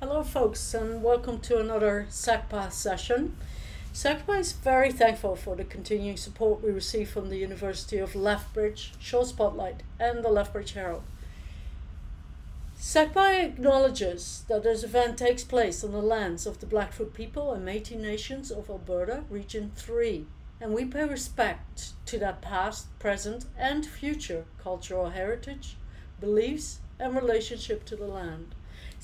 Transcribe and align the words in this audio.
Hello, 0.00 0.22
folks, 0.22 0.74
and 0.74 1.02
welcome 1.02 1.40
to 1.40 1.58
another 1.58 2.06
SACPA 2.10 2.70
session. 2.70 3.34
SACPA 3.94 4.38
is 4.40 4.52
very 4.52 4.92
thankful 4.92 5.36
for 5.36 5.56
the 5.56 5.64
continuing 5.64 6.18
support 6.18 6.62
we 6.62 6.70
receive 6.70 7.08
from 7.08 7.30
the 7.30 7.38
University 7.38 7.96
of 7.96 8.14
Lethbridge, 8.14 8.92
Shaw 8.98 9.24
Spotlight, 9.24 9.82
and 9.98 10.22
the 10.22 10.28
Lethbridge 10.28 10.74
Herald. 10.74 11.02
SACPA 12.78 13.42
acknowledges 13.42 14.44
that 14.48 14.64
this 14.64 14.82
event 14.82 15.16
takes 15.16 15.44
place 15.44 15.82
on 15.82 15.92
the 15.92 16.02
lands 16.02 16.46
of 16.46 16.60
the 16.60 16.66
Blackfoot 16.66 17.14
people 17.14 17.54
and 17.54 17.66
Métis 17.66 17.98
Nations 17.98 18.50
of 18.50 18.68
Alberta, 18.68 19.24
Region 19.30 19.72
3, 19.76 20.26
and 20.60 20.74
we 20.74 20.84
pay 20.84 21.06
respect 21.06 21.94
to 22.04 22.18
their 22.18 22.36
past, 22.42 22.86
present, 22.98 23.46
and 23.56 23.86
future 23.86 24.44
cultural 24.62 25.08
heritage, 25.08 25.78
beliefs, 26.20 26.80
and 27.00 27.16
relationship 27.16 27.86
to 27.86 27.96
the 27.96 28.06
land. 28.06 28.55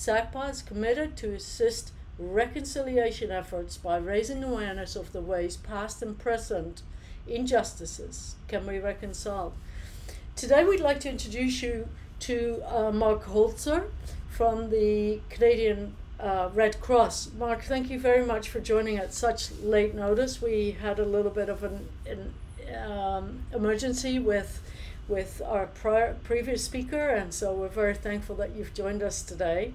SACPA 0.03 0.51
is 0.51 0.63
committed 0.63 1.17
to 1.19 1.33
assist 1.33 1.93
reconciliation 2.19 3.31
efforts 3.31 3.77
by 3.77 3.99
raising 3.99 4.43
awareness 4.43 4.97
of 4.97 5.13
the 5.13 5.21
ways 5.21 5.57
past 5.57 6.03
and 6.03 6.19
present 6.19 6.83
injustices 7.29 8.35
can 8.49 8.67
be 8.67 8.81
reconciled. 8.81 9.53
Today, 10.35 10.65
we'd 10.65 10.81
like 10.81 10.99
to 11.01 11.09
introduce 11.09 11.63
you 11.63 11.89
to 12.19 12.65
uh, 12.67 12.91
Mark 12.91 13.27
Holzer 13.27 13.91
from 14.29 14.71
the 14.71 15.21
Canadian 15.31 15.95
uh, 16.19 16.49
Red 16.53 16.81
Cross. 16.81 17.31
Mark, 17.39 17.63
thank 17.63 17.89
you 17.89 18.01
very 18.01 18.27
much 18.27 18.49
for 18.49 18.59
joining 18.59 18.97
at 18.97 19.15
such 19.15 19.53
late 19.61 19.95
notice. 19.95 20.43
We 20.43 20.73
had 20.73 20.99
a 20.99 21.05
little 21.05 21.31
bit 21.31 21.49
of 21.49 21.63
an, 21.63 21.89
an 22.07 22.35
um, 22.75 23.45
emergency 23.55 24.19
with 24.19 24.61
with 25.09 25.43
our 25.45 25.67
prior, 25.67 26.15
previous 26.25 26.65
speaker, 26.65 27.09
and 27.09 27.35
so 27.35 27.53
we're 27.53 27.69
very 27.69 27.95
thankful 27.95 28.37
that 28.37 28.55
you've 28.57 28.75
joined 28.75 29.03
us 29.03 29.23
today. 29.23 29.73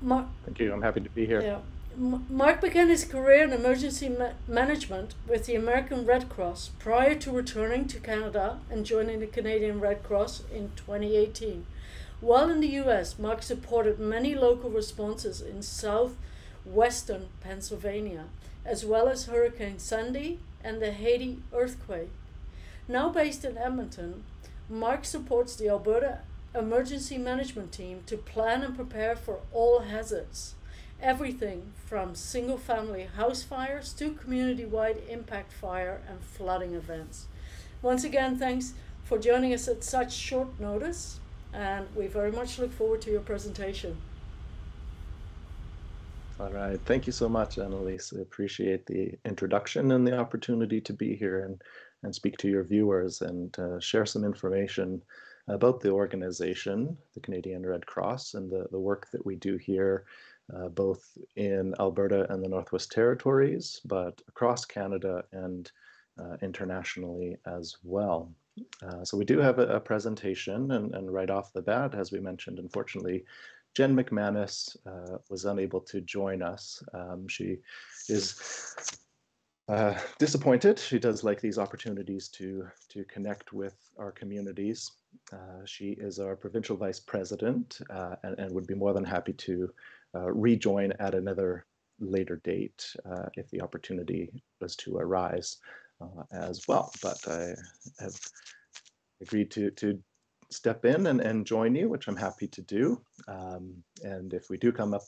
Mark, 0.00 0.26
Thank 0.44 0.60
you. 0.60 0.72
I'm 0.72 0.82
happy 0.82 1.00
to 1.00 1.10
be 1.10 1.26
here. 1.26 1.40
Yeah. 1.40 1.58
Mark 1.96 2.60
began 2.60 2.88
his 2.88 3.04
career 3.04 3.42
in 3.42 3.52
emergency 3.52 4.08
ma- 4.08 4.30
management 4.46 5.14
with 5.26 5.46
the 5.46 5.56
American 5.56 6.06
Red 6.06 6.28
Cross 6.28 6.70
prior 6.78 7.16
to 7.16 7.32
returning 7.32 7.88
to 7.88 7.98
Canada 7.98 8.60
and 8.70 8.86
joining 8.86 9.18
the 9.18 9.26
Canadian 9.26 9.80
Red 9.80 10.04
Cross 10.04 10.44
in 10.52 10.70
2018. 10.76 11.66
While 12.20 12.50
in 12.50 12.60
the 12.60 12.78
US, 12.82 13.18
Mark 13.18 13.42
supported 13.42 13.98
many 13.98 14.34
local 14.34 14.70
responses 14.70 15.40
in 15.40 15.62
southwestern 15.62 17.28
Pennsylvania, 17.40 18.26
as 18.64 18.84
well 18.84 19.08
as 19.08 19.26
Hurricane 19.26 19.78
Sandy 19.78 20.38
and 20.62 20.80
the 20.80 20.92
Haiti 20.92 21.38
earthquake. 21.52 22.10
Now 22.90 23.10
based 23.10 23.44
in 23.44 23.58
Edmonton, 23.58 24.24
Mark 24.70 25.04
supports 25.04 25.54
the 25.54 25.68
Alberta 25.68 26.20
Emergency 26.54 27.18
Management 27.18 27.70
Team 27.70 28.02
to 28.06 28.16
plan 28.16 28.62
and 28.62 28.74
prepare 28.74 29.14
for 29.14 29.40
all 29.52 29.80
hazards. 29.80 30.54
Everything 31.00 31.74
from 31.86 32.14
single 32.14 32.56
family 32.56 33.04
house 33.04 33.42
fires 33.42 33.92
to 33.92 34.12
community 34.14 34.64
wide 34.64 35.02
impact 35.08 35.52
fire 35.52 36.00
and 36.08 36.20
flooding 36.20 36.74
events. 36.74 37.26
Once 37.82 38.04
again, 38.04 38.38
thanks 38.38 38.72
for 39.04 39.18
joining 39.18 39.52
us 39.52 39.68
at 39.68 39.84
such 39.84 40.12
short 40.12 40.58
notice, 40.58 41.20
and 41.52 41.86
we 41.94 42.06
very 42.06 42.32
much 42.32 42.58
look 42.58 42.72
forward 42.72 43.02
to 43.02 43.10
your 43.10 43.20
presentation. 43.20 43.98
All 46.40 46.50
right. 46.50 46.80
Thank 46.84 47.06
you 47.06 47.12
so 47.12 47.28
much, 47.28 47.58
Annalise. 47.58 48.12
I 48.16 48.20
appreciate 48.20 48.86
the 48.86 49.12
introduction 49.24 49.90
and 49.90 50.06
the 50.06 50.16
opportunity 50.16 50.80
to 50.82 50.92
be 50.92 51.16
here 51.16 51.44
and 51.44 51.60
and 52.02 52.14
speak 52.14 52.36
to 52.38 52.48
your 52.48 52.64
viewers 52.64 53.22
and 53.22 53.58
uh, 53.58 53.80
share 53.80 54.06
some 54.06 54.24
information 54.24 55.02
about 55.48 55.80
the 55.80 55.90
organization, 55.90 56.96
the 57.14 57.20
Canadian 57.20 57.64
Red 57.64 57.86
Cross, 57.86 58.34
and 58.34 58.50
the, 58.50 58.66
the 58.70 58.78
work 58.78 59.10
that 59.12 59.24
we 59.24 59.36
do 59.36 59.56
here, 59.56 60.04
uh, 60.54 60.68
both 60.68 61.16
in 61.36 61.74
Alberta 61.80 62.30
and 62.32 62.42
the 62.42 62.48
Northwest 62.48 62.92
Territories, 62.92 63.80
but 63.84 64.20
across 64.28 64.64
Canada 64.64 65.24
and 65.32 65.70
uh, 66.20 66.36
internationally 66.42 67.36
as 67.46 67.76
well. 67.82 68.32
Uh, 68.82 69.04
so 69.04 69.16
we 69.16 69.24
do 69.24 69.38
have 69.38 69.58
a, 69.58 69.76
a 69.76 69.80
presentation, 69.80 70.72
and, 70.72 70.94
and, 70.94 71.12
right 71.12 71.30
off 71.30 71.52
the 71.52 71.62
bat, 71.62 71.94
as 71.94 72.10
we 72.10 72.18
mentioned, 72.18 72.58
unfortunately, 72.58 73.24
Jen 73.74 73.94
McManus 73.94 74.76
uh, 74.86 75.18
was 75.30 75.44
unable 75.44 75.80
to 75.82 76.00
join 76.00 76.42
us. 76.42 76.82
Um, 76.92 77.28
she 77.28 77.58
is 78.08 78.98
uh, 79.68 79.94
disappointed. 80.18 80.78
She 80.78 80.98
does 80.98 81.24
like 81.24 81.40
these 81.40 81.58
opportunities 81.58 82.28
to 82.28 82.68
to 82.88 83.04
connect 83.04 83.52
with 83.52 83.76
our 83.98 84.12
communities. 84.12 84.90
Uh, 85.32 85.64
she 85.64 85.90
is 85.90 86.18
our 86.18 86.36
provincial 86.36 86.76
vice 86.76 87.00
president 87.00 87.80
uh, 87.90 88.16
and, 88.22 88.38
and, 88.38 88.54
would 88.54 88.66
be 88.66 88.74
more 88.74 88.92
than 88.92 89.04
happy 89.04 89.32
to 89.32 89.70
uh, 90.14 90.30
rejoin 90.30 90.92
at 91.00 91.14
another 91.14 91.66
later 91.98 92.36
date 92.44 92.94
uh, 93.10 93.26
if 93.34 93.50
the 93.50 93.60
opportunity 93.60 94.30
was 94.60 94.76
to 94.76 94.96
arise 94.96 95.56
uh, 96.00 96.22
as 96.32 96.66
well. 96.68 96.92
But 97.02 97.18
I 97.28 97.54
have 98.00 98.18
agreed 99.20 99.50
to 99.52 99.70
to 99.72 99.98
step 100.50 100.86
in 100.86 101.08
and, 101.08 101.20
and 101.20 101.46
join 101.46 101.74
you, 101.74 101.90
which 101.90 102.08
I'm 102.08 102.16
happy 102.16 102.48
to 102.48 102.62
do. 102.62 103.02
Um, 103.26 103.74
and 104.02 104.32
if 104.32 104.48
we 104.48 104.56
do 104.56 104.72
come 104.72 104.94
up 104.94 105.02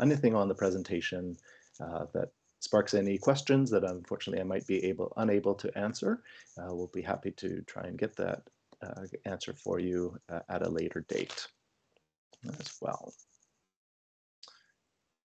anything 0.00 0.34
on 0.34 0.48
the 0.48 0.54
presentation 0.54 1.36
that 1.78 2.30
sparks 2.60 2.94
any 2.94 3.18
questions 3.18 3.70
that 3.70 3.84
unfortunately 3.84 4.40
I 4.40 4.44
might 4.44 4.66
be 4.66 4.84
able 4.84 5.12
unable 5.16 5.54
to 5.54 5.78
answer, 5.78 6.22
uh, 6.58 6.74
we'll 6.74 6.90
be 6.92 7.02
happy 7.02 7.30
to 7.32 7.62
try 7.62 7.84
and 7.84 7.98
get 7.98 8.16
that 8.16 8.42
uh, 8.82 9.02
answer 9.24 9.52
for 9.52 9.78
you 9.78 10.16
uh, 10.28 10.40
at 10.48 10.66
a 10.66 10.68
later 10.68 11.04
date 11.08 11.46
as 12.60 12.78
well. 12.80 13.12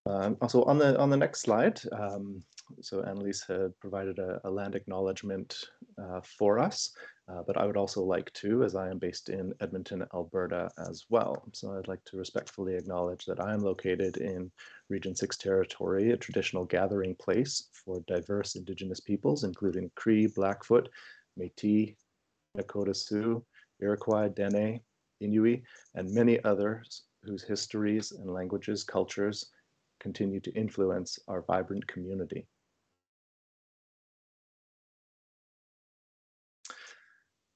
Um, 0.06 0.38
also 0.42 0.64
on 0.64 0.78
the 0.78 1.00
on 1.00 1.10
the 1.10 1.18
next 1.18 1.42
slide, 1.42 1.80
um, 1.94 2.44
so 2.82 3.02
Annalise 3.04 3.46
had 3.48 3.78
provided 3.80 4.20
a, 4.20 4.42
a 4.44 4.50
land 4.50 4.76
acknowledgement 4.76 5.64
uh, 5.98 6.20
for 6.22 6.60
us, 6.60 6.94
uh, 7.30 7.42
but 7.46 7.58
I 7.58 7.66
would 7.66 7.78
also 7.78 8.04
like 8.04 8.32
to, 8.34 8.64
as 8.64 8.76
I 8.76 8.90
am 8.90 9.00
based 9.00 9.30
in 9.30 9.54
Edmonton, 9.62 10.06
Alberta 10.14 10.70
as 10.78 11.06
well. 11.10 11.44
So 11.54 11.74
I'd 11.74 11.88
like 11.88 12.04
to 12.06 12.18
respectfully 12.18 12.76
acknowledge 12.76 13.26
that 13.26 13.40
I 13.40 13.54
am 13.54 13.62
located 13.62 14.18
in 14.18 14.52
Region 14.90 15.16
6 15.16 15.38
territory, 15.38 16.12
a 16.12 16.18
traditional 16.18 16.66
gathering 16.66 17.16
place 17.16 17.70
for 17.72 18.04
diverse 18.08 18.56
Indigenous 18.56 19.00
peoples, 19.00 19.46
including 19.46 19.90
Cree, 19.96 20.28
Blackfoot, 20.28 20.90
Métis, 21.40 21.96
Nakota 22.58 22.96
Sioux, 22.96 23.44
Iroquois, 23.80 24.28
Dene, 24.28 24.82
Inuit, 25.22 25.64
and 25.96 26.14
many 26.14 26.44
others 26.44 27.04
whose 27.24 27.44
histories 27.44 28.12
and 28.12 28.30
languages, 28.30 28.84
cultures 28.84 29.50
continue 30.00 30.42
to 30.42 30.52
influence 30.52 31.18
our 31.30 31.42
vibrant 31.44 31.88
community. 31.88 32.46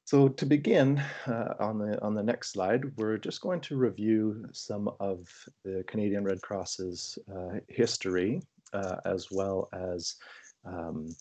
So 0.08 0.30
to 0.30 0.46
begin 0.46 1.04
uh, 1.28 1.56
on 1.60 1.80
the 1.80 2.02
on 2.02 2.14
the 2.14 2.24
next 2.24 2.54
slide, 2.54 2.96
we're 2.96 3.18
just 3.18 3.42
going 3.42 3.60
to 3.60 3.76
review 3.76 4.48
some 4.54 4.90
of 5.02 5.28
the 5.66 5.84
Canadian 5.86 6.24
Red 6.24 6.42
Cross's 6.42 7.20
uh, 7.30 7.60
history, 7.68 8.42
uh, 8.72 8.96
as 9.04 9.28
well 9.32 9.68
as 9.74 10.16
um, 10.64 11.14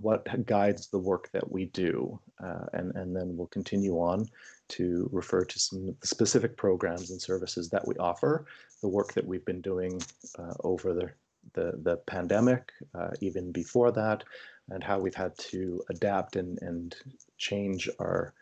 what 0.00 0.46
guides 0.46 0.88
the 0.88 0.98
work 0.98 1.28
that 1.32 1.52
we 1.52 1.66
do, 1.66 2.18
uh, 2.42 2.64
and 2.72 2.96
and 2.96 3.14
then 3.14 3.36
we'll 3.36 3.48
continue 3.48 3.96
on 3.96 4.26
to 4.68 5.06
refer 5.12 5.44
to 5.44 5.58
some 5.58 5.94
specific 6.02 6.56
programs 6.56 7.10
and 7.10 7.20
services 7.20 7.68
that 7.68 7.86
we 7.86 7.94
offer, 7.96 8.46
the 8.80 8.88
work 8.88 9.12
that 9.12 9.26
we've 9.26 9.44
been 9.44 9.60
doing 9.60 10.00
uh, 10.38 10.54
over 10.64 10.94
the 10.94 11.10
the, 11.54 11.72
the 11.82 11.96
pandemic, 12.06 12.70
uh, 12.94 13.10
even 13.20 13.52
before 13.52 13.90
that, 13.92 14.24
and 14.70 14.82
how 14.82 14.98
we've 14.98 15.14
had 15.14 15.36
to 15.38 15.82
adapt 15.90 16.36
and, 16.36 16.58
and 16.62 16.96
change 17.38 17.88
our 17.98 18.32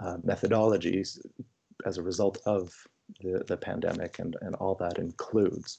uh, 0.00 0.16
methodologies 0.18 1.18
as 1.86 1.98
a 1.98 2.02
result 2.02 2.38
of 2.46 2.72
the, 3.20 3.42
the 3.46 3.56
pandemic 3.56 4.18
and, 4.18 4.36
and 4.42 4.54
all 4.56 4.74
that 4.74 4.98
includes. 4.98 5.78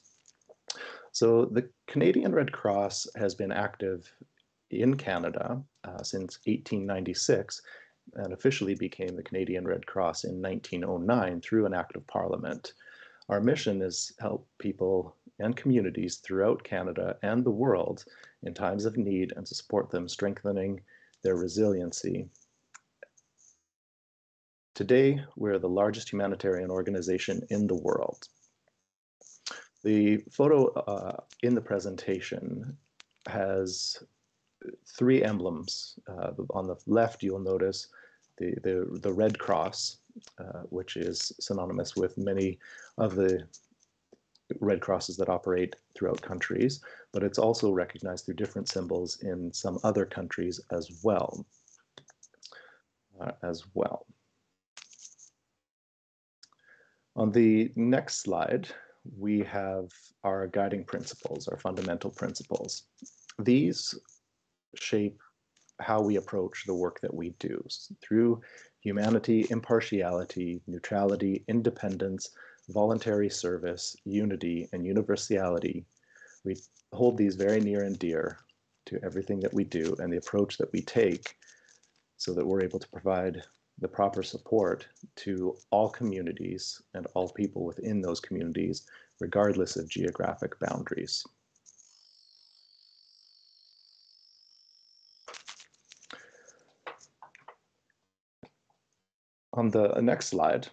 So 1.12 1.44
the 1.44 1.68
Canadian 1.86 2.34
Red 2.34 2.52
Cross 2.52 3.06
has 3.16 3.34
been 3.34 3.52
active 3.52 4.10
in 4.70 4.96
Canada 4.96 5.62
uh, 5.84 6.02
since 6.02 6.38
1896 6.46 7.60
and 8.14 8.32
officially 8.32 8.74
became 8.74 9.14
the 9.14 9.22
Canadian 9.22 9.66
Red 9.66 9.86
Cross 9.86 10.24
in 10.24 10.40
1909 10.40 11.40
through 11.40 11.66
an 11.66 11.74
act 11.74 11.96
of 11.96 12.06
parliament. 12.06 12.72
Our 13.28 13.40
mission 13.40 13.82
is 13.82 14.12
help 14.18 14.48
people 14.58 15.14
and 15.38 15.56
communities 15.56 16.16
throughout 16.16 16.64
Canada 16.64 17.16
and 17.22 17.44
the 17.44 17.50
world 17.50 18.04
in 18.42 18.54
times 18.54 18.84
of 18.84 18.96
need 18.96 19.32
and 19.36 19.46
to 19.46 19.54
support 19.54 19.90
them, 19.90 20.08
strengthening 20.08 20.80
their 21.22 21.36
resiliency. 21.36 22.28
Today, 24.74 25.22
we're 25.36 25.58
the 25.58 25.68
largest 25.68 26.10
humanitarian 26.10 26.70
organization 26.70 27.46
in 27.50 27.66
the 27.66 27.74
world. 27.74 28.26
The 29.84 30.18
photo 30.30 30.68
uh, 30.72 31.16
in 31.42 31.54
the 31.54 31.60
presentation 31.60 32.76
has 33.26 34.02
three 34.86 35.22
emblems. 35.22 35.98
Uh, 36.08 36.30
on 36.50 36.66
the 36.66 36.76
left, 36.86 37.22
you'll 37.22 37.40
notice 37.40 37.88
the, 38.38 38.54
the, 38.62 38.98
the 39.02 39.12
Red 39.12 39.38
Cross, 39.38 39.98
uh, 40.38 40.62
which 40.70 40.96
is 40.96 41.32
synonymous 41.40 41.96
with 41.96 42.16
many 42.16 42.58
of 42.98 43.14
the 43.14 43.46
Red 44.60 44.80
Crosses 44.80 45.16
that 45.16 45.28
operate 45.28 45.76
throughout 45.94 46.20
countries, 46.22 46.80
but 47.12 47.22
it's 47.22 47.38
also 47.38 47.70
recognized 47.72 48.24
through 48.24 48.34
different 48.34 48.68
symbols 48.68 49.18
in 49.22 49.52
some 49.52 49.78
other 49.84 50.04
countries 50.04 50.60
as 50.70 51.00
well. 51.02 51.44
Uh, 53.20 53.32
as 53.42 53.64
well. 53.74 54.06
On 57.14 57.30
the 57.30 57.70
next 57.76 58.22
slide, 58.22 58.68
we 59.18 59.40
have 59.40 59.90
our 60.24 60.46
guiding 60.46 60.84
principles, 60.84 61.46
our 61.46 61.58
fundamental 61.58 62.10
principles. 62.10 62.84
These 63.38 63.94
shape 64.74 65.20
how 65.80 66.00
we 66.00 66.16
approach 66.16 66.64
the 66.66 66.74
work 66.74 67.00
that 67.00 67.12
we 67.12 67.30
do 67.38 67.62
through 68.00 68.40
humanity, 68.80 69.46
impartiality, 69.50 70.62
neutrality, 70.66 71.44
independence, 71.48 72.30
voluntary 72.68 73.28
service, 73.28 73.96
unity, 74.04 74.68
and 74.72 74.86
universality. 74.86 75.84
We 76.44 76.56
hold 76.92 77.16
these 77.16 77.36
very 77.36 77.60
near 77.60 77.82
and 77.84 77.98
dear 77.98 78.38
to 78.86 78.98
everything 79.04 79.40
that 79.40 79.54
we 79.54 79.64
do 79.64 79.94
and 79.98 80.12
the 80.12 80.18
approach 80.18 80.58
that 80.58 80.72
we 80.72 80.82
take 80.82 81.36
so 82.16 82.32
that 82.34 82.46
we're 82.46 82.62
able 82.62 82.78
to 82.78 82.88
provide 82.88 83.42
the 83.78 83.88
proper 83.88 84.22
support 84.22 84.86
to 85.16 85.56
all 85.70 85.88
communities 85.88 86.80
and 86.94 87.06
all 87.14 87.28
people 87.28 87.64
within 87.64 88.00
those 88.00 88.20
communities, 88.20 88.86
regardless 89.20 89.76
of 89.76 89.88
geographic 89.88 90.58
boundaries. 90.60 91.24
On 99.54 99.68
the 99.68 100.00
next 100.00 100.28
slide, 100.28 100.68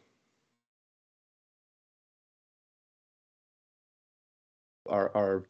our, 4.90 5.16
our 5.16 5.44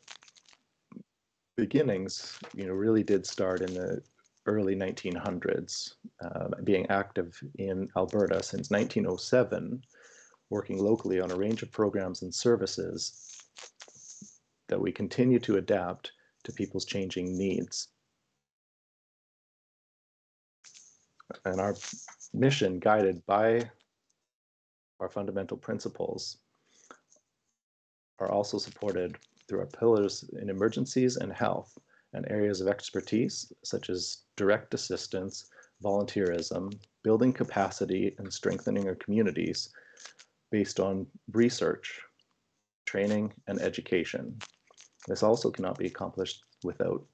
beginnings, 1.58 2.40
you 2.54 2.66
know, 2.66 2.74
really 2.74 3.04
did 3.04 3.26
start 3.26 3.62
in 3.62 3.74
the 3.74 4.02
early 4.46 4.76
1900s, 4.76 5.96
uh, 6.24 6.48
being 6.64 6.90
active 6.90 7.40
in 7.58 7.88
Alberta 7.98 8.42
since 8.42 8.70
1907, 8.72 9.82
working 10.50 10.78
locally 10.78 11.20
on 11.20 11.32
a 11.32 11.36
range 11.36 11.62
of 11.62 11.72
programs 11.72 12.22
and 12.22 12.34
services 12.34 13.44
that 14.68 14.80
we 14.80 14.92
continue 14.92 15.40
to 15.40 15.58
adapt 15.58 16.12
to 16.44 16.54
people's 16.54 16.86
changing 16.86 17.38
needs. 17.38 17.90
And 21.46 21.60
our 21.60 21.76
mission, 22.34 22.80
guided 22.80 23.26
by 23.26 23.70
our 25.00 25.10
fundamental 25.10 25.58
principles, 25.58 26.38
are 28.20 28.32
also 28.32 28.58
supported 28.58 29.18
through 29.50 29.60
our 29.60 29.66
pillars 29.66 30.24
in 30.40 30.50
emergencies 30.50 31.18
and 31.18 31.34
health 31.34 31.76
and 32.14 32.26
areas 32.30 32.62
of 32.62 32.68
expertise 32.68 33.52
such 33.64 33.90
as 33.90 34.24
direct 34.38 34.74
assistance, 34.74 35.50
volunteerism, 35.84 36.72
building 37.04 37.34
capacity, 37.34 38.16
and 38.20 38.32
strengthening 38.32 38.88
our 38.88 38.96
communities 38.96 39.70
based 40.52 40.80
on 40.80 41.06
research, 41.34 42.00
training, 42.86 43.34
and 43.48 43.60
education. 43.62 44.38
This 45.08 45.24
also 45.24 45.52
cannot 45.52 45.78
be 45.78 45.88
accomplished 45.88 46.44
without 46.64 47.06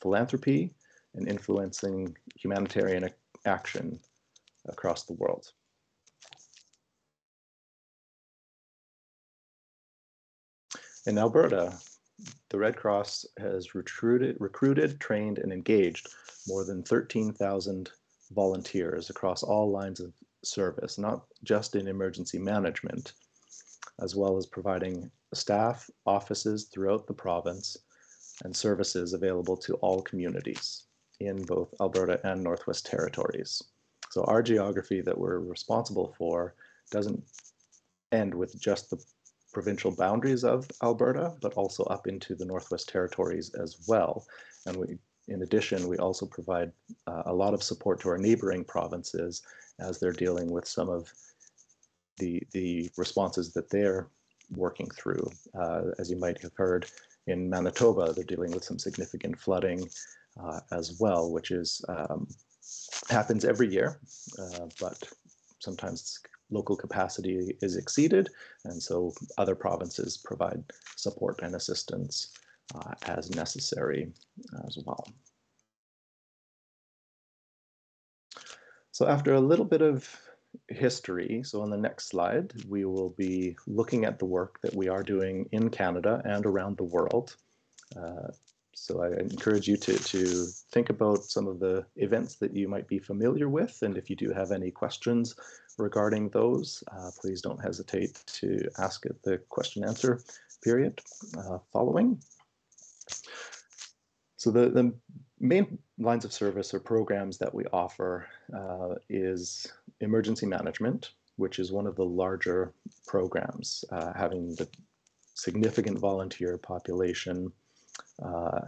philanthropy 0.00 0.74
and 1.14 1.28
influencing 1.28 2.16
humanitarian 2.36 3.08
action 3.44 4.00
across 4.66 5.04
the 5.04 5.12
world. 5.14 5.52
In 11.06 11.18
Alberta, 11.18 11.78
the 12.48 12.58
Red 12.58 12.76
Cross 12.76 13.26
has 13.38 13.74
recruited, 13.74 14.36
recruited, 14.40 14.98
trained, 14.98 15.38
and 15.38 15.52
engaged 15.52 16.08
more 16.46 16.64
than 16.64 16.82
13,000 16.82 17.90
volunteers 18.30 19.10
across 19.10 19.42
all 19.42 19.70
lines 19.70 20.00
of 20.00 20.14
service, 20.42 20.96
not 20.96 21.26
just 21.42 21.76
in 21.76 21.88
emergency 21.88 22.38
management, 22.38 23.12
as 24.00 24.16
well 24.16 24.38
as 24.38 24.46
providing 24.46 25.10
staff, 25.34 25.90
offices 26.06 26.70
throughout 26.72 27.06
the 27.06 27.12
province, 27.12 27.76
and 28.44 28.56
services 28.56 29.12
available 29.12 29.58
to 29.58 29.74
all 29.74 30.00
communities 30.00 30.86
in 31.20 31.42
both 31.42 31.74
Alberta 31.80 32.18
and 32.24 32.42
Northwest 32.42 32.86
Territories. 32.86 33.62
So 34.10 34.24
our 34.24 34.42
geography 34.42 35.02
that 35.02 35.18
we're 35.18 35.38
responsible 35.38 36.14
for 36.16 36.54
doesn't 36.90 37.22
end 38.10 38.34
with 38.34 38.58
just 38.58 38.88
the 38.88 39.04
provincial 39.54 39.94
boundaries 39.94 40.44
of 40.44 40.68
Alberta, 40.82 41.32
but 41.40 41.54
also 41.54 41.84
up 41.84 42.06
into 42.06 42.34
the 42.34 42.44
Northwest 42.44 42.88
Territories 42.88 43.54
as 43.54 43.70
well. 43.88 44.26
And 44.66 44.76
we, 44.76 44.98
in 45.28 45.42
addition, 45.42 45.88
we 45.88 45.96
also 45.98 46.26
provide 46.26 46.70
uh, 47.06 47.22
a 47.26 47.32
lot 47.32 47.54
of 47.54 47.62
support 47.62 48.00
to 48.00 48.10
our 48.10 48.18
neighboring 48.18 48.64
provinces 48.64 49.42
as 49.78 49.98
they're 49.98 50.12
dealing 50.12 50.50
with 50.50 50.66
some 50.68 50.88
of 50.88 51.10
the, 52.18 52.42
the 52.52 52.90
responses 52.96 53.52
that 53.54 53.70
they're 53.70 54.08
working 54.54 54.88
through. 54.98 55.26
Uh, 55.58 55.82
as 55.98 56.10
you 56.10 56.18
might 56.18 56.40
have 56.42 56.52
heard, 56.56 56.86
in 57.26 57.48
Manitoba, 57.48 58.12
they're 58.12 58.24
dealing 58.24 58.52
with 58.52 58.64
some 58.64 58.78
significant 58.78 59.38
flooding 59.38 59.88
uh, 60.42 60.60
as 60.72 60.98
well, 61.00 61.32
which 61.32 61.50
is 61.50 61.82
um, 61.88 62.28
happens 63.08 63.44
every 63.44 63.68
year, 63.68 63.98
uh, 64.38 64.66
but 64.80 64.98
sometimes 65.60 66.20
local 66.54 66.76
capacity 66.76 67.56
is 67.60 67.76
exceeded, 67.76 68.30
and 68.64 68.82
so 68.82 69.12
other 69.36 69.54
provinces 69.54 70.16
provide 70.16 70.62
support 70.96 71.40
and 71.42 71.54
assistance 71.54 72.14
uh, 72.74 72.94
as 73.02 73.30
necessary 73.30 74.12
as 74.66 74.78
well. 74.86 75.04
So 78.92 79.08
after 79.08 79.34
a 79.34 79.40
little 79.40 79.64
bit 79.64 79.82
of 79.82 80.08
history, 80.68 81.42
so 81.44 81.60
on 81.62 81.70
the 81.70 81.76
next 81.76 82.06
slide, 82.06 82.52
we 82.68 82.84
will 82.84 83.10
be 83.10 83.56
looking 83.66 84.04
at 84.04 84.18
the 84.18 84.24
work 84.24 84.60
that 84.62 84.74
we 84.74 84.88
are 84.88 85.02
doing 85.02 85.48
in 85.50 85.68
Canada 85.68 86.22
and 86.24 86.46
around 86.46 86.76
the 86.76 86.84
world. 86.84 87.36
Uh, 87.96 88.28
so 88.74 89.02
I 89.02 89.08
encourage 89.20 89.68
you 89.68 89.76
to, 89.76 89.98
to 89.98 90.46
think 90.72 90.90
about 90.90 91.24
some 91.24 91.46
of 91.46 91.60
the 91.60 91.86
events 91.96 92.36
that 92.36 92.54
you 92.54 92.68
might 92.68 92.88
be 92.88 92.98
familiar 92.98 93.48
with. 93.48 93.82
And 93.82 93.96
if 93.96 94.10
you 94.10 94.16
do 94.16 94.32
have 94.32 94.50
any 94.50 94.70
questions 94.70 95.34
regarding 95.78 96.28
those, 96.30 96.82
uh, 96.92 97.10
please 97.20 97.40
don't 97.40 97.62
hesitate 97.62 98.22
to 98.26 98.68
ask 98.78 99.06
at 99.06 99.22
the 99.22 99.38
question 99.48 99.84
answer 99.84 100.20
period 100.62 101.00
uh, 101.38 101.58
following. 101.72 102.20
So 104.36 104.50
the, 104.50 104.68
the 104.70 104.94
main 105.40 105.78
lines 105.98 106.24
of 106.24 106.32
service 106.32 106.74
or 106.74 106.80
programs 106.80 107.38
that 107.38 107.54
we 107.54 107.64
offer 107.72 108.26
uh, 108.54 108.94
is 109.08 109.66
emergency 110.00 110.46
management, 110.46 111.12
which 111.36 111.58
is 111.58 111.72
one 111.72 111.86
of 111.86 111.96
the 111.96 112.04
larger 112.04 112.72
programs, 113.06 113.84
uh, 113.90 114.12
having 114.14 114.54
the 114.56 114.68
significant 115.34 115.98
volunteer 115.98 116.56
population 116.58 117.52
uh, 118.22 118.60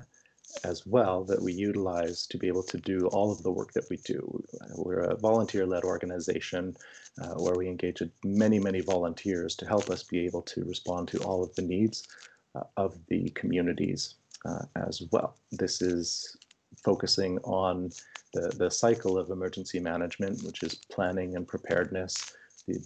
as 0.64 0.86
well 0.86 1.24
that 1.24 1.42
we 1.42 1.52
utilize 1.52 2.26
to 2.26 2.38
be 2.38 2.48
able 2.48 2.62
to 2.62 2.78
do 2.78 3.06
all 3.08 3.32
of 3.32 3.42
the 3.42 3.50
work 3.50 3.72
that 3.72 3.88
we 3.90 3.96
do. 3.98 4.42
We're 4.76 5.00
a 5.00 5.16
volunteer-led 5.16 5.84
organization 5.84 6.76
uh, 7.20 7.34
where 7.34 7.56
we 7.56 7.68
engage 7.68 8.02
many, 8.24 8.58
many 8.58 8.80
volunteers 8.80 9.54
to 9.56 9.66
help 9.66 9.90
us 9.90 10.02
be 10.02 10.24
able 10.24 10.42
to 10.42 10.64
respond 10.64 11.08
to 11.08 11.18
all 11.24 11.42
of 11.42 11.54
the 11.54 11.62
needs 11.62 12.06
uh, 12.54 12.62
of 12.76 12.96
the 13.08 13.30
communities 13.30 14.14
uh, 14.44 14.64
as 14.76 15.02
well. 15.12 15.36
This 15.52 15.82
is 15.82 16.36
focusing 16.84 17.38
on 17.38 17.90
the, 18.32 18.48
the 18.56 18.70
cycle 18.70 19.18
of 19.18 19.30
emergency 19.30 19.80
management, 19.80 20.42
which 20.42 20.62
is 20.62 20.74
planning 20.92 21.36
and 21.36 21.46
preparedness, 21.46 22.32
the, 22.66 22.84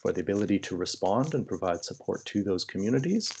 for 0.00 0.12
the 0.12 0.20
ability 0.20 0.58
to 0.60 0.76
respond 0.76 1.34
and 1.34 1.46
provide 1.46 1.84
support 1.84 2.24
to 2.26 2.42
those 2.42 2.64
communities, 2.64 3.32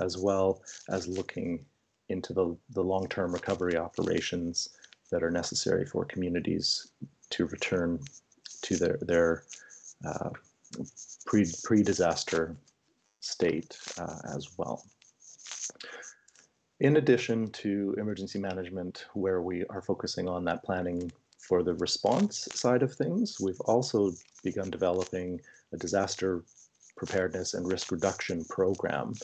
as 0.00 0.16
well 0.16 0.62
as 0.88 1.06
looking 1.06 1.64
into 2.12 2.32
the, 2.32 2.56
the 2.70 2.82
long-term 2.82 3.32
recovery 3.32 3.76
operations 3.76 4.68
that 5.10 5.22
are 5.22 5.30
necessary 5.30 5.84
for 5.84 6.04
communities 6.04 6.88
to 7.30 7.46
return 7.46 7.98
to 8.62 8.76
their, 8.76 8.98
their 9.02 9.42
uh, 10.06 10.30
pre, 11.26 11.44
pre-disaster 11.64 12.56
state 13.20 13.76
uh, 13.98 14.18
as 14.34 14.48
well. 14.56 14.84
In 16.80 16.96
addition 16.96 17.50
to 17.50 17.94
emergency 17.98 18.38
management, 18.38 19.06
where 19.14 19.42
we 19.42 19.64
are 19.70 19.82
focusing 19.82 20.28
on 20.28 20.44
that 20.44 20.64
planning 20.64 21.12
for 21.38 21.62
the 21.62 21.74
response 21.74 22.48
side 22.54 22.82
of 22.82 22.92
things, 22.92 23.36
we've 23.40 23.60
also 23.62 24.12
begun 24.42 24.70
developing 24.70 25.40
a 25.72 25.76
disaster 25.76 26.42
preparedness 26.96 27.54
and 27.54 27.70
risk 27.70 27.90
reduction 27.92 28.44
program 28.46 29.14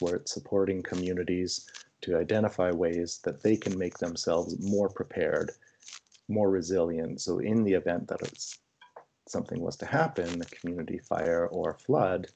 where 0.00 0.14
it's 0.16 0.32
supporting 0.32 0.82
communities 0.82 1.66
to 2.02 2.18
identify 2.18 2.70
ways 2.70 3.20
that 3.24 3.42
they 3.42 3.56
can 3.56 3.78
make 3.78 3.98
themselves 3.98 4.56
more 4.60 4.88
prepared, 4.88 5.52
more 6.28 6.50
resilient. 6.50 7.20
So 7.20 7.38
in 7.38 7.64
the 7.64 7.74
event 7.74 8.08
that 8.08 8.20
something 9.28 9.60
was 9.60 9.76
to 9.76 9.86
happen, 9.86 10.40
a 10.40 10.44
community 10.46 10.98
fire 10.98 11.46
or 11.46 11.74
flood, 11.74 12.28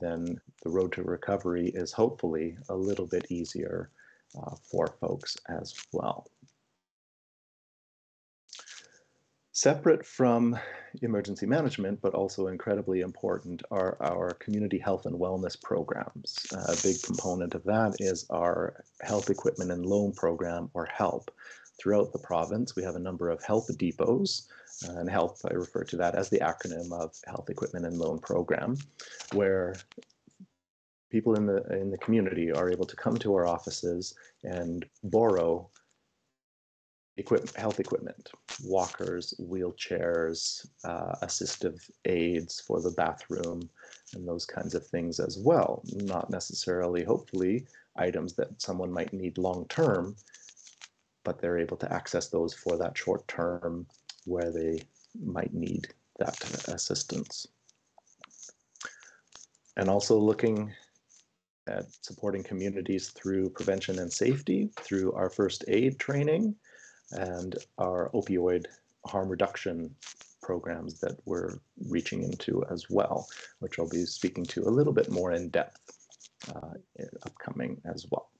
then 0.00 0.40
the 0.62 0.70
road 0.70 0.92
to 0.92 1.02
recovery 1.02 1.68
is 1.68 1.92
hopefully 1.92 2.56
a 2.68 2.74
little 2.74 3.06
bit 3.06 3.26
easier 3.30 3.90
uh, 4.36 4.54
for 4.62 4.88
folks 5.00 5.36
as 5.48 5.74
well. 5.92 6.26
Separate 9.56 10.04
from 10.04 10.54
emergency 11.00 11.46
management, 11.46 12.02
but 12.02 12.12
also 12.12 12.48
incredibly 12.48 13.00
important, 13.00 13.62
are 13.70 13.96
our 14.02 14.34
community 14.34 14.76
health 14.76 15.06
and 15.06 15.18
wellness 15.18 15.58
programs. 15.58 16.46
a 16.52 16.76
big 16.82 17.00
component 17.02 17.54
of 17.54 17.64
that 17.64 17.96
is 17.98 18.26
our 18.28 18.84
health 19.00 19.30
equipment 19.30 19.70
and 19.72 19.86
loan 19.86 20.12
program, 20.12 20.68
or 20.74 20.84
HELP. 20.84 21.30
Throughout 21.80 22.12
the 22.12 22.18
province, 22.18 22.76
we 22.76 22.82
have 22.82 22.96
a 22.96 23.06
number 23.08 23.30
of 23.30 23.42
health 23.42 23.70
depots, 23.78 24.46
and 24.90 25.08
HELP, 25.08 25.38
I 25.50 25.54
refer 25.54 25.84
to 25.84 25.96
that 25.96 26.16
as 26.16 26.28
the 26.28 26.40
acronym 26.40 26.92
of 26.92 27.16
Health 27.26 27.48
Equipment 27.48 27.86
and 27.86 27.96
Loan 27.96 28.18
Program, 28.18 28.76
where 29.32 29.74
people 31.08 31.34
in 31.34 31.46
the 31.46 31.64
in 31.80 31.90
the 31.90 31.98
community 32.04 32.52
are 32.52 32.70
able 32.70 32.84
to 32.84 32.96
come 32.96 33.16
to 33.16 33.34
our 33.34 33.46
offices 33.46 34.16
and 34.44 34.84
borrow 35.02 35.70
equipment, 37.16 37.56
health 37.56 37.80
equipment, 37.80 38.30
walkers, 38.64 39.34
wheelchairs, 39.40 40.66
uh, 40.84 41.14
assistive 41.22 41.90
aids 42.04 42.60
for 42.60 42.80
the 42.80 42.90
bathroom, 42.90 43.68
and 44.14 44.28
those 44.28 44.44
kinds 44.44 44.74
of 44.74 44.86
things 44.86 45.18
as 45.18 45.38
well. 45.38 45.82
Not 45.94 46.30
necessarily, 46.30 47.04
hopefully, 47.04 47.66
items 47.96 48.34
that 48.34 48.60
someone 48.60 48.92
might 48.92 49.12
need 49.12 49.38
long 49.38 49.66
term, 49.68 50.16
but 51.24 51.40
they're 51.40 51.58
able 51.58 51.76
to 51.78 51.92
access 51.92 52.28
those 52.28 52.54
for 52.54 52.76
that 52.76 52.96
short 52.96 53.26
term 53.28 53.86
where 54.26 54.50
they 54.50 54.80
might 55.24 55.54
need 55.54 55.88
that 56.18 56.38
assistance. 56.68 57.46
And 59.78 59.88
also 59.88 60.18
looking 60.18 60.72
at 61.66 61.86
supporting 62.00 62.42
communities 62.42 63.08
through 63.10 63.50
prevention 63.50 63.98
and 63.98 64.12
safety, 64.12 64.70
through 64.76 65.12
our 65.12 65.28
first 65.28 65.64
aid 65.68 65.98
training, 65.98 66.54
and 67.12 67.56
our 67.78 68.10
opioid 68.14 68.66
harm 69.06 69.28
reduction 69.28 69.94
programs 70.42 71.00
that 71.00 71.16
we're 71.24 71.58
reaching 71.88 72.22
into 72.22 72.64
as 72.70 72.88
well, 72.88 73.26
which 73.60 73.78
I'll 73.78 73.88
be 73.88 74.04
speaking 74.04 74.44
to 74.46 74.62
a 74.62 74.70
little 74.70 74.92
bit 74.92 75.10
more 75.10 75.32
in 75.32 75.48
depth 75.48 75.80
uh, 76.54 76.74
upcoming 77.24 77.80
as 77.84 78.06
well. 78.10 78.30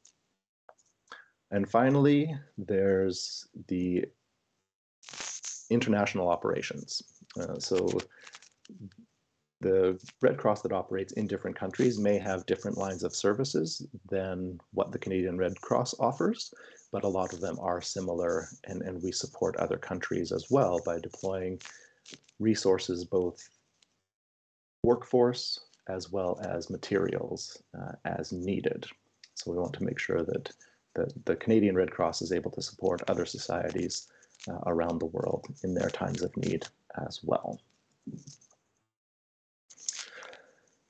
And 1.51 1.69
finally, 1.69 2.35
there's 2.59 3.47
the 3.69 4.05
international 5.71 6.29
operations. 6.29 7.03
Uh, 7.41 7.59
so 7.59 7.89
the 9.61 9.99
Red 10.21 10.37
Cross 10.39 10.63
that 10.63 10.73
operates 10.73 11.15
in 11.15 11.27
different 11.27 11.57
countries 11.57 11.99
may 11.99 12.19
have 12.19 12.47
different 12.47 12.77
lines 12.77 13.03
of 13.03 13.15
services 13.15 13.87
than 14.11 14.61
what 14.73 14.93
the 14.93 14.99
Canadian 14.99 15.39
Red 15.39 15.61
Cross 15.61 15.95
offers, 15.99 16.53
but 16.93 17.05
a 17.05 17.09
lot 17.09 17.33
of 17.33 17.41
them 17.41 17.59
are 17.61 17.81
similar, 17.81 18.49
and, 18.65 18.83
and 18.83 19.03
we 19.03 19.13
support 19.13 19.57
other 19.57 19.77
countries 19.77 20.33
as 20.33 20.47
well 20.51 20.81
by 20.85 20.99
deploying 20.99 21.61
resources, 22.39 23.05
both 23.05 23.49
workforce 24.83 25.61
as 25.89 26.11
well 26.11 26.41
as 26.43 26.71
materials 26.71 27.63
uh, 27.79 27.93
as 28.05 28.33
needed. 28.33 28.87
So 29.35 29.51
we 29.51 29.59
want 29.59 29.75
to 29.75 29.85
make 29.85 29.99
sure 29.99 30.23
that 30.23 30.51
the, 30.95 31.13
the 31.25 31.37
Canadian 31.37 31.77
Red 31.77 31.91
Cross 31.91 32.23
is 32.23 32.33
able 32.33 32.51
to 32.53 32.63
support 32.63 33.03
other 33.09 33.27
societies 33.27 34.09
uh, 34.49 34.61
around 34.67 34.99
the 34.99 35.07
world 35.07 35.47
in 35.63 35.75
their 35.75 35.91
times 35.91 36.23
of 36.23 36.37
need 36.37 36.67
as 37.07 37.21
well. 37.23 37.61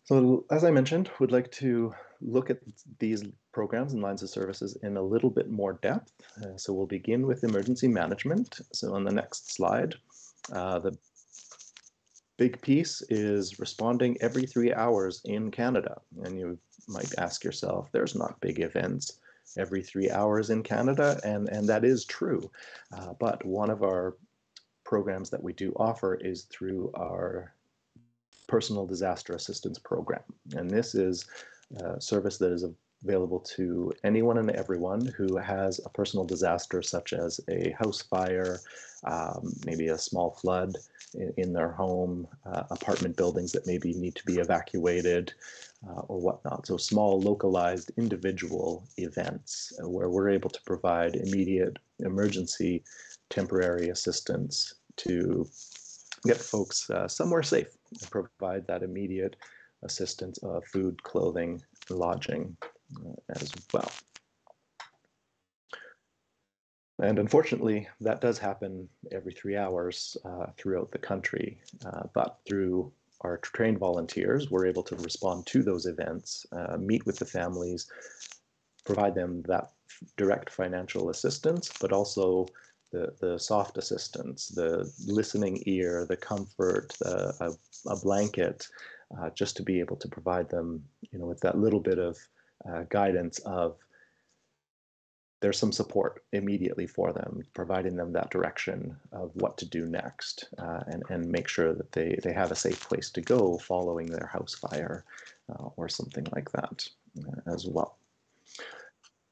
So 0.04 0.44
as 0.50 0.62
I 0.62 0.70
mentioned, 0.70 1.10
we'd 1.18 1.32
like 1.32 1.50
to 1.52 1.92
look 2.20 2.50
at 2.50 2.58
these 2.98 3.24
programs 3.52 3.92
and 3.92 4.02
lines 4.02 4.22
of 4.22 4.30
services 4.30 4.76
in 4.82 4.96
a 4.96 5.02
little 5.02 5.30
bit 5.30 5.50
more 5.50 5.74
depth. 5.82 6.12
Uh, 6.42 6.56
so 6.56 6.72
we'll 6.72 6.86
begin 6.86 7.26
with 7.26 7.44
emergency 7.44 7.88
management. 7.88 8.60
So 8.72 8.94
on 8.94 9.04
the 9.04 9.12
next 9.12 9.52
slide, 9.54 9.94
uh, 10.52 10.78
the 10.78 10.96
big 12.36 12.60
piece 12.60 13.02
is 13.08 13.58
responding 13.58 14.16
every 14.20 14.46
three 14.46 14.72
hours 14.72 15.22
in 15.24 15.50
Canada. 15.50 16.00
And 16.24 16.38
you 16.38 16.58
might 16.88 17.12
ask 17.18 17.44
yourself, 17.44 17.88
there's 17.92 18.14
not 18.14 18.40
big 18.40 18.60
events 18.60 19.18
every 19.56 19.82
three 19.82 20.10
hours 20.10 20.50
in 20.50 20.62
Canada, 20.62 21.18
and, 21.24 21.48
and 21.48 21.68
that 21.68 21.84
is 21.84 22.04
true. 22.04 22.50
Uh, 22.92 23.14
but 23.18 23.44
one 23.44 23.70
of 23.70 23.82
our 23.82 24.16
programs 24.84 25.30
that 25.30 25.42
we 25.42 25.52
do 25.52 25.72
offer 25.76 26.14
is 26.16 26.44
through 26.44 26.90
our 26.94 27.52
personal 28.46 28.86
disaster 28.86 29.34
assistance 29.34 29.78
program. 29.78 30.22
And 30.54 30.70
this 30.70 30.94
is 30.94 31.26
a 31.78 32.00
service 32.00 32.38
that 32.38 32.52
is 32.52 32.64
available 33.04 33.40
to 33.40 33.92
anyone 34.04 34.38
and 34.38 34.50
everyone 34.50 35.06
who 35.16 35.36
has 35.36 35.80
a 35.84 35.90
personal 35.90 36.24
disaster, 36.24 36.82
such 36.82 37.12
as 37.12 37.40
a 37.48 37.74
house 37.78 38.02
fire, 38.02 38.60
um, 39.04 39.52
maybe 39.64 39.88
a 39.88 39.98
small 39.98 40.30
flood 40.30 40.76
in, 41.14 41.32
in 41.36 41.52
their 41.52 41.70
home, 41.70 42.26
uh, 42.46 42.64
apartment 42.70 43.16
buildings 43.16 43.52
that 43.52 43.66
maybe 43.66 43.92
need 43.94 44.14
to 44.14 44.24
be 44.24 44.36
evacuated, 44.36 45.32
uh, 45.88 46.00
or 46.08 46.18
whatnot. 46.20 46.66
So 46.66 46.76
small, 46.76 47.20
localized, 47.20 47.92
individual 47.96 48.84
events 48.96 49.72
uh, 49.82 49.88
where 49.88 50.08
we're 50.08 50.30
able 50.30 50.50
to 50.50 50.60
provide 50.62 51.16
immediate 51.16 51.78
emergency 52.00 52.82
temporary 53.30 53.90
assistance 53.90 54.74
to 54.96 55.46
get 56.24 56.38
folks 56.38 56.88
uh, 56.90 57.06
somewhere 57.06 57.42
safe 57.42 57.68
and 58.00 58.10
provide 58.10 58.66
that 58.66 58.82
immediate 58.82 59.36
assistance 59.82 60.38
of 60.38 60.64
food, 60.66 61.02
clothing, 61.02 61.62
lodging 61.90 62.56
uh, 63.04 63.12
as 63.30 63.52
well. 63.72 63.90
And 66.98 67.18
unfortunately, 67.18 67.88
that 68.00 68.22
does 68.22 68.38
happen 68.38 68.88
every 69.12 69.32
three 69.32 69.56
hours 69.56 70.16
uh, 70.24 70.46
throughout 70.56 70.90
the 70.90 70.98
country. 70.98 71.60
Uh, 71.84 72.04
but 72.14 72.38
through 72.48 72.90
our 73.20 73.36
trained 73.38 73.78
volunteers, 73.78 74.50
we're 74.50 74.66
able 74.66 74.82
to 74.84 74.96
respond 74.96 75.46
to 75.46 75.62
those 75.62 75.86
events, 75.86 76.46
uh, 76.52 76.76
meet 76.78 77.04
with 77.04 77.18
the 77.18 77.24
families, 77.26 77.90
provide 78.84 79.14
them 79.14 79.42
that 79.46 79.72
direct 80.16 80.48
financial 80.50 81.10
assistance, 81.10 81.70
but 81.80 81.92
also 81.92 82.46
the, 82.92 83.12
the 83.20 83.38
soft 83.38 83.76
assistance, 83.76 84.48
the 84.48 84.90
listening 85.06 85.62
ear, 85.66 86.06
the 86.06 86.16
comfort, 86.16 86.96
a, 87.02 87.50
a 87.86 87.96
blanket, 87.96 88.68
uh, 89.18 89.30
just 89.30 89.56
to 89.56 89.62
be 89.62 89.80
able 89.80 89.96
to 89.96 90.08
provide 90.08 90.48
them, 90.48 90.84
you 91.10 91.18
know, 91.18 91.26
with 91.26 91.40
that 91.40 91.58
little 91.58 91.80
bit 91.80 91.98
of 91.98 92.18
uh, 92.68 92.82
guidance 92.88 93.38
of 93.40 93.76
there's 95.40 95.58
some 95.58 95.72
support 95.72 96.24
immediately 96.32 96.86
for 96.86 97.12
them, 97.12 97.42
providing 97.54 97.94
them 97.94 98.12
that 98.12 98.30
direction 98.30 98.96
of 99.12 99.30
what 99.34 99.58
to 99.58 99.66
do 99.66 99.86
next 99.86 100.48
uh, 100.58 100.80
and, 100.86 101.02
and 101.10 101.30
make 101.30 101.46
sure 101.46 101.74
that 101.74 101.92
they, 101.92 102.18
they 102.22 102.32
have 102.32 102.50
a 102.50 102.56
safe 102.56 102.80
place 102.88 103.10
to 103.10 103.20
go 103.20 103.58
following 103.58 104.06
their 104.06 104.26
house 104.26 104.54
fire 104.54 105.04
uh, 105.50 105.68
or 105.76 105.88
something 105.88 106.26
like 106.34 106.50
that 106.52 106.88
uh, 107.18 107.52
as 107.52 107.66
well. 107.66 107.98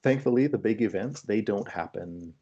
Thankfully, 0.03 0.47
the 0.47 0.59
big 0.59 0.83
events, 0.83 1.23
they 1.23 1.41
don't 1.41 1.69
happen 1.69 2.35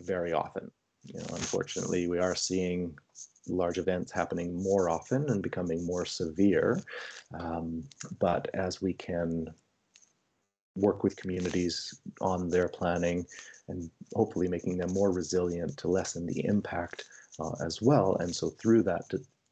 very 0.00 0.32
often. 0.32 0.70
You 1.04 1.18
know, 1.18 1.26
unfortunately, 1.30 2.06
we 2.06 2.20
are 2.20 2.36
seeing 2.36 2.96
large 3.48 3.78
events 3.78 4.12
happening 4.12 4.62
more 4.62 4.88
often 4.88 5.28
and 5.30 5.42
becoming 5.42 5.84
more 5.84 6.04
severe. 6.04 6.80
Um, 7.34 7.84
but 8.18 8.48
as 8.54 8.80
we 8.80 8.92
can 8.92 9.52
work 10.76 11.02
with 11.02 11.16
communities 11.16 12.00
on 12.20 12.48
their 12.48 12.68
planning 12.68 13.26
and 13.68 13.90
hopefully 14.14 14.48
making 14.48 14.78
them 14.78 14.92
more 14.92 15.12
resilient 15.12 15.76
to 15.78 15.88
lessen 15.88 16.26
the 16.26 16.44
impact 16.46 17.04
uh, 17.40 17.52
as 17.64 17.82
well. 17.82 18.16
And 18.16 18.34
so 18.34 18.50
through 18.50 18.82
that 18.84 19.10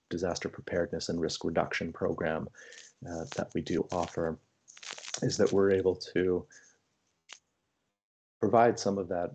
disaster 0.09 0.49
preparedness 0.49 1.09
and 1.09 1.21
risk 1.21 1.45
reduction 1.45 1.93
program 1.93 2.49
uh, 3.09 3.25
that 3.37 3.51
we 3.55 3.61
do 3.61 3.87
offer 3.93 4.39
is 5.23 5.37
that 5.37 5.53
we're 5.53 5.73
able 5.73 5.95
to 6.15 6.47
provide 8.41 8.79
some 8.79 8.99
of 8.99 9.09
that 9.09 9.31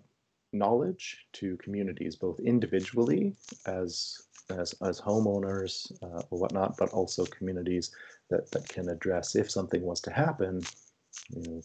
knowledge 0.52 1.26
to 1.34 1.56
communities, 1.58 2.16
both 2.16 2.40
individually 2.40 3.34
as 3.66 4.20
as, 4.50 4.74
as 4.82 5.00
homeowners 5.00 5.92
uh, 6.02 6.22
or 6.30 6.38
whatnot, 6.38 6.76
but 6.76 6.90
also 6.90 7.24
communities 7.26 7.90
that, 8.30 8.50
that 8.50 8.68
can 8.68 8.88
address 8.88 9.36
if 9.36 9.50
something 9.50 9.82
was 9.82 10.00
to 10.00 10.12
happen, 10.12 10.62
you 11.30 11.42
know, 11.42 11.62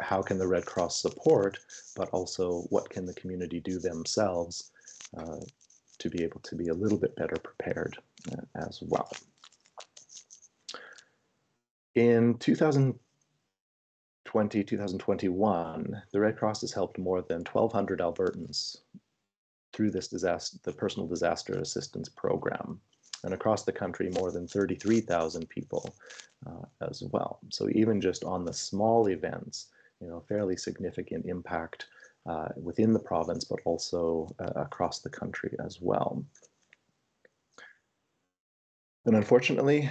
how 0.00 0.22
can 0.22 0.38
the 0.38 0.46
Red 0.46 0.66
Cross 0.66 1.00
support, 1.00 1.58
but 1.96 2.08
also 2.10 2.62
what 2.70 2.88
can 2.88 3.04
the 3.04 3.14
community 3.14 3.60
do 3.60 3.78
themselves 3.78 4.70
uh, 5.16 5.40
to 5.98 6.08
be 6.08 6.22
able 6.22 6.40
to 6.40 6.54
be 6.54 6.68
a 6.68 6.74
little 6.74 6.98
bit 6.98 7.14
better 7.16 7.36
prepared 7.36 7.96
uh, 8.32 8.66
as 8.66 8.80
well. 8.82 9.10
In 11.94 12.38
2000, 12.38 12.98
2020, 14.24 14.62
2021, 14.62 16.02
the 16.12 16.20
Red 16.20 16.36
Cross 16.36 16.60
has 16.60 16.72
helped 16.72 16.98
more 16.98 17.20
than 17.20 17.38
1,200 17.38 17.98
Albertans 17.98 18.76
through 19.72 19.90
this 19.90 20.08
disaster, 20.08 20.58
the 20.62 20.72
personal 20.72 21.08
disaster 21.08 21.54
assistance 21.54 22.08
program. 22.08 22.80
and 23.22 23.34
across 23.34 23.64
the 23.64 23.72
country, 23.72 24.08
more 24.10 24.30
than 24.30 24.48
33,000 24.48 25.46
people 25.48 25.94
uh, 26.46 26.64
as 26.88 27.02
well. 27.12 27.38
So 27.50 27.68
even 27.74 28.00
just 28.00 28.24
on 28.24 28.46
the 28.46 28.52
small 28.52 29.08
events, 29.10 29.66
you 30.00 30.08
know, 30.08 30.20
fairly 30.20 30.56
significant 30.56 31.26
impact 31.26 31.86
uh, 32.26 32.48
within 32.56 32.94
the 32.94 32.98
province, 32.98 33.44
but 33.44 33.60
also 33.66 34.34
uh, 34.38 34.52
across 34.56 35.00
the 35.00 35.10
country 35.10 35.54
as 35.64 35.80
well. 35.80 36.24
And 39.04 39.16
unfortunately, 39.16 39.90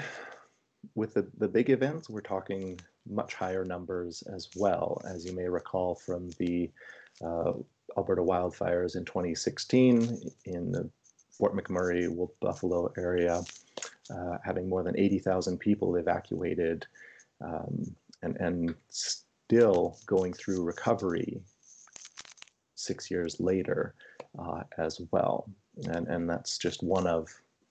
with 0.95 1.13
the, 1.13 1.27
the 1.37 1.47
big 1.47 1.69
events, 1.69 2.09
we're 2.09 2.21
talking 2.21 2.79
much 3.07 3.33
higher 3.33 3.65
numbers 3.65 4.23
as 4.33 4.49
well. 4.55 5.01
As 5.05 5.25
you 5.25 5.33
may 5.33 5.47
recall 5.47 5.95
from 5.95 6.29
the 6.37 6.69
uh, 7.23 7.53
Alberta 7.97 8.21
wildfires 8.21 8.95
in 8.95 9.05
2016 9.05 10.31
in 10.45 10.71
the 10.71 10.89
Fort 11.31 11.55
McMurray, 11.55 12.09
Wood 12.13 12.29
Buffalo 12.41 12.91
area, 12.97 13.41
uh, 14.13 14.37
having 14.43 14.67
more 14.67 14.83
than 14.83 14.97
80,000 14.97 15.57
people 15.57 15.95
evacuated 15.95 16.85
um, 17.41 17.95
and, 18.21 18.35
and 18.37 18.75
still 18.89 19.97
going 20.05 20.33
through 20.33 20.63
recovery 20.63 21.41
six 22.75 23.09
years 23.09 23.39
later 23.39 23.93
uh, 24.37 24.63
as 24.77 25.01
well. 25.11 25.49
And, 25.87 26.07
and 26.07 26.29
that's 26.29 26.57
just 26.57 26.83
one 26.83 27.07
of 27.07 27.29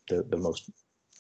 the, 0.09 0.23
the 0.23 0.37
most 0.37 0.71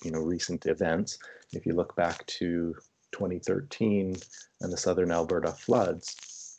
you 0.04 0.10
know, 0.10 0.20
recent 0.20 0.66
events. 0.66 1.18
If 1.52 1.66
you 1.66 1.74
look 1.74 1.94
back 1.96 2.24
to 2.26 2.74
2013 3.12 4.16
and 4.60 4.72
the 4.72 4.76
Southern 4.76 5.10
Alberta 5.10 5.52
floods, 5.52 6.56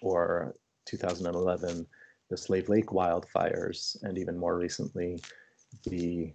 or 0.00 0.54
2011, 0.86 1.86
the 2.28 2.36
Slave 2.36 2.68
Lake 2.68 2.86
wildfires, 2.86 4.02
and 4.02 4.18
even 4.18 4.36
more 4.38 4.56
recently, 4.56 5.20
the 5.84 6.32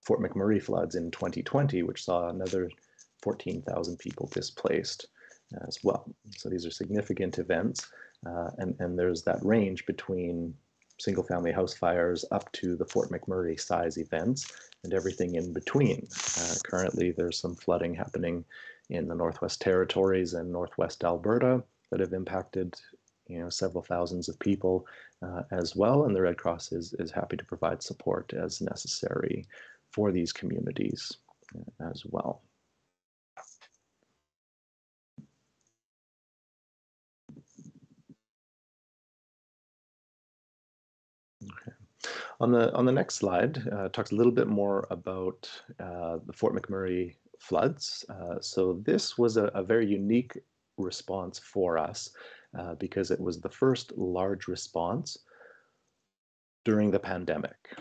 Fort 0.00 0.20
McMurray 0.20 0.62
floods 0.62 0.96
in 0.96 1.10
2020, 1.10 1.82
which 1.82 2.04
saw 2.04 2.28
another 2.28 2.70
14,000 3.22 3.98
people 3.98 4.28
displaced 4.32 5.06
as 5.66 5.78
well. 5.84 6.04
So 6.36 6.48
these 6.48 6.66
are 6.66 6.70
significant 6.70 7.38
events, 7.38 7.88
uh, 8.26 8.50
and, 8.58 8.74
and 8.80 8.98
there's 8.98 9.22
that 9.22 9.44
range 9.44 9.86
between 9.86 10.54
single 10.98 11.24
family 11.24 11.52
house 11.52 11.74
fires 11.74 12.24
up 12.30 12.50
to 12.52 12.76
the 12.76 12.84
Fort 12.84 13.10
McMurray 13.10 13.58
size 13.58 13.98
events 13.98 14.52
and 14.84 14.92
everything 14.94 15.34
in 15.34 15.52
between. 15.52 16.06
Uh, 16.38 16.54
currently, 16.64 17.10
there's 17.10 17.38
some 17.38 17.54
flooding 17.54 17.94
happening 17.94 18.44
in 18.90 19.08
the 19.08 19.14
Northwest 19.14 19.60
Territories 19.60 20.34
and 20.34 20.50
Northwest 20.52 21.04
Alberta 21.04 21.62
that 21.90 22.00
have 22.00 22.12
impacted 22.12 22.74
you 23.32 23.40
know 23.40 23.48
several 23.48 23.82
thousands 23.82 24.28
of 24.28 24.38
people 24.38 24.86
uh, 25.22 25.42
as 25.50 25.74
well 25.74 26.04
and 26.04 26.14
the 26.14 26.20
red 26.20 26.36
cross 26.36 26.72
is 26.72 26.94
is 26.98 27.10
happy 27.10 27.36
to 27.36 27.44
provide 27.44 27.82
support 27.82 28.32
as 28.34 28.60
necessary 28.60 29.46
for 29.90 30.12
these 30.12 30.32
communities 30.32 31.12
uh, 31.56 31.90
as 31.90 32.02
well 32.06 32.42
on 42.40 42.50
the 42.50 42.72
on 42.74 42.84
the 42.84 42.92
next 42.92 43.14
slide 43.14 43.62
uh, 43.72 43.88
talks 43.88 44.10
a 44.10 44.14
little 44.14 44.32
bit 44.32 44.48
more 44.48 44.86
about 44.90 45.48
uh, 45.80 46.18
the 46.26 46.32
Fort 46.32 46.54
McMurray 46.54 47.14
floods. 47.38 48.04
Uh, 48.08 48.40
so 48.40 48.80
this 48.84 49.18
was 49.18 49.36
a, 49.36 49.44
a, 49.54 49.62
very 49.62 49.86
unique 49.86 50.38
response 50.78 51.38
for 51.38 51.76
us 51.76 52.10
uh, 52.58 52.74
because 52.74 53.10
it 53.10 53.20
was 53.20 53.40
the 53.40 53.48
first 53.48 53.96
large 53.96 54.46
response 54.48 55.18
during 56.64 56.90
the 56.90 56.98
pandemic. 56.98 57.76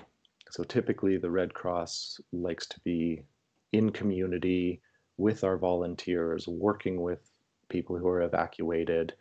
So 0.50 0.64
typically 0.64 1.18
the 1.18 1.30
Red 1.30 1.54
Cross 1.54 2.20
likes 2.32 2.68
to 2.68 2.80
be 2.82 3.24
in 3.72 3.90
community 3.92 4.82
with 5.18 5.44
our 5.44 5.58
volunteers, 5.58 6.48
working 6.48 7.02
with 7.02 7.32
people 7.70 7.98
who 7.98 8.08
are 8.08 8.24
evacuated 8.24 9.14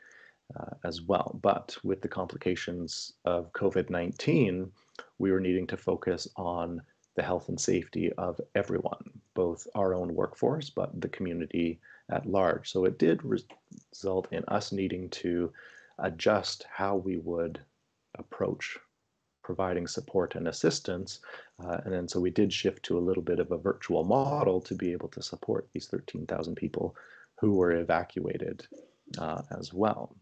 uh, 0.58 0.74
as 0.84 1.02
well. 1.02 1.38
But 1.42 1.76
with 1.84 2.00
the 2.00 2.08
complications 2.08 3.12
of 3.24 3.52
COVID-19, 3.52 4.70
we 5.18 5.30
were 5.30 5.40
needing 5.40 5.66
to 5.68 5.76
focus 5.76 6.26
on 6.36 6.82
the 7.16 7.22
health 7.22 7.48
and 7.48 7.60
safety 7.60 8.12
of 8.14 8.40
everyone, 8.54 9.10
both 9.34 9.66
our 9.74 9.94
own 9.94 10.14
workforce, 10.14 10.70
but 10.70 11.00
the 11.00 11.08
community 11.08 11.80
at 12.10 12.26
large. 12.26 12.70
So 12.70 12.84
it 12.84 12.98
did 12.98 13.20
result 13.24 14.28
in 14.32 14.44
us 14.48 14.72
needing 14.72 15.08
to 15.10 15.52
adjust 15.98 16.64
how 16.70 16.96
we 16.96 17.18
would 17.18 17.60
approach 18.18 18.78
providing 19.42 19.86
support 19.86 20.34
and 20.34 20.48
assistance. 20.48 21.20
Uh, 21.62 21.78
and 21.84 21.92
then 21.92 22.08
so 22.08 22.20
we 22.20 22.30
did 22.30 22.52
shift 22.52 22.82
to 22.84 22.98
a 22.98 23.00
little 23.00 23.22
bit 23.22 23.40
of 23.40 23.50
a 23.50 23.58
virtual 23.58 24.04
model 24.04 24.60
to 24.60 24.74
be 24.74 24.92
able 24.92 25.08
to 25.08 25.22
support 25.22 25.68
these 25.72 25.86
13,000 25.86 26.54
people 26.54 26.94
who 27.40 27.52
were 27.54 27.72
evacuated 27.72 28.66
uh, 29.18 29.42
as 29.58 29.72
well. 29.72 30.14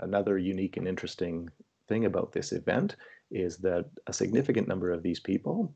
Another 0.00 0.38
unique 0.38 0.76
and 0.76 0.88
interesting 0.88 1.48
thing 1.88 2.04
about 2.04 2.32
this 2.32 2.52
event 2.52 2.96
is 3.30 3.58
that 3.58 3.86
a 4.06 4.12
significant 4.12 4.66
number 4.66 4.90
of 4.90 5.02
these 5.02 5.20
people 5.20 5.72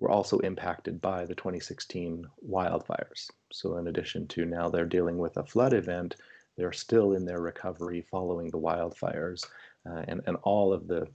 were 0.00 0.10
also 0.10 0.38
impacted 0.38 1.00
by 1.00 1.24
the 1.24 1.34
2016 1.34 2.26
wildfires. 2.48 3.30
So 3.52 3.76
in 3.78 3.88
addition 3.88 4.26
to 4.28 4.44
now 4.44 4.68
they're 4.68 4.86
dealing 4.86 5.18
with 5.18 5.36
a 5.36 5.44
flood 5.44 5.74
event, 5.74 6.16
they're 6.56 6.72
still 6.72 7.12
in 7.14 7.24
their 7.24 7.40
recovery 7.40 8.04
following 8.10 8.50
the 8.50 8.58
wildfires 8.58 9.44
uh, 9.88 10.04
and, 10.08 10.20
and 10.26 10.36
all 10.42 10.72
of 10.72 10.86
the 10.86 11.08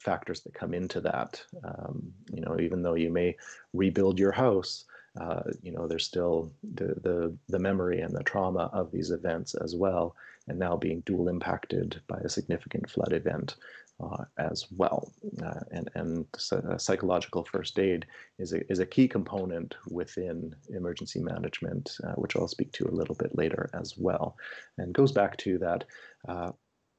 factors 0.00 0.40
that 0.42 0.54
come 0.54 0.74
into 0.74 1.00
that. 1.00 1.42
Um, 1.64 2.12
you 2.32 2.40
know, 2.40 2.58
even 2.60 2.82
though 2.82 2.94
you 2.94 3.10
may 3.10 3.36
rebuild 3.72 4.18
your 4.18 4.32
house, 4.32 4.84
uh, 5.20 5.42
you 5.62 5.72
know, 5.72 5.86
there's 5.86 6.04
still 6.04 6.52
the, 6.74 6.94
the, 7.02 7.36
the 7.48 7.58
memory 7.58 8.00
and 8.00 8.14
the 8.14 8.22
trauma 8.22 8.70
of 8.72 8.90
these 8.92 9.10
events 9.10 9.54
as 9.54 9.74
well, 9.74 10.14
and 10.46 10.58
now 10.58 10.76
being 10.76 11.00
dual 11.00 11.28
impacted 11.28 12.00
by 12.06 12.18
a 12.18 12.28
significant 12.28 12.88
flood 12.88 13.12
event 13.12 13.56
uh, 14.00 14.24
as 14.38 14.66
well. 14.70 15.12
Uh, 15.42 15.60
and 15.72 15.90
and 15.94 16.26
uh, 16.52 16.78
psychological 16.78 17.44
first 17.44 17.78
aid 17.78 18.06
is 18.38 18.52
a, 18.52 18.70
is 18.70 18.78
a 18.78 18.86
key 18.86 19.08
component 19.08 19.74
within 19.90 20.54
emergency 20.70 21.20
management, 21.20 21.96
uh, 22.04 22.12
which 22.12 22.36
I'll 22.36 22.48
speak 22.48 22.72
to 22.72 22.86
a 22.86 22.94
little 22.94 23.14
bit 23.14 23.36
later 23.36 23.68
as 23.74 23.94
well. 23.96 24.36
And 24.78 24.94
goes 24.94 25.12
back 25.12 25.36
to 25.38 25.58
that 25.58 25.84
uh, 26.28 26.52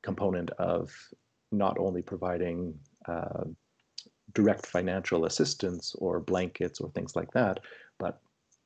component 0.04 0.52
of 0.52 0.92
not 1.52 1.78
only 1.80 2.02
providing 2.02 2.78
uh, 3.08 3.46
direct 4.34 4.66
financial 4.66 5.26
assistance 5.26 5.96
or 5.98 6.20
blankets 6.20 6.80
or 6.80 6.92
things 6.92 7.16
like 7.16 7.32
that, 7.32 7.60
but 7.98 8.22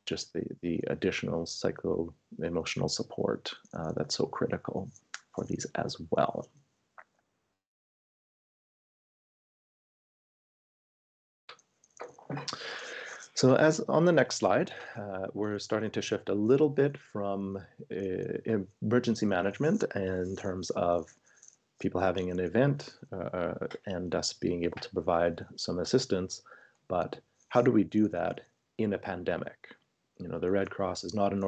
just 0.05 0.33
the, 0.33 0.43
the 0.61 0.81
additional 0.87 1.45
psycho 1.45 2.13
emotional 2.43 2.89
support 2.89 3.53
that's 3.95 4.15
so 4.15 4.25
critical 4.25 4.91
for 5.33 5.45
these 5.45 5.65
as 5.75 5.95
well. 6.11 6.45
So 13.43 13.56
as 13.56 13.82
on 13.89 14.06
the 14.06 14.13
next 14.13 14.38
slide, 14.38 14.71
uh, 14.95 15.27
we're 15.34 15.60
starting 15.60 15.91
to 15.91 16.01
shift 16.01 16.29
a 16.29 16.34
little 16.34 16.69
bit 16.69 16.97
from 16.97 17.58
uh, 17.91 18.62
emergency 18.82 19.25
management 19.25 19.84
in 19.95 20.38
terms 20.38 20.69
of 20.69 21.13
people 21.82 21.99
having 21.99 22.32
an 22.32 22.39
event 22.39 22.91
uh, 23.12 23.56
and 23.86 24.15
us 24.15 24.32
being 24.32 24.63
able 24.63 24.79
to 24.79 24.89
provide 24.91 25.45
some 25.58 25.79
assistance, 25.79 26.41
but 26.88 27.19
how 27.49 27.62
do 27.62 27.69
we 27.69 27.84
do 27.84 28.08
that 28.08 28.39
in 28.77 28.93
a 28.93 28.97
pandemic? 28.97 29.75
You 30.19 30.29
know, 30.29 30.39
the 30.39 30.49
Red 30.49 30.69
Cross 30.69 31.03
is 31.03 31.13
not 31.13 31.34
an 31.34 31.43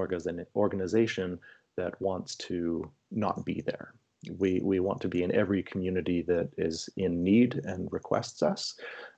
organization 0.54 1.40
that 1.78 2.02
wants 2.02 2.36
to 2.50 2.92
not 3.10 3.46
be 3.46 3.62
there 3.62 3.94
we, 4.38 4.62
we 4.64 4.80
want 4.80 5.02
to 5.02 5.08
be 5.08 5.24
in 5.24 5.34
every 5.34 5.64
community 5.64 6.22
that 6.24 6.50
is 6.58 6.90
in 6.98 7.24
need 7.24 7.62
and 7.64 7.92
requests 7.92 8.44
us. 8.44 8.76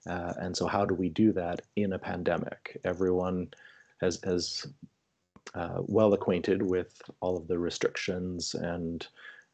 Uh, 0.09 0.33
and 0.37 0.55
so 0.55 0.67
how 0.67 0.85
do 0.85 0.93
we 0.93 1.09
do 1.09 1.31
that 1.33 1.61
in 1.75 1.93
a 1.93 1.99
pandemic? 1.99 2.79
Everyone 2.83 3.47
has, 4.01 4.19
has 4.23 4.67
uh, 5.55 5.79
well 5.79 6.13
acquainted 6.13 6.61
with 6.61 7.01
all 7.21 7.37
of 7.37 7.47
the 7.47 7.57
restrictions 7.57 8.53
and 8.53 9.07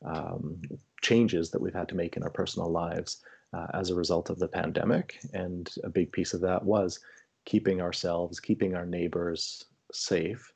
um, 0.06 0.62
changes 1.02 1.50
that 1.50 1.62
we've 1.62 1.74
had 1.74 1.89
to 1.89 1.96
make 1.96 2.18
in 2.18 2.24
our 2.24 2.30
personal 2.30 2.70
lives 2.70 3.22
uh, 3.54 3.68
as 3.74 3.89
a 3.89 3.96
result 3.96 4.30
of 4.30 4.39
the 4.39 4.48
pandemic. 4.48 5.20
And 5.34 5.74
a 5.84 5.89
big 5.89 6.12
piece 6.12 6.34
of 6.34 6.42
that 6.42 6.63
was 6.63 7.00
keeping 7.46 7.82
ourselves, 7.82 8.39
keeping 8.39 8.76
our 8.76 8.86
neighbors 8.86 9.66
safe. 9.92 10.52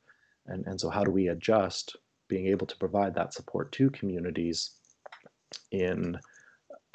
And, 0.46 0.66
and 0.66 0.80
so 0.80 0.88
how 0.88 1.04
do 1.04 1.10
we 1.10 1.28
adjust 1.28 1.96
being 2.28 2.46
able 2.46 2.66
to 2.66 2.76
provide 2.76 3.14
that 3.14 3.34
support 3.34 3.72
to 3.72 3.90
communities 3.90 4.72
in 5.70 6.18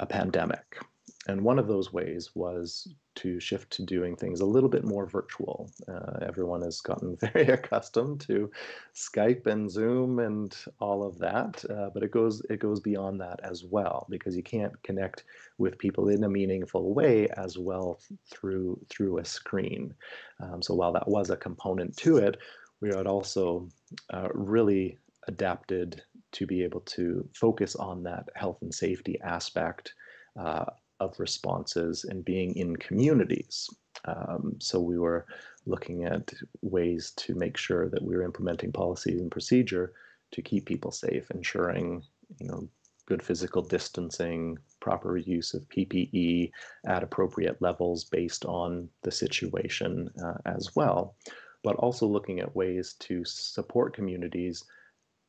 a 0.00 0.06
pandemic. 0.06 0.78
And 1.26 1.42
one 1.42 1.58
of 1.58 1.68
those 1.68 1.92
ways 1.92 2.30
was 2.34 2.88
to 3.14 3.40
shift 3.40 3.70
to 3.70 3.82
doing 3.82 4.16
things 4.16 4.40
a 4.40 4.46
little 4.46 4.68
bit 4.68 4.84
more 4.84 5.06
virtual. 5.06 5.70
Uh, 5.88 6.18
everyone 6.20 6.60
has 6.62 6.80
gotten 6.80 7.16
very 7.20 7.46
accustomed 7.46 8.20
to 8.22 8.50
Skype 8.94 9.46
and 9.46 9.70
Zoom 9.70 10.18
and 10.18 10.54
all 10.80 11.06
of 11.06 11.18
that, 11.18 11.64
uh, 11.70 11.90
but 11.94 12.02
it 12.02 12.10
goes 12.10 12.42
it 12.50 12.58
goes 12.58 12.80
beyond 12.80 13.20
that 13.20 13.40
as 13.42 13.64
well 13.64 14.06
because 14.10 14.36
you 14.36 14.42
can't 14.42 14.80
connect 14.82 15.24
with 15.58 15.78
people 15.78 16.08
in 16.08 16.24
a 16.24 16.28
meaningful 16.28 16.92
way 16.92 17.28
as 17.36 17.56
well 17.56 18.00
through 18.30 18.78
through 18.90 19.18
a 19.18 19.24
screen. 19.24 19.94
Um, 20.40 20.60
so 20.60 20.74
while 20.74 20.92
that 20.92 21.08
was 21.08 21.30
a 21.30 21.36
component 21.36 21.96
to 21.98 22.18
it, 22.18 22.36
we 22.80 22.88
had 22.88 23.06
also 23.06 23.68
uh, 24.12 24.28
really 24.34 24.98
adapted 25.26 26.02
to 26.34 26.46
be 26.46 26.62
able 26.62 26.80
to 26.80 27.26
focus 27.34 27.76
on 27.76 28.02
that 28.02 28.28
health 28.34 28.58
and 28.62 28.74
safety 28.74 29.18
aspect 29.22 29.94
uh, 30.38 30.64
of 31.00 31.18
responses 31.18 32.04
and 32.04 32.24
being 32.24 32.54
in 32.56 32.76
communities. 32.76 33.68
Um, 34.04 34.56
so 34.58 34.80
we 34.80 34.98
were 34.98 35.26
looking 35.66 36.04
at 36.04 36.32
ways 36.60 37.12
to 37.16 37.34
make 37.34 37.56
sure 37.56 37.88
that 37.88 38.02
we 38.02 38.16
were 38.16 38.24
implementing 38.24 38.72
policies 38.72 39.20
and 39.20 39.30
procedure 39.30 39.92
to 40.32 40.42
keep 40.42 40.66
people 40.66 40.90
safe, 40.90 41.30
ensuring 41.30 42.02
you 42.38 42.48
know 42.48 42.68
good 43.06 43.22
physical 43.22 43.62
distancing, 43.62 44.58
proper 44.80 45.16
use 45.16 45.54
of 45.54 45.68
PPE 45.68 46.50
at 46.86 47.02
appropriate 47.02 47.60
levels 47.60 48.04
based 48.04 48.44
on 48.46 48.88
the 49.02 49.12
situation 49.12 50.10
uh, 50.24 50.38
as 50.46 50.74
well, 50.74 51.14
but 51.62 51.76
also 51.76 52.06
looking 52.06 52.40
at 52.40 52.56
ways 52.56 52.94
to 53.00 53.22
support 53.24 53.94
communities 53.94 54.64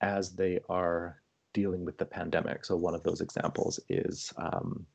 as 0.02 0.34
they 0.34 0.60
are 0.70 1.22
dealing 1.54 1.86
with 1.86 1.98
the 1.98 2.06
pandemic. 2.06 2.66
So 2.66 2.76
one 2.76 2.96
of 2.96 3.04
those 3.04 3.22
examples 3.22 3.80
is 3.90 4.34
um, 4.38 4.86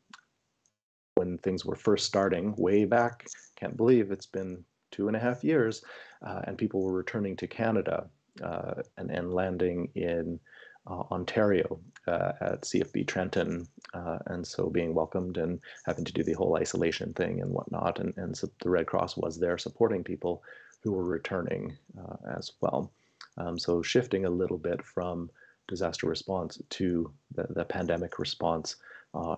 when 1.15 1.39
things 1.39 1.65
were 1.65 1.77
first 1.77 2.07
starting 2.07 2.55
way 2.57 2.85
back. 2.85 3.27
Can't 3.57 3.77
believe 3.77 4.11
it's 4.11 4.27
been 4.27 4.65
two 4.91 5.09
and 5.09 5.17
a 5.17 5.21
half 5.21 5.45
years, 5.45 5.83
uh, 6.27 6.43
and 6.45 6.59
people 6.59 6.83
were 6.83 6.93
returning 6.93 7.37
to 7.37 7.47
Canada 7.47 8.09
uh, 8.43 8.75
and, 8.97 9.11
and 9.11 9.35
landing 9.35 9.89
in 9.95 10.39
uh, 10.87 11.03
Ontario 11.11 11.79
uh, 12.07 12.33
at 12.41 12.63
CFB 12.63 13.07
Trenton, 13.07 13.67
uh, 13.95 14.19
and 14.27 14.47
so 14.47 14.71
being 14.71 14.95
welcomed 14.95 15.37
and 15.37 15.61
having 15.85 16.05
to 16.05 16.13
do 16.13 16.23
the 16.23 16.33
whole 16.33 16.57
isolation 16.57 17.13
thing 17.13 17.43
and 17.43 17.51
whatnot. 17.51 18.01
And, 18.01 18.15
and 18.17 18.37
so 18.37 18.49
the 18.63 18.71
Red 18.71 18.87
Cross 18.87 19.17
was 19.17 19.39
there 19.39 19.59
supporting 19.59 20.03
people 20.03 20.43
who 20.83 20.93
were 20.93 21.05
returning 21.05 21.77
uh, 21.99 22.17
as 22.37 22.53
well. 22.61 22.91
Um, 23.39 23.59
so 23.59 23.83
shifting 23.83 24.25
a 24.25 24.31
little 24.31 24.59
bit 24.59 24.85
from 24.85 25.31
disaster 25.69 26.07
response 26.07 26.61
to 26.71 27.13
the, 27.35 27.47
the 27.51 27.65
pandemic 27.65 28.19
response 28.19 28.77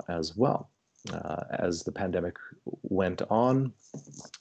as 0.08 0.36
well 0.36 0.70
uh, 1.10 1.44
as 1.50 1.82
the 1.82 1.92
pandemic 1.92 2.36
went 2.82 3.22
on, 3.30 3.72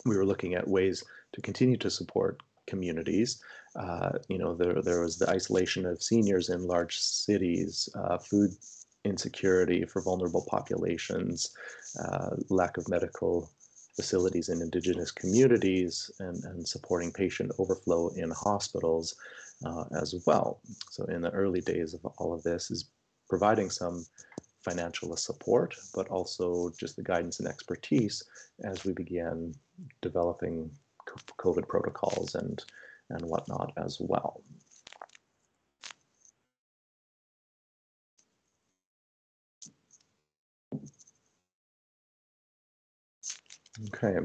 we 0.05 0.15
were 0.15 0.25
looking 0.25 0.53
at 0.53 0.67
ways 0.67 1.03
to 1.33 1.41
continue 1.41 1.77
to 1.77 1.89
support 1.89 2.41
communities. 2.67 3.41
Uh, 3.75 4.11
you 4.27 4.37
know, 4.37 4.53
there, 4.53 4.81
there 4.81 5.01
was 5.01 5.17
the 5.17 5.29
isolation 5.29 5.85
of 5.85 6.03
seniors 6.03 6.49
in 6.49 6.67
large 6.67 6.99
cities, 6.99 7.89
uh, 7.95 8.17
food 8.17 8.51
insecurity 9.03 9.85
for 9.85 10.01
vulnerable 10.01 10.45
populations, 10.47 11.55
uh, 12.03 12.31
lack 12.49 12.77
of 12.77 12.87
medical 12.87 13.49
facilities 14.01 14.49
in 14.49 14.61
indigenous 14.61 15.11
communities, 15.21 15.93
and, 16.25 16.37
and 16.49 16.67
supporting 16.75 17.11
patient 17.23 17.49
overflow 17.61 18.01
in 18.21 18.29
hospitals 18.31 19.15
uh, 19.67 19.85
as 20.01 20.09
well. 20.25 20.49
So 20.89 21.01
in 21.15 21.21
the 21.21 21.35
early 21.41 21.61
days 21.61 21.93
of 21.93 22.01
all 22.17 22.33
of 22.33 22.41
this 22.41 22.71
is 22.71 22.89
providing 23.29 23.69
some 23.69 23.97
financial 24.69 25.15
support, 25.17 25.75
but 25.95 26.07
also 26.09 26.71
just 26.81 26.95
the 26.95 27.09
guidance 27.11 27.39
and 27.39 27.47
expertise 27.47 28.15
as 28.71 28.85
we 28.85 28.93
began 29.03 29.53
developing 30.01 30.55
COVID 31.45 31.65
protocols 31.67 32.35
and, 32.41 32.55
and 33.09 33.23
whatnot 33.31 33.69
as 33.85 33.93
well. 33.99 34.43
Okay, 43.87 44.17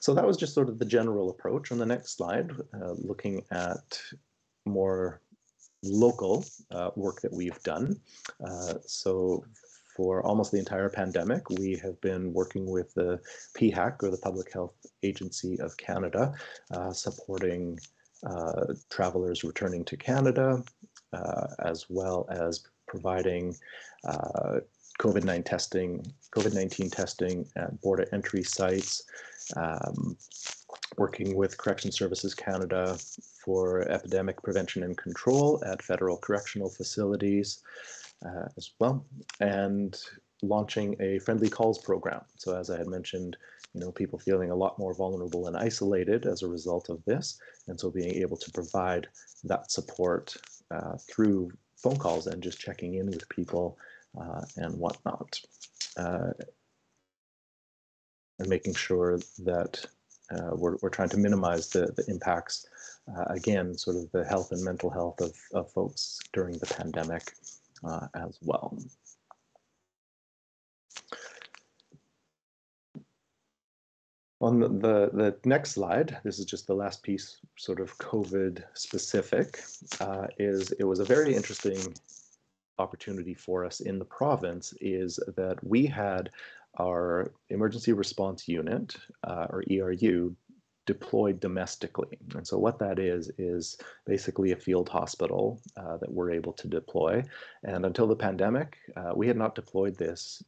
so 0.00 0.14
that 0.14 0.26
was 0.26 0.36
just 0.36 0.54
sort 0.54 0.68
of 0.68 0.78
the 0.78 0.84
general 0.84 1.30
approach. 1.30 1.70
On 1.72 1.78
the 1.78 1.86
next 1.86 2.16
slide, 2.16 2.50
uh, 2.74 2.94
looking 2.96 3.42
at 3.50 4.00
more 4.64 5.20
local 5.82 6.44
uh, 6.70 6.90
work 6.96 7.20
that 7.20 7.32
we've 7.32 7.62
done. 7.62 8.00
Uh, 8.44 8.74
so 8.86 9.44
for 9.94 10.22
almost 10.26 10.50
the 10.50 10.58
entire 10.58 10.88
pandemic, 10.88 11.48
we 11.50 11.76
have 11.76 12.00
been 12.00 12.32
working 12.32 12.68
with 12.68 12.92
the 12.94 13.20
PHAC, 13.56 14.02
or 14.02 14.10
the 14.10 14.18
Public 14.18 14.52
Health 14.52 14.74
Agency 15.02 15.58
of 15.60 15.76
Canada, 15.76 16.32
uh, 16.72 16.92
supporting 16.92 17.78
uh, 18.26 18.74
travelers 18.90 19.44
returning 19.44 19.84
to 19.84 19.96
Canada, 19.96 20.64
uh, 21.12 21.46
as 21.60 21.86
well 21.88 22.26
as 22.30 22.64
providing 22.88 23.54
COVID-19 25.00 25.44
testing, 25.44 26.14
COVID-19 26.36 26.92
testing 26.92 27.46
at 27.56 27.80
border 27.80 28.06
entry 28.12 28.42
sites, 28.42 29.02
um, 29.56 30.16
working 30.96 31.34
with 31.34 31.58
Correction 31.58 31.90
Services 31.90 32.34
Canada 32.34 32.96
for 33.44 33.82
epidemic 33.88 34.42
prevention 34.42 34.84
and 34.84 34.96
control 34.96 35.62
at 35.66 35.82
federal 35.82 36.16
correctional 36.16 36.70
facilities, 36.70 37.62
uh, 38.24 38.48
as 38.56 38.70
well, 38.78 39.04
and 39.40 40.00
launching 40.42 40.94
a 41.00 41.18
friendly 41.20 41.48
calls 41.48 41.78
program. 41.78 42.20
So 42.36 42.56
as 42.56 42.70
I 42.70 42.78
had 42.78 42.86
mentioned, 42.86 43.36
you 43.72 43.80
know, 43.80 43.90
people 43.90 44.18
feeling 44.18 44.50
a 44.50 44.56
lot 44.56 44.78
more 44.78 44.94
vulnerable 44.94 45.48
and 45.48 45.56
isolated 45.56 46.26
as 46.26 46.42
a 46.42 46.48
result 46.48 46.88
of 46.88 47.04
this, 47.04 47.38
and 47.66 47.78
so 47.78 47.90
being 47.90 48.14
able 48.14 48.36
to 48.36 48.50
provide 48.52 49.08
that 49.44 49.70
support 49.70 50.36
uh, 50.70 50.96
through 51.10 51.50
phone 51.76 51.96
calls 51.96 52.26
and 52.26 52.42
just 52.42 52.58
checking 52.58 52.94
in 52.94 53.06
with 53.06 53.28
people 53.28 53.76
and 54.56 54.78
whatnot, 54.78 55.40
uh, 55.96 56.30
and 58.38 58.48
making 58.48 58.74
sure 58.74 59.18
that 59.38 59.84
uh, 60.30 60.50
we're, 60.52 60.76
we're 60.80 60.88
trying 60.88 61.08
to 61.10 61.16
minimize 61.18 61.68
the, 61.68 61.92
the 61.96 62.04
impacts, 62.08 62.66
uh, 63.16 63.24
again, 63.26 63.76
sort 63.76 63.96
of 63.96 64.10
the 64.12 64.24
health 64.24 64.52
and 64.52 64.64
mental 64.64 64.90
health 64.90 65.20
of, 65.20 65.34
of 65.52 65.70
folks 65.70 66.18
during 66.32 66.56
the 66.58 66.66
pandemic 66.66 67.32
uh, 67.84 68.06
as 68.14 68.38
well. 68.42 68.76
On 74.40 74.60
the, 74.60 74.68
the, 74.68 75.10
the, 75.14 75.36
next 75.46 75.72
slide, 75.72 76.18
this 76.22 76.38
is 76.38 76.44
just 76.44 76.66
the 76.66 76.74
last 76.74 77.02
piece, 77.02 77.38
sort 77.56 77.80
of 77.80 77.96
COVID 77.98 78.62
specific, 78.74 79.62
uh, 80.00 80.26
is 80.38 80.72
it 80.72 80.84
was 80.84 81.00
a 81.00 81.04
very 81.04 81.34
interesting 81.34 81.94
opportunity 82.78 83.34
for 83.34 83.64
us 83.64 83.80
in 83.80 83.98
the 83.98 84.04
province 84.04 84.74
is 84.80 85.18
that 85.36 85.62
we 85.64 85.86
had 85.86 86.30
our 86.78 87.32
emergency 87.50 87.92
response 87.92 88.48
unit, 88.48 88.96
uh, 89.22 89.46
or 89.50 89.62
ERU, 89.70 90.34
deployed 90.86 91.40
domestically. 91.40 92.18
And 92.34 92.46
so 92.46 92.58
what 92.58 92.78
that 92.78 92.98
is, 92.98 93.30
is 93.38 93.78
basically 94.06 94.52
a 94.52 94.56
field 94.56 94.88
hospital 94.88 95.60
uh, 95.76 95.96
that 95.98 96.12
we're 96.12 96.30
able 96.30 96.52
to 96.54 96.68
deploy. 96.68 97.22
And 97.62 97.86
until 97.86 98.06
the 98.06 98.16
pandemic, 98.16 98.76
uh, 98.96 99.12
we 99.14 99.26
had 99.26 99.36
not 99.36 99.54
deployed 99.54 99.96
this 99.96 100.42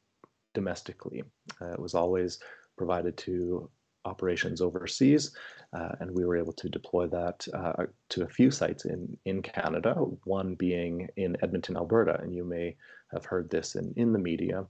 domestically. 0.53 1.23
Uh, 1.61 1.73
it 1.73 1.79
was 1.79 1.95
always 1.95 2.39
provided 2.77 3.17
to 3.19 3.71
operations 4.07 4.61
overseas, 4.61 5.33
uh, 5.73 5.93
and 6.01 6.11
we 6.11 6.25
were 6.25 6.37
able 6.37 6.53
to 6.55 6.69
deploy 6.69 7.07
that 7.09 7.47
uh, 7.53 7.85
to 8.09 8.23
a 8.23 8.29
few 8.29 8.51
sites 8.51 8.85
in, 8.85 9.17
in 9.25 9.43
Canada, 9.43 9.95
one 10.25 10.55
being 10.55 11.09
in 11.17 11.37
Edmonton, 11.43 11.77
Alberta, 11.77 12.19
and 12.23 12.35
you 12.35 12.45
may 12.45 12.77
have 13.13 13.25
heard 13.25 13.51
this 13.51 13.75
in, 13.75 13.93
in 13.97 14.13
the 14.13 14.19
media. 14.19 14.65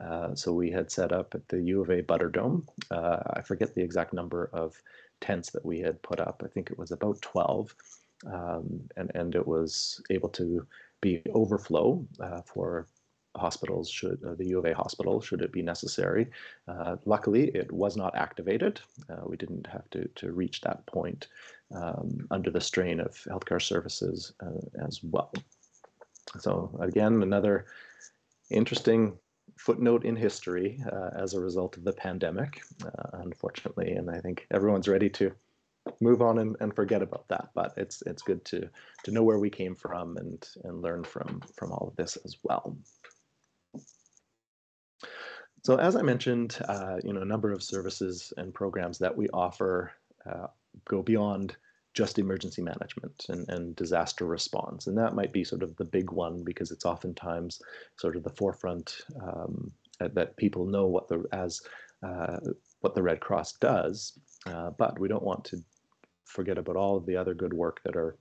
Uh, 0.00 0.34
so 0.34 0.52
we 0.52 0.70
had 0.70 0.90
set 0.90 1.12
up 1.12 1.34
at 1.34 1.46
the 1.48 1.60
U 1.60 1.82
of 1.82 1.90
A 1.90 2.02
Butterdome. 2.02 2.66
Uh, 2.90 3.18
I 3.34 3.42
forget 3.42 3.74
the 3.74 3.82
exact 3.82 4.12
number 4.12 4.50
of 4.52 4.80
tents 5.20 5.50
that 5.50 5.64
we 5.64 5.80
had 5.80 6.00
put 6.02 6.20
up. 6.20 6.42
I 6.44 6.48
think 6.48 6.70
it 6.70 6.78
was 6.78 6.92
about 6.92 7.20
12, 7.20 7.74
um, 8.26 8.80
and, 8.96 9.10
and 9.14 9.34
it 9.34 9.46
was 9.46 10.00
able 10.10 10.30
to 10.30 10.66
be 11.00 11.22
overflow 11.34 12.06
uh, 12.20 12.40
for 12.42 12.86
hospitals 13.36 13.88
should 13.90 14.22
uh, 14.24 14.34
the 14.34 14.48
U 14.48 14.58
of 14.58 14.64
A 14.66 14.74
hospital 14.74 15.20
should 15.20 15.42
it 15.42 15.52
be 15.52 15.62
necessary. 15.62 16.30
Uh, 16.68 16.96
luckily, 17.06 17.48
it 17.54 17.70
was 17.72 17.96
not 17.96 18.14
activated. 18.14 18.80
Uh, 19.08 19.22
we 19.26 19.36
didn't 19.36 19.66
have 19.66 19.88
to 19.90 20.08
to 20.16 20.32
reach 20.32 20.60
that 20.60 20.84
point 20.86 21.28
um, 21.74 22.26
under 22.30 22.50
the 22.50 22.60
strain 22.60 23.00
of 23.00 23.12
healthcare 23.30 23.62
services 23.62 24.32
uh, 24.42 24.84
as 24.86 25.00
well. 25.02 25.32
So 26.38 26.76
again, 26.80 27.22
another 27.22 27.66
interesting 28.50 29.18
footnote 29.56 30.04
in 30.04 30.16
history 30.16 30.82
uh, 30.90 31.10
as 31.14 31.34
a 31.34 31.40
result 31.40 31.76
of 31.76 31.84
the 31.84 31.92
pandemic, 31.92 32.62
uh, 32.84 33.18
unfortunately. 33.24 33.92
And 33.92 34.10
I 34.10 34.18
think 34.20 34.46
everyone's 34.50 34.88
ready 34.88 35.10
to 35.10 35.32
move 36.00 36.22
on 36.22 36.38
and, 36.38 36.56
and 36.60 36.74
forget 36.74 37.02
about 37.02 37.28
that. 37.28 37.50
But 37.54 37.74
it's 37.76 38.02
it's 38.02 38.22
good 38.22 38.44
to 38.46 38.68
to 39.04 39.10
know 39.10 39.22
where 39.22 39.38
we 39.38 39.50
came 39.50 39.74
from 39.74 40.16
and 40.16 40.46
and 40.64 40.82
learn 40.82 41.04
from 41.04 41.42
from 41.56 41.72
all 41.72 41.88
of 41.88 41.96
this 41.96 42.16
as 42.24 42.36
well. 42.42 42.76
So 45.62 45.76
as 45.76 45.94
I 45.94 46.02
mentioned, 46.02 46.58
uh, 46.68 46.96
you 47.04 47.12
know, 47.12 47.22
a 47.22 47.26
number 47.26 47.52
of 47.52 47.62
services 47.62 48.32
and 48.36 48.52
programs 48.52 48.98
that 48.98 49.16
we 49.16 49.28
offer 49.28 49.92
uh, 50.28 50.48
go 50.88 51.02
beyond 51.02 51.56
just 51.94 52.18
emergency 52.18 52.62
management 52.62 53.26
and, 53.28 53.48
and 53.48 53.76
disaster 53.76 54.26
response. 54.26 54.86
And 54.86 54.96
that 54.98 55.14
might 55.14 55.32
be 55.32 55.44
sort 55.44 55.62
of 55.62 55.76
the 55.76 55.84
big 55.84 56.10
one 56.10 56.42
because 56.42 56.70
it's 56.70 56.84
oftentimes 56.84 57.60
sort 57.96 58.16
of 58.16 58.24
the 58.24 58.30
forefront 58.30 59.02
um, 59.22 59.70
that 60.00 60.36
people 60.36 60.66
know 60.66 60.86
what 60.86 61.06
the 61.08 61.24
as 61.32 61.60
uh, 62.02 62.38
what 62.80 62.94
the 62.94 63.02
Red 63.02 63.20
Cross 63.20 63.52
does. 63.54 64.18
Uh, 64.46 64.70
but 64.70 64.98
we 64.98 65.06
don't 65.06 65.22
want 65.22 65.44
to 65.44 65.62
forget 66.24 66.58
about 66.58 66.76
all 66.76 66.96
of 66.96 67.06
the 67.06 67.16
other 67.16 67.34
good 67.34 67.52
work 67.52 67.80
that 67.84 67.94
are 67.94 68.16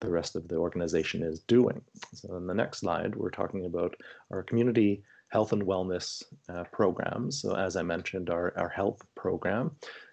the 0.00 0.08
rest 0.08 0.34
of 0.34 0.48
the 0.48 0.56
organization 0.56 1.22
is 1.22 1.40
doing. 1.40 1.82
So 2.14 2.36
in 2.36 2.46
the 2.46 2.54
next 2.54 2.78
slide, 2.78 3.14
we're 3.14 3.30
talking 3.30 3.66
about 3.66 3.94
our 4.30 4.42
community 4.42 5.02
health 5.30 5.52
and 5.52 5.62
wellness 5.62 6.22
uh, 6.48 6.64
programs. 6.72 7.40
So 7.40 7.56
as 7.56 7.76
I 7.76 7.82
mentioned, 7.82 8.30
our, 8.30 8.52
our 8.56 8.68
HELP 8.68 9.02
program, 9.14 9.70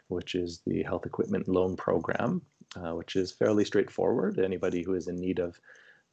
which 0.08 0.36
is 0.36 0.62
the 0.66 0.84
health 0.84 1.06
equipment 1.06 1.48
loan 1.48 1.76
program, 1.76 2.42
uh, 2.76 2.96
which 2.96 3.16
is 3.16 3.32
fairly 3.32 3.66
straightforward. 3.66 4.40
Anybody 4.40 4.84
who 4.84 4.94
is 4.94 5.08
in 5.08 5.16
need 5.16 5.40
of 5.40 5.60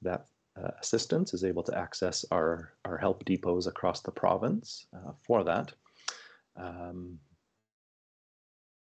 that 0.02 0.26
uh, 0.56 0.70
assistance 0.80 1.34
is 1.34 1.44
able 1.44 1.62
to 1.64 1.76
access 1.76 2.24
our, 2.30 2.72
our 2.84 2.96
help 2.96 3.24
depots 3.24 3.66
across 3.66 4.00
the 4.00 4.10
province 4.10 4.86
uh, 4.94 5.12
for 5.26 5.44
that. 5.44 5.72
Um, 6.56 7.18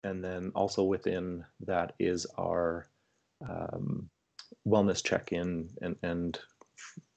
and 0.04 0.24
then 0.24 0.52
also 0.54 0.82
within 0.84 1.44
that 1.60 1.92
is 1.98 2.26
our 2.38 2.88
um, 3.48 4.08
wellness 4.66 5.04
check-in 5.04 5.68
and, 5.82 5.96
and 6.02 6.38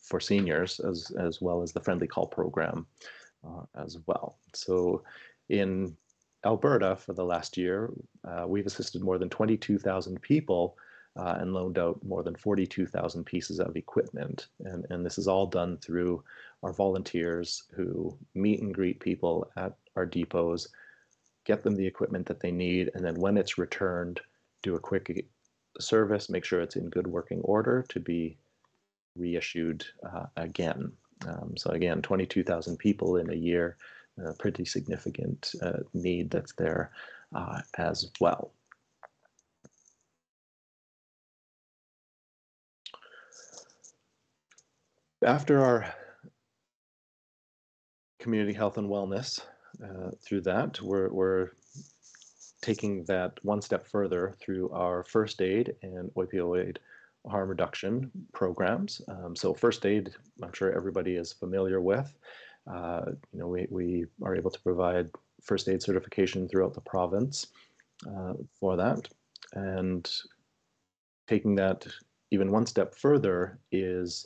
for 0.02 0.20
seniors 0.20 0.80
as, 0.80 1.12
as 1.20 1.42
well 1.42 1.62
as 1.62 1.72
the 1.72 1.80
friendly 1.80 2.08
call 2.08 2.28
program 2.28 2.86
uh, 3.46 3.64
as 3.76 3.98
well. 4.08 4.38
So 4.54 5.04
in 5.50 5.96
Alberta 6.46 6.96
for 6.96 7.14
the 7.14 7.26
last 7.26 7.58
year, 7.58 7.92
uh, 8.28 8.46
we've 8.48 8.66
assisted 8.66 9.04
more 9.04 9.18
than 9.18 9.30
22,000 9.30 10.22
people 10.22 10.78
uh, 11.18 11.36
and 11.40 11.54
loaned 11.54 11.78
out 11.78 12.04
more 12.04 12.24
than 12.24 12.36
42,000 12.36 13.26
pieces 13.26 13.60
of 13.60 13.76
equipment. 13.76 14.48
And, 14.64 14.86
and 14.90 15.06
this 15.06 15.18
is 15.18 15.28
all 15.28 15.46
done 15.46 15.78
through 15.78 16.24
our 16.64 16.74
volunteers 16.74 17.64
who 17.76 18.18
meet 18.34 18.62
and 18.62 18.74
greet 18.74 19.00
people 19.00 19.52
at 19.58 19.74
our 19.96 20.06
depots, 20.06 20.68
get 21.44 21.64
them 21.64 21.76
the 21.76 21.86
equipment 21.86 22.26
that 22.28 22.40
they 22.40 22.52
need, 22.52 22.92
and 22.94 23.04
then 23.04 23.16
when 23.16 23.38
it's 23.38 23.58
returned, 23.58 24.22
do 24.64 24.76
a 24.76 24.80
quick 24.80 25.26
service, 25.80 26.30
make 26.30 26.46
sure 26.46 26.62
it's 26.62 26.76
in 26.76 26.90
good 26.90 27.08
working 27.08 27.42
order 27.42 27.84
to 27.90 28.00
be 28.00 28.38
reissued 29.16 29.86
uh, 30.04 30.26
again. 30.38 30.92
Um, 31.28 31.56
so 31.58 31.72
again, 31.72 32.02
22,000 32.02 32.78
people 32.78 33.18
in 33.18 33.30
a 33.30 33.36
year, 33.36 33.78
a 34.26 34.34
pretty 34.34 34.66
significant 34.66 35.54
uh, 35.62 35.80
need 35.94 36.30
that's 36.30 36.54
there 36.54 36.92
uh, 37.34 37.62
as 37.78 38.10
well. 38.20 38.52
After 45.24 45.64
our 45.64 45.94
community 48.20 48.54
health 48.54 48.78
and 48.78 48.90
wellness, 48.90 49.40
uh, 49.84 50.12
through 50.24 50.42
that, 50.42 50.82
we're, 50.82 51.10
we're 51.10 51.52
taking 52.62 53.04
that 53.06 53.34
one 53.44 53.62
step 53.62 53.88
further 53.88 54.36
through 54.40 54.70
our 54.72 55.04
first 55.04 55.42
aid 55.42 55.76
and 55.82 56.12
opioid 56.16 56.78
harm 57.30 57.50
reduction 57.50 58.12
programs. 58.34 59.02
Um, 59.08 59.36
so 59.36 59.54
first 59.54 59.86
aid, 59.86 60.12
I'm 60.44 60.54
sure 60.54 60.72
everybody 60.76 61.16
is 61.16 61.34
familiar 61.34 61.82
with. 61.82 62.14
Uh, 62.72 63.02
you 63.32 63.40
know, 63.40 63.48
we, 63.48 63.68
we 63.70 64.06
are 64.24 64.36
able 64.36 64.52
to 64.52 64.60
provide 64.62 65.10
first 65.42 65.68
aid 65.70 65.82
certification 65.82 66.48
throughout 66.48 66.74
the 66.74 66.82
province 66.82 67.48
uh, 68.08 68.34
for 68.60 68.76
that. 68.78 69.08
And 69.54 70.10
taking 71.28 71.56
that 71.56 71.86
even 72.32 72.52
one 72.52 72.66
step 72.66 72.96
further 72.96 73.60
is 73.72 74.26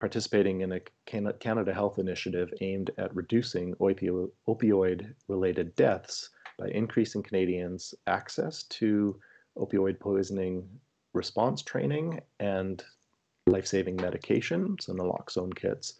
participating 0.00 0.60
in 0.60 0.72
a 0.72 0.80
Canada 1.06 1.72
Health 1.72 1.98
initiative 1.98 2.52
aimed 2.60 2.90
at 2.98 3.14
reducing 3.14 3.74
opioid-related 3.76 5.74
deaths 5.76 6.30
by 6.58 6.68
increasing 6.68 7.22
Canadians' 7.22 7.94
access 8.06 8.64
to 8.64 9.18
opioid 9.56 9.98
poisoning 9.98 10.68
response 11.14 11.62
training 11.62 12.20
and 12.40 12.84
life-saving 13.46 13.96
medication, 13.96 14.76
so 14.80 14.92
naloxone 14.92 15.54
kits, 15.54 15.94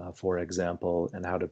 uh, 0.00 0.12
for 0.12 0.38
example, 0.38 1.10
and 1.14 1.24
how 1.24 1.38
to 1.38 1.48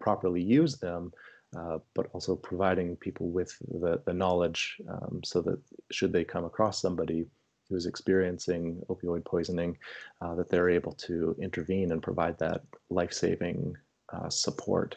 properly 0.00 0.42
use 0.42 0.76
them, 0.78 1.12
uh, 1.56 1.78
but 1.94 2.08
also 2.12 2.36
providing 2.36 2.96
people 2.96 3.28
with 3.30 3.56
the, 3.82 4.00
the 4.06 4.12
knowledge 4.12 4.80
um, 4.88 5.20
so 5.24 5.40
that 5.42 5.58
should 5.90 6.12
they 6.12 6.24
come 6.24 6.44
across 6.44 6.80
somebody 6.80 7.26
who 7.68 7.76
is 7.76 7.86
experiencing 7.86 8.82
opioid 8.88 9.24
poisoning, 9.24 9.76
uh, 10.22 10.34
that 10.34 10.48
they're 10.48 10.70
able 10.70 10.92
to 10.92 11.36
intervene 11.40 11.92
and 11.92 12.02
provide 12.02 12.36
that 12.38 12.62
life-saving 12.90 13.76
uh, 14.12 14.28
support 14.28 14.96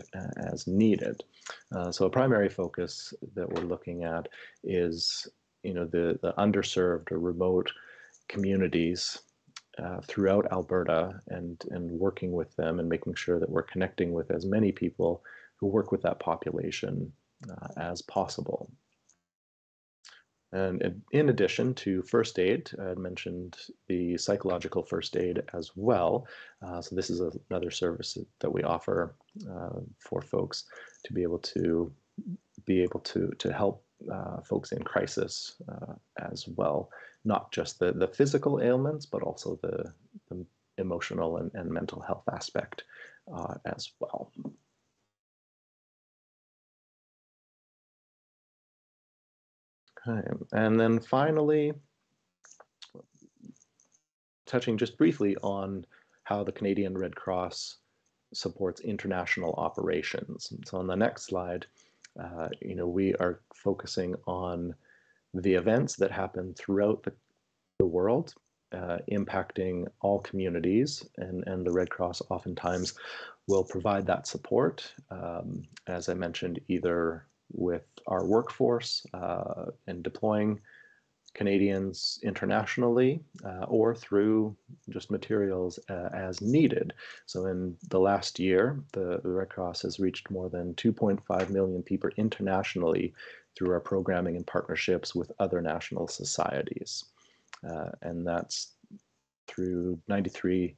as 0.52 0.66
needed. 0.66 1.24
Uh, 1.76 1.92
so 1.92 2.06
a 2.06 2.10
primary 2.10 2.50
focus 2.50 3.14
that 3.36 3.48
we're 3.52 3.62
looking 3.62 4.04
at 4.04 4.28
is 4.64 5.28
you 5.64 5.74
know 5.74 5.86
the, 5.86 6.20
the 6.22 6.34
underserved 6.38 7.12
or 7.12 7.20
remote 7.20 7.72
communities 8.28 9.20
uh, 9.80 10.00
throughout 10.08 10.52
Alberta 10.52 11.20
and, 11.28 11.64
and 11.72 11.90
working 11.90 12.32
with 12.32 12.56
them 12.56 12.80
and 12.80 12.88
making 12.88 13.16
sure 13.16 13.40
that 13.40 13.50
we're 13.50 13.64
connecting 13.64 14.14
with 14.14 14.30
as 14.32 14.46
many 14.46 14.72
people 14.72 15.24
who 15.56 15.68
work 15.68 15.92
with 15.92 16.02
that 16.04 16.20
population 16.20 17.12
uh, 17.50 17.68
as 17.78 18.02
possible. 18.04 18.70
And 20.52 21.02
in 21.12 21.30
addition 21.30 21.74
to 21.76 22.04
first 22.04 22.38
aid, 22.38 22.70
I 22.80 22.94
mentioned 22.94 23.58
the 23.88 24.16
psychological 24.20 24.84
first 24.84 25.18
aid 25.18 25.42
as 25.56 25.72
well. 25.76 26.28
Uh, 26.62 26.80
so 26.80 26.96
this 26.96 27.10
is 27.10 27.22
a, 27.22 27.32
another 27.50 27.72
service 27.72 28.16
that 28.40 28.54
we 28.54 28.62
offer 28.62 29.16
uh, 29.50 29.80
for 29.98 30.22
folks 30.22 30.66
to 31.06 31.14
be 31.14 31.24
able 31.24 31.40
to 31.40 31.92
be 32.66 32.84
able 32.84 33.00
to 33.00 33.32
to 33.40 33.52
help 33.52 33.84
uh, 34.12 34.42
folks 34.42 34.72
in 34.72 34.82
crisis 34.84 35.62
uh, 35.70 35.94
as 36.32 36.48
well, 36.48 36.90
not 37.26 37.52
just 37.52 37.80
the, 37.80 37.92
the 37.92 38.08
physical 38.08 38.62
ailments, 38.62 39.06
but 39.06 39.24
also 39.24 39.60
the, 39.62 39.94
the 40.30 40.46
emotional 40.78 41.38
and, 41.38 41.52
and 41.54 41.70
mental 41.70 42.02
health 42.02 42.24
aspect 42.32 42.84
uh, 43.34 43.56
as 43.66 43.92
well. 44.00 44.32
Okay, 50.08 50.28
and 50.52 50.80
then 50.80 51.00
finally, 51.00 51.74
touching 54.46 54.78
just 54.78 54.98
briefly 54.98 55.38
on 55.38 55.86
how 56.24 56.44
the 56.44 56.52
Canadian 56.52 56.98
Red 56.98 57.16
Cross 57.16 57.78
supports 58.34 58.82
international 58.82 59.54
operations. 59.54 60.52
So 60.66 60.78
on 60.78 60.88
the 60.88 60.96
next 60.96 61.24
slide, 61.24 61.66
uh, 62.22 62.50
you 62.62 62.76
know, 62.76 62.88
we 62.88 63.14
are 63.16 63.42
focusing 63.56 64.16
on 64.28 64.74
the 65.34 65.54
events 65.54 65.96
that 65.96 66.12
happen 66.12 66.54
throughout 66.54 67.04
the, 67.04 67.14
the 67.80 67.86
world, 67.86 68.34
uh, 68.72 69.00
impacting 69.12 69.88
all 70.02 70.20
communities, 70.20 71.06
and, 71.18 71.44
and 71.48 71.66
the 71.66 71.72
Red 71.72 71.90
Cross 71.90 72.22
oftentimes 72.30 72.94
will 73.48 73.64
provide 73.64 74.06
that 74.08 74.28
support, 74.28 74.94
um, 75.10 75.64
as 75.88 76.10
I 76.10 76.14
mentioned, 76.14 76.60
either 76.68 77.26
with 77.52 77.86
our 78.08 78.26
workforce 78.26 79.06
uh, 79.14 79.66
and 79.88 80.04
deploying 80.04 80.60
Canadians 81.34 82.20
internationally 82.24 83.20
uh, 83.44 83.66
or 83.68 83.96
through 83.96 84.56
just 84.90 85.10
materials 85.10 85.80
uh, 85.90 86.10
as 86.14 86.42
needed. 86.42 86.94
So 87.26 87.48
in 87.48 87.76
the 87.90 88.00
last 88.00 88.40
year, 88.40 88.80
the, 88.92 89.20
Red 89.24 89.50
Cross 89.50 89.82
has 89.82 90.00
reached 90.00 90.30
more 90.30 90.50
than 90.50 90.76
2.5 90.76 91.50
million 91.50 91.82
people 91.82 92.10
internationally 92.18 93.14
through 93.56 93.72
our 93.72 93.80
programming 93.80 94.36
and 94.36 94.46
partnerships 94.46 95.16
with 95.16 95.32
other 95.40 95.62
national 95.62 96.08
societies. 96.08 97.06
Uh, 97.68 97.90
and 98.02 98.26
that's 98.28 98.74
through 99.48 100.00
93 100.08 100.76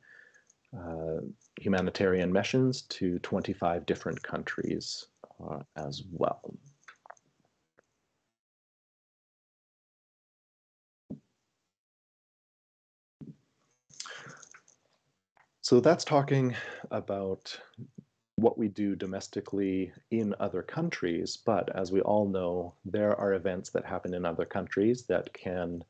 uh, 0.78 1.22
humanitarian 1.60 2.32
missions 2.32 2.84
to 2.84 3.20
25 3.20 3.86
different 3.86 4.22
countries 4.22 5.08
uh, 5.50 5.60
as 5.76 6.04
well. 6.12 6.54
So 15.66 15.80
that's 15.80 16.06
talking 16.06 16.56
about 16.92 17.60
what 18.36 18.56
we 18.56 18.68
do 18.68 18.96
domestically 18.96 19.92
in 20.12 20.36
other 20.40 20.62
countries. 20.62 21.40
But 21.44 21.76
as 21.76 21.92
we 21.92 22.02
all 22.02 22.30
know, 22.30 22.76
there 22.86 23.20
are 23.20 23.34
events 23.34 23.72
that 23.72 23.84
happen 23.84 24.14
in 24.14 24.28
other 24.28 24.46
countries 24.46 25.08
that 25.08 25.34
can 25.34 25.84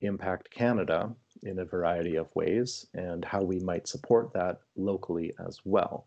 impact 0.00 0.50
Canada 0.50 1.14
in 1.42 1.58
a 1.58 1.64
variety 1.66 2.16
of 2.16 2.34
ways 2.34 2.86
and 2.94 3.22
how 3.22 3.42
we 3.42 3.58
might 3.58 3.86
support 3.86 4.32
that 4.32 4.60
locally 4.76 5.34
as 5.46 5.60
well. 5.66 6.06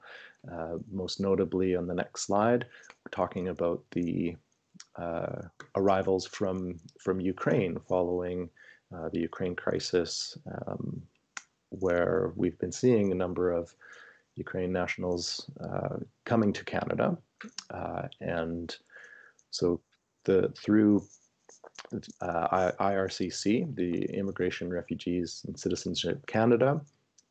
Uh, 0.52 0.80
most 0.92 1.20
notably 1.20 1.76
on 1.76 1.86
the 1.86 1.94
next 1.94 2.22
slide, 2.26 2.66
we're 3.06 3.12
talking 3.12 3.50
about 3.50 3.84
the 3.92 4.36
uh, 4.96 5.44
arrivals 5.76 6.26
from, 6.26 6.80
from 7.00 7.22
Ukraine 7.22 7.78
following 7.88 8.50
uh, 8.92 9.10
the 9.10 9.20
Ukraine 9.20 9.56
crisis, 9.56 10.36
um, 10.66 11.04
where 11.72 12.32
we've 12.36 12.58
been 12.60 12.72
seeing 12.72 13.12
a 13.12 13.16
number 13.16 13.52
of 13.52 13.74
Ukraine 14.36 14.72
nationals 14.72 15.50
uh, 15.60 15.98
coming 16.26 16.54
to 16.54 16.64
Canada. 16.64 17.18
Uh, 17.70 18.08
and 18.20 18.76
so 19.50 19.82
the 20.26 20.54
through 20.58 21.04
uh, 22.22 22.72
IRCC, 22.80 23.76
the 23.76 24.06
Immigration, 24.06 24.70
Refugees 24.70 25.44
and 25.48 25.60
Citizenship 25.60 26.26
Canada 26.28 26.82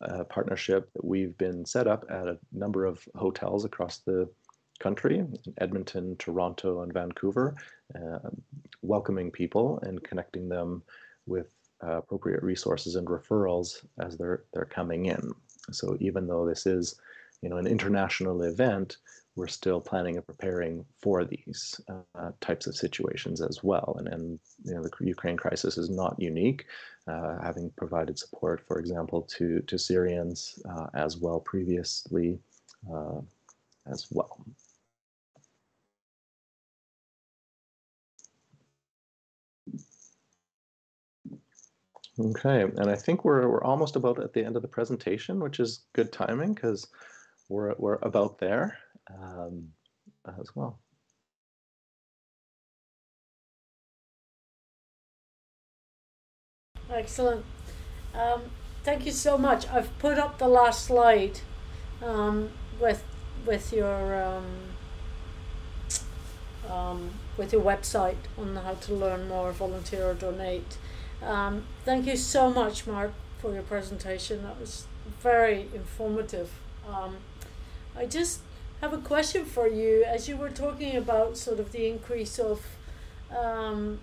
uh, 0.03 0.25
partnership 0.25 0.91
that 0.95 1.05
we've 1.05 1.37
been 1.39 1.65
set 1.65 1.87
up 1.87 2.05
at 2.11 2.27
a 2.27 2.39
number 2.53 2.85
of 2.85 3.07
hotels 3.15 3.65
across 3.65 3.99
the 3.99 4.29
country, 4.79 5.19
in 5.19 5.39
Edmonton, 5.59 6.17
Toronto, 6.17 6.83
and 6.83 6.93
Vancouver, 6.93 7.55
uh, 7.95 8.31
welcoming 8.83 9.31
people 9.31 9.79
and 9.83 10.03
connecting 10.03 10.49
them 10.49 10.83
with 11.27 11.49
uh, 11.85 11.99
appropriate 11.99 12.43
resources 12.43 12.97
and 12.97 13.07
referrals 13.07 13.85
as 13.99 14.17
they're 14.17 14.45
they're 14.53 14.65
coming 14.65 15.07
in. 15.07 15.33
So 15.73 15.97
even 16.01 16.27
though 16.27 16.47
this 16.47 16.67
is, 16.67 17.01
you 17.43 17.49
know, 17.49 17.57
an 17.57 17.67
international 17.67 18.43
event, 18.43 18.97
we're 19.37 19.47
still 19.47 19.81
planning 19.81 20.17
and 20.17 20.27
preparing 20.27 20.85
for 21.01 21.25
these 21.25 21.81
uh, 21.89 22.31
types 22.41 22.67
of 22.67 22.77
situations 22.77 23.41
as 23.41 23.63
well. 23.63 23.97
And, 23.99 24.09
and 24.09 24.41
you 24.65 24.75
know, 24.75 24.83
the 24.83 24.91
Ukraine 25.01 25.37
crisis 25.37 25.79
is 25.79 25.89
not 25.89 26.19
unique, 26.19 26.67
uh, 27.07 27.39
having 27.41 27.71
provided 27.77 28.19
support, 28.19 28.61
for 28.67 28.79
example, 28.79 29.23
to, 29.37 29.61
to 29.61 29.79
Syrians 29.79 30.61
uh, 30.69 30.89
as 30.95 31.17
well 31.17 31.41
previously 31.41 32.39
uh, 32.93 33.21
as 33.87 34.09
well. 34.11 34.45
Okay, 42.21 42.63
and 42.63 42.91
I 42.91 42.97
think 42.97 43.25
we're, 43.25 43.49
we're 43.49 43.65
almost 43.65 43.97
about 43.97 44.23
at 44.23 44.35
the 44.35 44.45
end 44.45 44.57
of 44.57 44.63
the 44.63 44.69
presentation, 44.69 45.41
which 45.41 45.59
is 45.59 45.87
good 45.95 46.13
timing 46.13 46.53
because 46.53 46.87
we're, 47.49 47.75
we're 47.79 47.99
about 48.03 48.39
there 48.39 48.77
um, 49.11 49.69
as 50.39 50.55
well. 50.55 50.81
Excellent. 56.93 57.45
Um, 58.15 58.43
thank 58.83 59.07
you 59.07 59.13
so 59.13 59.39
much. 59.39 59.67
I've 59.69 59.97
put 59.99 60.19
up 60.19 60.39
the 60.39 60.49
last 60.49 60.85
slide 60.85 61.41
um, 62.03 62.51
with 62.81 63.03
with 63.47 63.73
your 63.73 64.23
um, 64.23 64.45
um, 66.69 67.11
with 67.37 67.53
your 67.53 67.63
website 67.63 68.17
on 68.37 68.57
how 68.57 68.75
to 68.75 68.95
learn 68.95 69.29
more, 69.29 69.53
volunteer 69.53 70.11
or 70.11 70.15
donate. 70.15 70.77
Um, 71.23 71.65
thank 71.85 72.07
you 72.07 72.17
so 72.17 72.51
much, 72.51 72.87
Mark, 72.87 73.13
for 73.39 73.53
your 73.53 73.63
presentation. 73.63 74.43
That 74.43 74.59
was 74.59 74.87
very 75.21 75.69
informative. 75.75 76.51
Um, 76.89 77.19
I 77.97 78.07
just 78.07 78.41
have 78.81 78.93
a 78.93 78.99
question 78.99 79.45
for 79.45 79.69
you. 79.69 80.05
As 80.05 80.29
you 80.29 80.37
were 80.37 80.51
talking 80.51 80.97
about 80.97 81.37
sort 81.37 81.61
of 81.61 81.73
the 81.73 81.87
increase 81.87 82.39
of 82.39 82.65
um, 83.37 84.01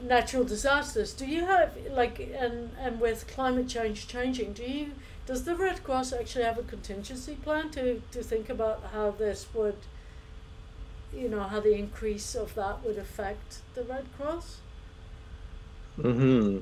natural 0.00 0.44
disasters, 0.44 1.12
do 1.12 1.26
you 1.26 1.46
have 1.46 1.76
like 1.90 2.20
and 2.20 2.70
and 2.78 3.00
with 3.00 3.26
climate 3.26 3.68
change 3.68 4.06
changing, 4.06 4.52
do 4.52 4.62
you 4.62 4.92
does 5.26 5.42
the 5.42 5.56
Red 5.56 5.82
Cross 5.82 6.12
actually 6.12 6.44
have 6.44 6.58
a 6.58 6.62
contingency 6.62 7.34
plan 7.34 7.70
to 7.70 8.00
to 8.12 8.22
think 8.22 8.48
about 8.48 8.84
how 8.92 9.10
this 9.10 9.46
would, 9.54 9.78
you 11.12 11.28
know, 11.28 11.42
how 11.42 11.58
the 11.58 11.74
increase 11.74 12.36
of 12.36 12.54
that 12.54 12.84
would 12.84 12.98
affect 12.98 13.58
the 13.74 13.82
Red 13.82 14.06
Cross? 14.16 14.58
Mm-hmm. 16.00 16.60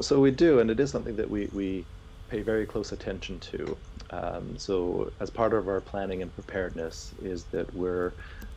So 0.00 0.20
we 0.20 0.30
do, 0.30 0.60
and 0.60 0.70
it 0.70 0.80
is 0.80 0.90
something 0.90 1.16
that 1.16 1.30
we 1.30 1.48
we 1.52 1.88
pay 2.28 2.42
very 2.42 2.66
close 2.66 2.92
attention 2.92 3.40
to. 3.40 3.78
Um, 4.10 4.56
so 4.58 5.10
as 5.20 5.30
part 5.30 5.54
of 5.54 5.68
our 5.68 5.80
planning 5.80 6.22
and 6.22 6.34
preparedness 6.34 7.14
is 7.18 7.46
that 7.48 7.72
we're, 7.74 8.14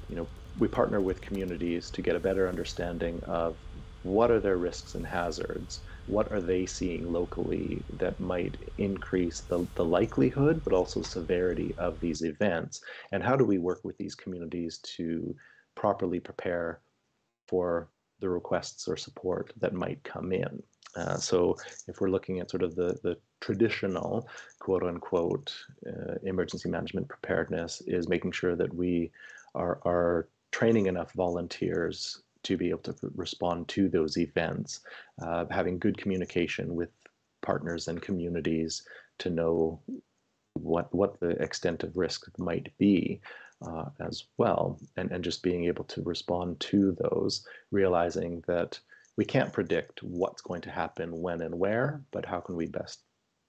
you 0.07 0.15
know, 0.15 0.29
we 0.57 0.67
partner 0.69 1.01
with 1.01 1.21
communities 1.21 1.91
to 1.91 2.01
get 2.01 2.15
a 2.15 2.19
better 2.21 2.47
understanding 2.49 3.19
of 3.25 3.59
what 4.03 4.31
are 4.31 4.39
their 4.39 4.57
risks 4.57 4.95
and 4.95 5.05
hazards, 5.05 5.81
what 6.05 6.31
are 6.31 6.41
they 6.41 6.65
seeing 6.65 7.11
locally 7.11 7.85
that 7.89 8.19
might 8.19 8.57
increase 8.77 9.41
the, 9.41 9.67
the 9.75 9.85
likelihood 9.85 10.61
but 10.63 10.73
also 10.73 11.01
severity 11.01 11.75
of 11.77 11.99
these 11.99 12.23
events, 12.23 12.81
and 13.11 13.23
how 13.23 13.35
do 13.35 13.45
we 13.45 13.57
work 13.57 13.81
with 13.83 13.97
these 13.97 14.15
communities 14.15 14.79
to 14.79 15.35
properly 15.75 16.19
prepare 16.19 16.81
for 17.47 17.89
the 18.19 18.29
requests 18.29 18.87
or 18.87 18.97
support 18.97 19.53
that 19.57 19.73
might 19.73 20.03
come 20.03 20.31
in. 20.31 20.61
Uh, 20.95 21.17
so 21.17 21.55
if 21.87 21.99
we're 21.99 22.09
looking 22.09 22.39
at 22.39 22.49
sort 22.49 22.63
of 22.63 22.75
the, 22.75 22.97
the 23.03 23.17
traditional 23.41 24.27
quote 24.59 24.83
unquote 24.83 25.53
uh, 25.87 26.15
emergency 26.23 26.69
management 26.69 27.07
preparedness 27.07 27.81
is 27.85 28.07
making 28.07 28.31
sure 28.31 28.55
that 28.55 28.73
we 28.73 29.11
are, 29.53 29.79
are 29.83 30.29
training 30.51 30.85
enough 30.85 31.11
volunteers 31.13 32.21
to 32.43 32.55
be 32.55 32.69
able 32.69 32.79
to 32.79 32.95
respond 33.15 33.67
to 33.67 33.89
those 33.89 34.17
events, 34.17 34.81
uh, 35.21 35.45
having 35.49 35.79
good 35.79 35.97
communication 35.97 36.75
with 36.75 36.89
partners 37.41 37.87
and 37.87 38.01
communities 38.01 38.83
to 39.17 39.29
know 39.29 39.79
what 40.53 40.93
what 40.93 41.19
the 41.19 41.31
extent 41.43 41.83
of 41.83 41.97
risk 41.97 42.27
might 42.37 42.71
be 42.77 43.19
uh, 43.67 43.85
as 43.99 44.25
well, 44.37 44.79
and, 44.97 45.11
and 45.11 45.23
just 45.23 45.43
being 45.43 45.65
able 45.65 45.83
to 45.85 46.01
respond 46.03 46.59
to 46.59 46.95
those, 46.99 47.45
realizing 47.71 48.43
that 48.47 48.79
we 49.17 49.25
can't 49.25 49.53
predict 49.53 50.03
what's 50.03 50.41
going 50.41 50.61
to 50.61 50.69
happen 50.69 51.21
when 51.21 51.41
and 51.41 51.57
where, 51.57 52.01
but 52.11 52.25
how 52.25 52.39
can 52.39 52.55
we 52.55 52.65
best 52.67 53.01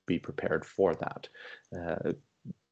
be 0.07 0.19
prepared 0.19 0.65
for 0.65 0.95
that? 0.95 1.29
Uh, 1.77 2.13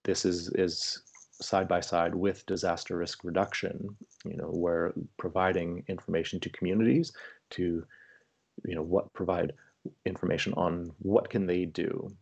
this 0.04 0.24
is 0.24 0.48
is 0.50 1.02
side 1.40 1.66
by 1.66 1.80
side 1.80 2.14
with 2.14 2.46
disaster 2.46 2.96
risk 2.96 3.24
reduction. 3.24 3.96
You 4.24 4.36
know, 4.36 4.50
where 4.50 4.94
providing 5.16 5.84
information 5.88 6.38
to 6.40 6.50
communities 6.50 7.12
to, 7.50 7.84
you 8.64 8.74
know, 8.74 8.82
what 8.82 9.12
provide 9.12 9.52
information 10.06 10.54
on 10.54 10.92
what 10.98 11.28
can 11.28 11.46
they 11.46 11.64
do 11.64 12.14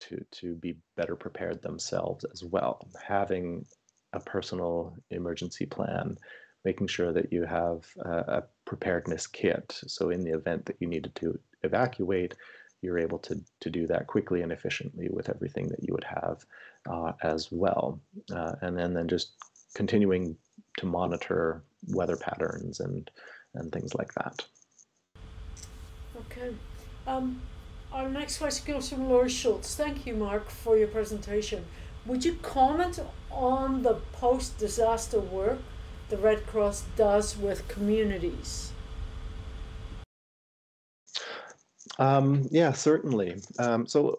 to 0.00 0.24
to 0.32 0.54
be 0.56 0.76
better 0.96 1.14
prepared 1.14 1.62
themselves 1.62 2.24
as 2.32 2.42
well. 2.42 2.88
Having 3.06 3.64
a 4.12 4.20
personal 4.20 4.96
emergency 5.10 5.66
plan 5.66 6.16
making 6.64 6.86
sure 6.86 7.12
that 7.12 7.32
you 7.32 7.44
have 7.44 7.84
a, 8.04 8.42
preparedness 8.64 9.26
kit. 9.26 9.80
So 9.86 10.10
in 10.10 10.24
the 10.24 10.32
event 10.32 10.64
that 10.66 10.76
you 10.80 10.86
needed 10.86 11.14
to 11.16 11.38
evacuate, 11.62 12.34
you're 12.80 12.98
able 12.98 13.18
to, 13.18 13.40
to 13.60 13.70
do 13.70 13.86
that 13.88 14.06
quickly 14.06 14.42
and 14.42 14.52
efficiently 14.52 15.08
with 15.10 15.28
everything 15.28 15.68
that 15.68 15.82
you 15.82 15.92
would 15.92 16.04
have 16.04 16.44
uh, 16.88 17.12
as 17.22 17.50
well. 17.50 18.00
Uh, 18.34 18.52
and 18.62 18.78
then, 18.78 18.94
then 18.94 19.08
just 19.08 19.32
continuing 19.74 20.36
to 20.78 20.86
monitor 20.86 21.62
weather 21.88 22.16
patterns 22.16 22.80
and, 22.80 23.10
and 23.54 23.72
things 23.72 23.94
like 23.94 24.14
that. 24.14 24.44
Okay. 26.16 26.54
Um, 27.06 27.42
our 27.92 28.08
next 28.08 28.38
question 28.38 28.72
comes 28.72 28.88
from 28.88 29.08
Laura 29.08 29.28
Schultz. 29.28 29.74
Thank 29.74 30.06
you, 30.06 30.14
Mark, 30.14 30.48
for 30.48 30.76
your 30.78 30.88
presentation. 30.88 31.64
Would 32.06 32.24
you 32.24 32.34
comment 32.42 32.98
on 33.30 33.82
the 33.82 33.94
post 34.12 34.58
disaster 34.58 35.20
work 35.20 35.58
the 36.08 36.18
Red 36.18 36.46
Cross 36.46 36.84
does 36.96 37.38
with 37.38 37.66
communities? 37.68 38.72
Um, 41.98 42.48
yeah, 42.50 42.72
certainly. 42.72 43.36
Um, 43.58 43.86
so, 43.86 44.18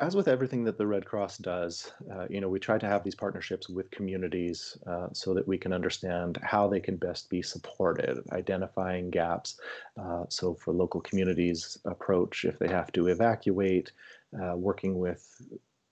as 0.00 0.14
with 0.14 0.28
everything 0.28 0.62
that 0.64 0.78
the 0.78 0.86
Red 0.86 1.04
Cross 1.04 1.38
does, 1.38 1.92
uh, 2.12 2.26
you 2.30 2.40
know, 2.40 2.48
we 2.48 2.60
try 2.60 2.78
to 2.78 2.86
have 2.86 3.02
these 3.02 3.16
partnerships 3.16 3.68
with 3.68 3.90
communities 3.90 4.78
uh, 4.86 5.08
so 5.12 5.34
that 5.34 5.46
we 5.46 5.58
can 5.58 5.72
understand 5.72 6.38
how 6.42 6.68
they 6.68 6.78
can 6.78 6.96
best 6.96 7.28
be 7.28 7.42
supported, 7.42 8.20
identifying 8.32 9.10
gaps. 9.10 9.58
Uh, 10.00 10.24
so, 10.28 10.54
for 10.54 10.72
local 10.72 11.00
communities, 11.00 11.78
approach 11.84 12.44
if 12.44 12.58
they 12.58 12.68
have 12.68 12.92
to 12.92 13.08
evacuate, 13.08 13.90
uh, 14.40 14.56
working 14.56 14.98
with 14.98 15.42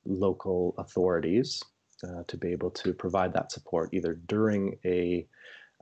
local 0.06 0.74
authorities 0.78 1.62
uh, 2.04 2.22
to 2.26 2.36
be 2.36 2.48
able 2.48 2.70
to 2.70 2.92
provide 2.92 3.32
that 3.32 3.52
support 3.52 3.90
either 3.92 4.14
during 4.26 4.78
a 4.84 5.26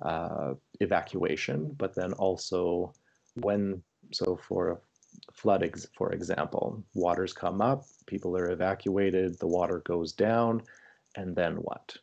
uh, 0.02 0.54
evacuation, 0.80 1.74
but 1.78 1.94
then 1.94 2.12
also 2.14 2.92
when, 3.40 3.82
so 4.12 4.36
for 4.36 4.80
flood, 5.32 5.62
ex 5.62 5.86
for 5.96 6.12
example, 6.12 6.82
waters 6.94 7.32
come 7.32 7.60
up, 7.60 7.84
people 8.06 8.36
are 8.36 8.50
evacuated, 8.50 9.38
the 9.38 9.46
water 9.46 9.80
goes 9.84 10.12
down, 10.12 10.62
and 11.16 11.36
then 11.36 11.54
what? 11.56 11.96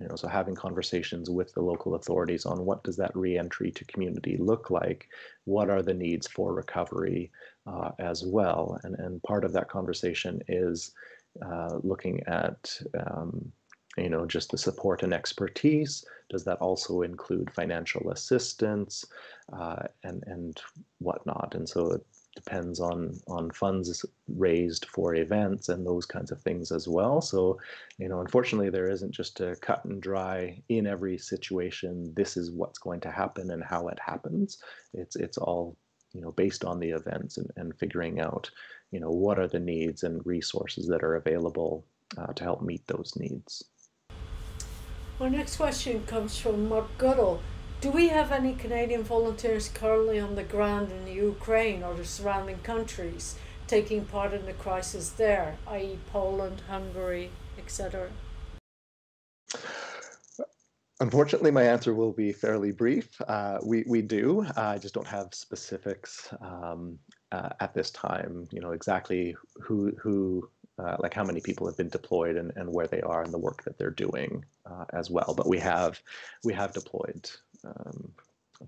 you 0.00 0.08
know, 0.08 0.16
so 0.16 0.28
having 0.28 0.54
conversations 0.54 1.28
with 1.28 1.52
the 1.52 1.60
local 1.60 1.94
authorities 1.94 2.46
on 2.46 2.64
what 2.64 2.82
does 2.82 2.96
that 2.96 3.14
reentry 3.14 3.70
to 3.70 3.84
community 3.84 4.36
look 4.38 4.70
like, 4.70 5.08
what 5.44 5.68
are 5.68 5.82
the 5.82 5.94
needs 5.94 6.26
for 6.26 6.54
recovery 6.54 7.30
uh, 7.66 7.90
as 7.98 8.24
well, 8.24 8.78
and 8.82 8.94
and 8.98 9.22
part 9.22 9.44
of 9.44 9.52
that 9.52 9.68
conversation 9.68 10.40
is 10.48 10.92
uh, 11.44 11.78
looking 11.82 12.22
at 12.26 12.78
um, 13.06 13.52
you 13.96 14.08
know 14.08 14.26
just 14.26 14.50
the 14.50 14.58
support 14.58 15.02
and 15.02 15.12
expertise. 15.12 16.04
Does 16.28 16.44
that 16.44 16.58
also 16.58 17.02
include 17.02 17.50
financial 17.50 18.10
assistance 18.10 19.04
uh, 19.52 19.82
and 20.04 20.22
and 20.26 20.60
whatnot? 20.98 21.54
And 21.54 21.68
so 21.68 21.92
it 21.92 22.06
depends 22.36 22.78
on 22.78 23.18
on 23.26 23.50
funds 23.50 24.04
raised 24.28 24.86
for 24.86 25.14
events 25.16 25.68
and 25.68 25.84
those 25.84 26.06
kinds 26.06 26.30
of 26.30 26.40
things 26.40 26.70
as 26.70 26.86
well. 26.86 27.20
So, 27.20 27.58
you 27.98 28.08
know, 28.08 28.20
unfortunately, 28.20 28.70
there 28.70 28.90
isn't 28.90 29.10
just 29.10 29.40
a 29.40 29.56
cut 29.56 29.84
and 29.84 30.00
dry 30.00 30.62
in 30.68 30.86
every 30.86 31.18
situation. 31.18 32.12
This 32.14 32.36
is 32.36 32.50
what's 32.50 32.78
going 32.78 33.00
to 33.00 33.10
happen 33.10 33.50
and 33.50 33.62
how 33.62 33.88
it 33.88 33.98
happens. 34.04 34.58
It's 34.94 35.16
it's 35.16 35.38
all 35.38 35.76
you 36.12 36.20
know 36.20 36.32
based 36.32 36.64
on 36.64 36.78
the 36.78 36.90
events 36.90 37.38
and, 37.38 37.50
and 37.56 37.78
figuring 37.78 38.20
out 38.20 38.50
you 38.90 39.00
know 39.00 39.10
what 39.10 39.38
are 39.38 39.48
the 39.48 39.60
needs 39.60 40.02
and 40.02 40.24
resources 40.26 40.86
that 40.88 41.02
are 41.02 41.16
available 41.16 41.84
uh, 42.18 42.32
to 42.32 42.44
help 42.44 42.62
meet 42.62 42.86
those 42.86 43.12
needs. 43.16 43.64
Our 45.20 45.30
next 45.30 45.56
question 45.56 46.04
comes 46.06 46.38
from 46.38 46.68
Mark 46.68 46.86
Goodall. 46.98 47.40
Do 47.80 47.90
we 47.90 48.08
have 48.08 48.32
any 48.32 48.54
Canadian 48.54 49.02
volunteers 49.02 49.68
currently 49.68 50.18
on 50.18 50.34
the 50.34 50.42
ground 50.42 50.90
in 50.90 51.04
the 51.04 51.12
Ukraine 51.12 51.82
or 51.82 51.94
the 51.94 52.04
surrounding 52.04 52.58
countries 52.58 53.36
taking 53.66 54.04
part 54.04 54.34
in 54.34 54.44
the 54.46 54.52
crisis 54.52 55.10
there, 55.10 55.56
i.e., 55.68 55.98
Poland, 56.10 56.62
Hungary, 56.68 57.30
etc.? 57.56 58.10
Unfortunately, 61.00 61.50
my 61.50 61.62
answer 61.62 61.94
will 61.94 62.12
be 62.12 62.32
fairly 62.32 62.72
brief. 62.72 63.08
Uh, 63.26 63.58
we, 63.64 63.84
we 63.86 64.02
do. 64.02 64.46
I 64.56 64.76
just 64.76 64.92
don't 64.92 65.06
have 65.06 65.32
specifics 65.32 66.28
um, 66.42 66.98
uh, 67.32 67.50
at 67.60 67.74
this 67.74 67.90
time. 67.90 68.48
You 68.50 68.60
know 68.60 68.72
exactly 68.72 69.36
who 69.60 69.92
who 70.00 70.48
uh, 70.78 70.96
like 70.98 71.14
how 71.14 71.24
many 71.24 71.40
people 71.40 71.66
have 71.66 71.76
been 71.76 71.88
deployed 71.88 72.36
and, 72.36 72.52
and 72.56 72.72
where 72.72 72.86
they 72.86 73.00
are 73.02 73.22
and 73.22 73.32
the 73.32 73.38
work 73.38 73.62
that 73.64 73.78
they're 73.78 73.90
doing 73.90 74.44
uh, 74.66 74.84
as 74.92 75.10
well. 75.10 75.34
But 75.36 75.48
we 75.48 75.58
have 75.58 76.00
we 76.44 76.52
have 76.54 76.72
deployed 76.72 77.30
um, 77.64 78.12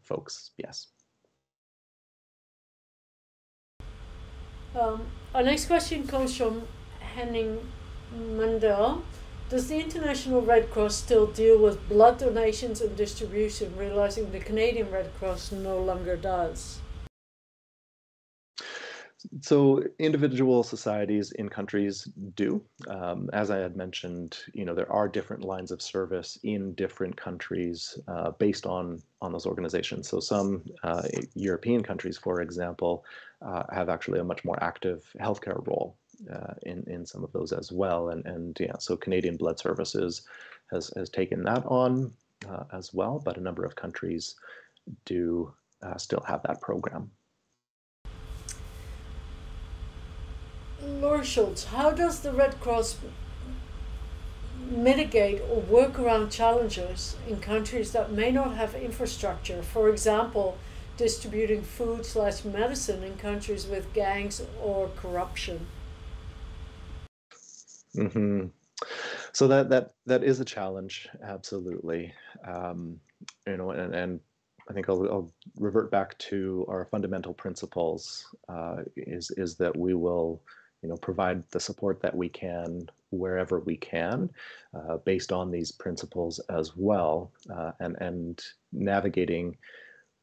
folks, 0.03 0.51
yes. 0.57 0.89
Um, 4.79 5.07
our 5.35 5.43
next 5.43 5.67
question 5.67 6.07
comes 6.07 6.35
from 6.37 6.63
Henning 7.01 7.59
Mandel. 8.15 9.03
Does 9.51 9.69
the 9.69 9.79
International 9.79 10.41
Red 10.41 10.71
Cross 10.71 10.97
still 10.97 11.27
deal 11.27 11.59
with 11.59 11.87
blood 11.89 12.19
donations 12.19 12.81
and 12.81 12.97
distribution, 12.97 13.77
realizing 13.77 14.33
the 14.33 14.41
Canadian 14.41 14.91
Red 14.91 15.13
Cross 15.19 15.53
no 15.53 15.79
longer 15.79 16.17
does? 16.17 16.79
So 19.41 19.83
individual 19.99 20.63
societies 20.63 21.33
in 21.33 21.49
countries 21.49 22.09
do. 22.35 22.63
Um, 22.89 23.31
as 23.33 23.51
I 23.51 23.59
had 23.59 23.77
mentioned, 23.77 24.39
you 24.53 24.65
know, 24.65 24.75
there 24.75 24.91
are 24.91 25.09
different 25.09 25.45
lines 25.45 25.71
of 25.71 25.81
service 25.81 26.39
in 26.43 26.75
different 26.75 27.17
countries 27.17 27.99
uh, 28.09 28.33
based 28.33 28.67
on, 28.67 29.03
on 29.21 29.33
those 29.33 29.47
organizations. 29.47 30.09
So 30.09 30.21
some 30.21 30.65
uh, 30.83 31.03
European 31.35 31.83
countries, 31.83 32.19
for 32.19 32.41
example, 32.41 33.05
uh, 33.41 33.65
have 33.73 33.89
actually 33.89 34.21
a 34.21 34.25
much 34.25 34.45
more 34.45 34.63
active 34.63 35.05
healthcare 35.21 35.65
role 35.67 35.97
uh, 36.33 36.55
in, 36.63 36.85
in 36.87 37.07
some 37.07 37.23
of 37.25 37.33
those 37.33 37.53
as 37.53 37.73
well. 37.73 38.11
And, 38.11 38.25
and 38.27 38.57
yeah, 38.61 38.79
so 38.79 38.97
Canadian 38.97 39.37
Blood 39.37 39.59
Services 39.59 40.23
has, 40.71 40.93
has 40.97 41.11
taken 41.11 41.43
that 41.45 41.65
on 41.67 42.13
uh, 42.49 42.65
as 42.73 42.93
well, 42.95 43.21
but 43.25 43.37
a 43.37 43.41
number 43.41 43.65
of 43.65 43.77
countries 43.77 44.35
do 45.05 45.53
uh, 45.83 45.97
still 45.97 46.23
have 46.27 46.43
that 46.45 46.61
program. 46.61 47.11
Laura 50.83 51.25
Schultz, 51.25 51.65
how 51.65 51.91
does 51.93 52.21
the 52.21 52.33
Red 52.33 52.61
Cross 52.61 52.99
mitigate 54.71 55.41
or 55.51 55.61
work 55.61 55.99
around 55.99 56.31
challenges 56.31 57.17
in 57.29 57.39
countries 57.41 57.93
that 57.93 58.11
may 58.11 58.31
not 58.31 58.57
have 58.57 58.75
infrastructure? 58.75 59.63
For 59.63 59.89
example, 59.89 60.59
distributing 60.97 61.63
food 61.63 62.05
slash 62.05 62.45
medicine 62.45 63.03
in 63.03 63.17
countries 63.17 63.67
with 63.67 63.93
gangs 63.93 64.43
or 64.61 64.89
corruption. 64.97 65.67
Mm-hmm. 67.97 68.47
So 69.33 69.49
that 69.49 69.69
that 69.71 69.93
that 70.07 70.25
is 70.25 70.41
a 70.41 70.45
challenge, 70.45 71.09
absolutely. 71.23 72.13
Um, 72.47 72.99
you 73.47 73.57
know, 73.57 73.71
and, 73.71 73.95
and 73.95 74.21
I 74.69 74.73
think 74.73 74.89
I'll, 74.89 75.05
I'll, 75.11 75.33
revert 75.57 75.91
back 75.91 76.17
to 76.19 76.65
our 76.69 76.87
fundamental 76.87 77.35
principles. 77.35 78.27
Uh, 78.49 78.79
is 78.97 79.31
is 79.37 79.57
that 79.57 79.77
we 79.77 79.95
will 79.95 80.43
you 80.83 80.89
know, 80.89 80.97
provide 80.97 81.43
the 81.51 81.61
support 81.61 82.01
that 82.03 82.17
we 82.17 82.29
can 82.29 82.89
wherever 83.11 83.61
we 83.61 83.77
can, 83.77 84.31
uh, 84.75 84.97
based 84.99 85.33
on 85.33 85.51
these 85.51 85.71
principles 85.71 86.41
as 86.51 86.77
well, 86.77 87.31
uh, 87.55 87.73
and 87.81 87.97
and 88.01 88.43
navigating 88.73 89.57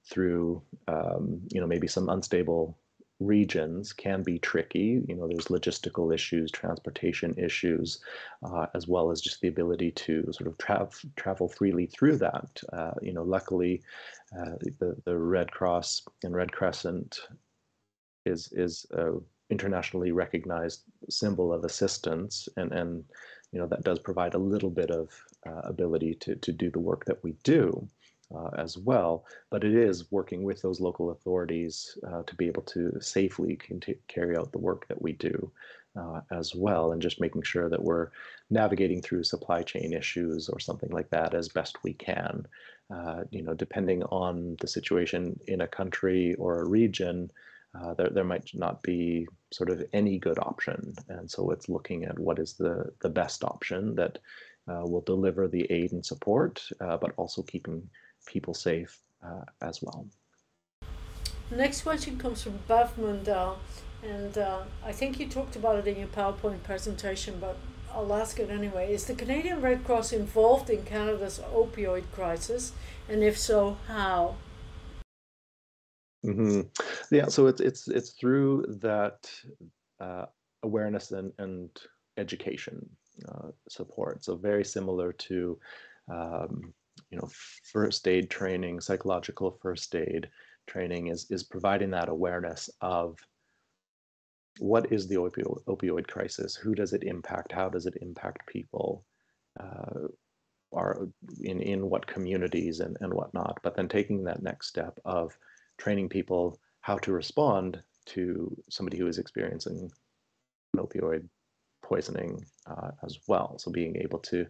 through, 0.05 0.61
um, 0.87 1.41
you 1.53 1.61
know, 1.61 1.67
maybe 1.67 1.87
some 1.87 2.09
unstable 2.09 2.77
regions 3.19 3.91
can 3.91 4.23
be 4.23 4.39
tricky. 4.39 5.03
You 5.07 5.15
know, 5.15 5.27
there's 5.27 5.47
logistical 5.47 6.13
issues, 6.13 6.51
transportation 6.51 7.33
issues, 7.37 7.99
uh, 8.43 8.67
as 8.73 8.87
well 8.87 9.11
as 9.11 9.21
just 9.21 9.41
the 9.41 9.49
ability 9.49 9.91
to 9.91 10.31
sort 10.31 10.47
of 10.47 10.57
travel 10.57 10.91
travel 11.15 11.47
freely 11.47 11.85
through 11.85 12.17
that. 12.17 12.61
Uh, 12.73 12.93
you 13.01 13.13
know, 13.13 13.23
luckily, 13.23 13.81
uh, 14.37 14.55
the 14.79 14.95
the 15.05 15.17
Red 15.17 15.51
Cross 15.51 16.03
and 16.23 16.35
Red 16.35 16.51
Crescent 16.51 17.19
is 18.25 18.51
is 18.53 18.85
a 18.91 19.13
internationally 19.49 20.11
recognized 20.11 20.83
symbol 21.09 21.51
of 21.53 21.63
assistance 21.63 22.47
and 22.57 22.71
and 22.71 23.03
you 23.51 23.59
know 23.59 23.67
that 23.67 23.83
does 23.83 23.99
provide 23.99 24.33
a 24.33 24.37
little 24.37 24.69
bit 24.69 24.91
of 24.91 25.09
uh, 25.47 25.61
ability 25.63 26.15
to 26.15 26.35
to 26.35 26.51
do 26.51 26.69
the 26.69 26.79
work 26.79 27.05
that 27.05 27.23
we 27.23 27.33
do 27.43 27.87
uh, 28.35 28.49
as 28.57 28.77
well. 28.77 29.25
But 29.49 29.63
it 29.63 29.73
is 29.73 30.11
working 30.11 30.43
with 30.43 30.61
those 30.61 30.79
local 30.79 31.11
authorities 31.11 31.97
uh, 32.07 32.23
to 32.23 32.35
be 32.35 32.47
able 32.47 32.61
to 32.63 32.99
safely 33.01 33.59
carry 34.07 34.37
out 34.37 34.51
the 34.51 34.59
work 34.59 34.87
that 34.87 35.01
we 35.01 35.13
do 35.13 35.51
uh, 35.95 36.21
as 36.31 36.53
well 36.53 36.91
and 36.91 37.01
just 37.01 37.19
making 37.19 37.41
sure 37.41 37.69
that 37.69 37.83
we're 37.83 38.09
navigating 38.49 39.01
through 39.01 39.23
supply 39.23 39.63
chain 39.63 39.93
issues 39.93 40.47
or 40.47 40.59
something 40.59 40.91
like 40.91 41.09
that 41.09 41.33
as 41.33 41.49
best 41.49 41.83
we 41.83 41.93
can. 41.93 42.45
Uh, 42.91 43.23
you 43.29 43.43
know 43.43 43.53
depending 43.53 44.01
on 44.05 44.57
the 44.61 44.67
situation 44.67 45.39
in 45.47 45.61
a 45.61 45.67
country 45.67 46.33
or 46.39 46.59
a 46.59 46.67
region 46.67 47.29
uh, 47.81 47.93
there, 47.93 48.09
there 48.09 48.23
might 48.23 48.49
not 48.53 48.81
be 48.83 49.27
sort 49.51 49.69
of 49.69 49.83
any 49.93 50.17
good 50.19 50.39
option. 50.39 50.93
And 51.07 51.29
so 51.29 51.51
it's 51.51 51.69
looking 51.69 52.05
at 52.05 52.17
what 52.17 52.39
is 52.39 52.53
the, 52.53 52.91
the 53.01 53.09
best 53.09 53.43
option 53.43 53.95
that 53.95 54.19
uh, 54.67 54.83
will 54.85 55.01
deliver 55.01 55.47
the 55.47 55.65
aid 55.71 55.91
and 55.93 56.05
support, 56.05 56.61
uh, 56.81 56.97
but 56.97 57.13
also 57.17 57.41
keeping 57.41 57.89
people 58.25 58.53
safe 58.53 58.99
uh, 59.23 59.43
as 59.61 59.81
well. 59.81 60.05
Next 61.51 61.81
question 61.81 62.17
comes 62.17 62.43
from 62.43 62.59
Bev 62.67 62.95
Mundell. 62.97 63.57
And 64.03 64.37
uh, 64.37 64.61
I 64.85 64.91
think 64.91 65.19
you 65.19 65.27
talked 65.27 65.55
about 65.55 65.75
it 65.77 65.87
in 65.87 65.97
your 65.97 66.07
PowerPoint 66.07 66.63
presentation, 66.63 67.37
but 67.39 67.57
I'll 67.93 68.13
ask 68.13 68.39
it 68.39 68.49
anyway. 68.49 68.93
Is 68.93 69.05
the 69.05 69.15
Canadian 69.15 69.61
Red 69.61 69.83
Cross 69.83 70.13
involved 70.13 70.69
in 70.69 70.83
Canada's 70.83 71.39
opioid 71.53 72.03
crisis? 72.13 72.71
And 73.09 73.23
if 73.23 73.37
so, 73.37 73.77
how? 73.87 74.35
Mm-hmm. 76.25 76.61
Yeah, 77.15 77.27
so 77.27 77.47
it's 77.47 77.61
it's 77.61 77.87
it's 77.87 78.11
through 78.11 78.65
that 78.81 79.29
uh, 79.99 80.25
awareness 80.63 81.11
and, 81.11 81.31
and 81.37 81.69
education 82.17 82.89
uh, 83.27 83.49
support. 83.69 84.23
So 84.23 84.35
very 84.35 84.65
similar 84.65 85.13
to 85.13 85.59
um, 86.11 86.73
you 87.09 87.17
know 87.17 87.29
first 87.71 88.07
aid 88.07 88.29
training, 88.29 88.81
psychological 88.81 89.57
first 89.61 89.95
aid 89.95 90.29
training 90.67 91.07
is 91.07 91.25
is 91.29 91.43
providing 91.43 91.91
that 91.91 92.09
awareness 92.09 92.69
of 92.81 93.17
what 94.59 94.91
is 94.91 95.07
the 95.07 95.15
opioid, 95.15 95.63
opioid 95.67 96.07
crisis, 96.07 96.53
who 96.53 96.75
does 96.75 96.91
it 96.91 97.03
impact, 97.03 97.53
how 97.53 97.69
does 97.69 97.85
it 97.85 97.95
impact 98.01 98.45
people. 98.47 99.05
Uh, 99.59 100.07
are 100.71 101.07
in 101.41 101.61
in 101.61 101.89
what 101.89 102.05
communities 102.05 102.79
and 102.79 102.95
and 103.01 103.11
whatnot, 103.11 103.57
but 103.63 103.75
then 103.75 103.87
taking 103.87 104.23
that 104.23 104.43
next 104.43 104.67
step 104.67 104.99
of 105.03 105.35
training 105.79 106.09
people 106.09 106.59
how 106.81 106.97
to 106.99 107.11
respond 107.11 107.81
to 108.05 108.55
somebody 108.69 108.97
who 108.97 109.07
is 109.07 109.17
experiencing 109.17 109.91
opioid 110.77 111.27
poisoning 111.81 112.45
uh, 112.67 112.91
as 113.03 113.19
well. 113.27 113.57
So 113.57 113.71
being 113.71 113.95
able 113.97 114.19
to 114.19 114.45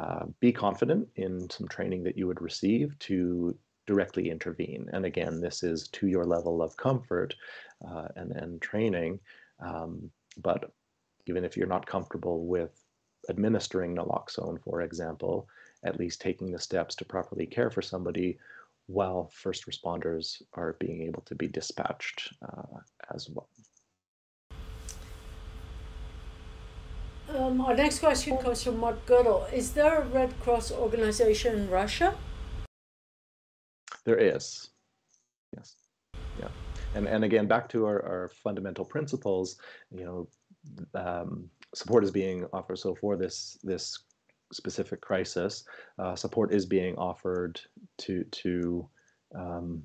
uh, 0.00 0.26
be 0.40 0.52
confident 0.52 1.08
in 1.16 1.50
some 1.50 1.66
training 1.68 2.04
that 2.04 2.16
you 2.16 2.26
would 2.26 2.40
receive 2.40 2.96
to 3.00 3.56
directly 3.86 4.30
intervene. 4.30 4.88
And 4.92 5.04
again, 5.04 5.40
this 5.40 5.62
is 5.62 5.88
to 5.88 6.06
your 6.06 6.24
level 6.24 6.62
of 6.62 6.76
comfort 6.76 7.34
uh, 7.88 8.08
and, 8.16 8.32
and 8.32 8.60
training. 8.60 9.18
Um, 9.60 10.10
but 10.42 10.70
even 11.26 11.44
if 11.44 11.56
you're 11.56 11.66
not 11.66 11.86
comfortable 11.86 12.46
with 12.46 12.72
administering 13.28 13.96
naloxone, 13.96 14.62
for 14.62 14.82
example, 14.82 15.48
at 15.84 15.98
least 15.98 16.20
taking 16.20 16.50
the 16.50 16.58
steps 16.58 16.94
to 16.96 17.04
properly 17.04 17.46
care 17.46 17.70
for 17.70 17.82
somebody 17.82 18.38
while 18.86 19.30
first 19.34 19.66
responders 19.66 20.42
are 20.54 20.76
being 20.78 21.02
able 21.02 21.22
to 21.22 21.34
be 21.34 21.48
dispatched 21.48 22.32
uh, 22.42 22.78
as 23.14 23.28
well. 23.28 23.48
Um, 27.28 27.60
our 27.60 27.74
next 27.74 27.98
question 27.98 28.38
comes 28.38 28.62
from 28.62 28.78
Mark 28.78 29.04
Goodall. 29.04 29.46
Is 29.52 29.72
there 29.72 30.02
a 30.02 30.04
Red 30.06 30.38
Cross 30.40 30.70
organization 30.70 31.56
in 31.56 31.70
Russia? 31.70 32.14
There 34.04 34.16
is. 34.16 34.70
Yes. 35.56 35.74
Yeah. 36.38 36.48
And 36.94 37.08
and 37.08 37.24
again, 37.24 37.48
back 37.48 37.68
to 37.70 37.84
our, 37.84 38.00
our 38.04 38.28
fundamental 38.28 38.84
principles, 38.84 39.56
you 39.90 40.04
know, 40.04 40.28
um, 40.94 41.50
support 41.74 42.04
is 42.04 42.12
being 42.12 42.46
offered. 42.52 42.78
So 42.78 42.94
for 42.94 43.16
this 43.16 43.58
this 43.64 43.98
specific 44.52 45.00
crisis, 45.00 45.64
uh, 45.98 46.14
support 46.14 46.52
is 46.52 46.66
being 46.66 46.96
offered 46.96 47.60
to 47.98 48.24
to 48.24 48.88
um, 49.34 49.82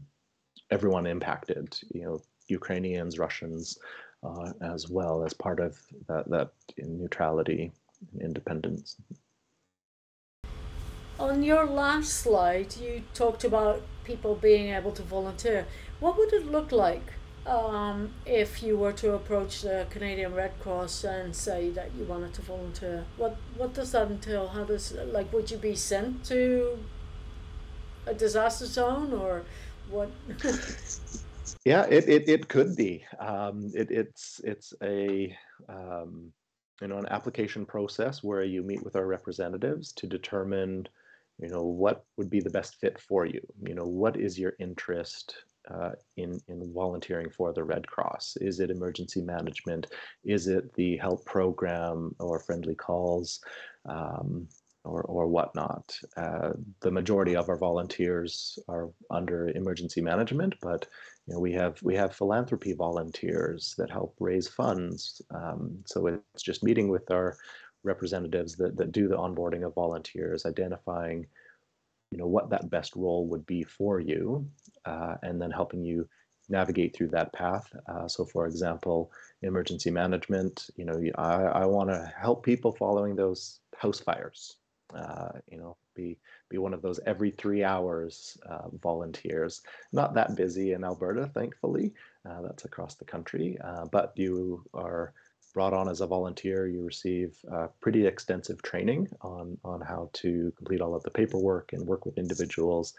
everyone 0.69 1.05
impacted. 1.05 1.77
You 1.93 2.03
know, 2.03 2.21
Ukrainians, 2.47 3.19
Russians, 3.19 3.79
uh, 4.23 4.53
as 4.61 4.89
well 4.89 5.23
as 5.23 5.33
part 5.33 5.59
of 5.59 5.77
that 6.07 6.29
that 6.29 6.51
neutrality 6.77 7.71
and 8.11 8.21
independence. 8.21 8.97
On 11.19 11.43
your 11.43 11.65
last 11.65 12.13
slide, 12.13 12.75
you 12.77 13.03
talked 13.13 13.43
about 13.43 13.83
people 14.03 14.33
being 14.35 14.73
able 14.73 14.91
to 14.93 15.03
volunteer. 15.03 15.67
What 15.99 16.17
would 16.17 16.33
it 16.33 16.47
look 16.47 16.71
like 16.71 17.13
um, 17.45 18.13
if 18.25 18.61
you 18.61 18.77
were 18.77 18.93
to 18.93 19.13
approach 19.13 19.61
the 19.61 19.87
Canadian 19.89 20.35
Red 20.35 20.59
Cross 20.59 21.03
and 21.03 21.35
say 21.35 21.69
that 21.71 21.89
you 21.97 22.03
wanted 22.03 22.33
to 22.35 22.41
volunteer? 22.41 23.05
What 23.17 23.37
what 23.57 23.73
does 23.73 23.91
that 23.93 24.09
entail? 24.09 24.47
How 24.47 24.63
does 24.63 24.93
like 25.07 25.31
would 25.33 25.49
you 25.49 25.57
be 25.57 25.75
sent 25.75 26.23
to 26.25 26.77
a 28.05 28.13
disaster 28.13 28.65
zone 28.65 29.13
or 29.13 29.43
what? 29.89 30.09
yeah, 31.65 31.85
it, 31.89 32.07
it, 32.07 32.29
it 32.29 32.47
could 32.47 32.75
be. 32.75 33.03
Um, 33.19 33.71
it, 33.73 33.89
it's 33.89 34.39
it's 34.43 34.73
a 34.83 35.35
um, 35.67 36.31
you 36.81 36.87
know 36.87 36.97
an 36.97 37.07
application 37.09 37.65
process 37.65 38.23
where 38.23 38.43
you 38.43 38.61
meet 38.61 38.83
with 38.83 38.95
our 38.95 39.05
representatives 39.05 39.91
to 39.93 40.07
determine 40.07 40.87
you 41.39 41.49
know 41.49 41.63
what 41.63 42.05
would 42.17 42.29
be 42.29 42.39
the 42.39 42.49
best 42.49 42.75
fit 42.75 42.99
for 42.99 43.25
you 43.25 43.41
you 43.65 43.73
know 43.73 43.85
what 43.85 44.17
is 44.17 44.37
your 44.37 44.53
interest 44.59 45.35
uh, 45.69 45.91
in 46.17 46.39
in 46.47 46.73
volunteering 46.73 47.29
for 47.29 47.53
the 47.53 47.63
Red 47.63 47.87
Cross? 47.87 48.37
Is 48.41 48.59
it 48.59 48.71
emergency 48.71 49.21
management? 49.21 49.87
Is 50.23 50.47
it 50.47 50.73
the 50.73 50.97
help 50.97 51.25
program 51.25 52.15
or 52.19 52.39
friendly 52.39 52.75
calls, 52.75 53.41
um, 53.85 54.47
or 54.83 55.03
or 55.03 55.27
whatnot? 55.27 55.97
Uh, 56.17 56.51
the 56.81 56.91
majority 56.91 57.35
of 57.35 57.49
our 57.49 57.57
volunteers 57.57 58.57
are 58.67 58.89
under 59.09 59.49
emergency 59.49 60.01
management, 60.01 60.55
but 60.61 60.87
you 61.27 61.33
know 61.33 61.39
we 61.39 61.53
have 61.53 61.81
we 61.83 61.95
have 61.95 62.15
philanthropy 62.15 62.73
volunteers 62.73 63.75
that 63.77 63.89
help 63.89 64.15
raise 64.19 64.47
funds. 64.47 65.21
Um, 65.31 65.77
so 65.85 66.07
it's 66.07 66.43
just 66.43 66.63
meeting 66.63 66.89
with 66.89 67.09
our 67.11 67.37
representatives 67.83 68.55
that, 68.55 68.77
that 68.77 68.91
do 68.91 69.07
the 69.07 69.17
onboarding 69.17 69.65
of 69.65 69.73
volunteers, 69.73 70.45
identifying 70.45 71.25
you 72.11 72.17
know 72.17 72.27
what 72.27 72.49
that 72.49 72.69
best 72.69 72.95
role 72.95 73.25
would 73.27 73.45
be 73.45 73.63
for 73.63 73.99
you 73.99 74.45
uh, 74.85 75.15
and 75.23 75.41
then 75.41 75.51
helping 75.51 75.83
you 75.83 76.07
navigate 76.49 76.93
through 76.95 77.07
that 77.07 77.31
path. 77.33 77.73
Uh, 77.87 78.07
so 78.07 78.25
for 78.25 78.45
example 78.45 79.11
emergency 79.41 79.89
management 79.89 80.69
you 80.75 80.85
know 80.85 81.01
i, 81.17 81.43
I 81.43 81.65
want 81.65 81.89
to 81.89 82.13
help 82.19 82.43
people 82.43 82.71
following 82.73 83.15
those 83.15 83.59
house 83.77 83.99
fires. 83.99 84.57
Uh, 84.93 85.31
you 85.49 85.57
know 85.57 85.77
be 85.95 86.17
be 86.49 86.57
one 86.57 86.73
of 86.73 86.81
those 86.81 86.99
every 87.05 87.31
three 87.31 87.63
hours 87.63 88.37
uh, 88.49 88.67
volunteers. 88.81 89.61
Not 89.93 90.13
that 90.15 90.35
busy 90.35 90.73
in 90.73 90.83
alberta 90.83 91.27
thankfully 91.33 91.93
uh, 92.29 92.41
that's 92.41 92.65
across 92.65 92.95
the 92.95 93.05
country 93.05 93.57
uh, 93.63 93.85
but 93.85 94.11
you 94.17 94.65
are 94.73 95.13
brought 95.53 95.73
on 95.73 95.89
as 95.89 96.01
a 96.01 96.07
volunteer, 96.07 96.67
you 96.67 96.83
receive 96.83 97.37
uh, 97.51 97.67
pretty 97.79 98.05
extensive 98.05 98.61
training 98.61 99.07
on, 99.21 99.57
on 99.63 99.81
how 99.81 100.09
to 100.13 100.51
complete 100.57 100.81
all 100.81 100.95
of 100.95 101.03
the 101.03 101.11
paperwork 101.11 101.73
and 101.73 101.85
work 101.85 102.05
with 102.05 102.17
individuals 102.17 102.93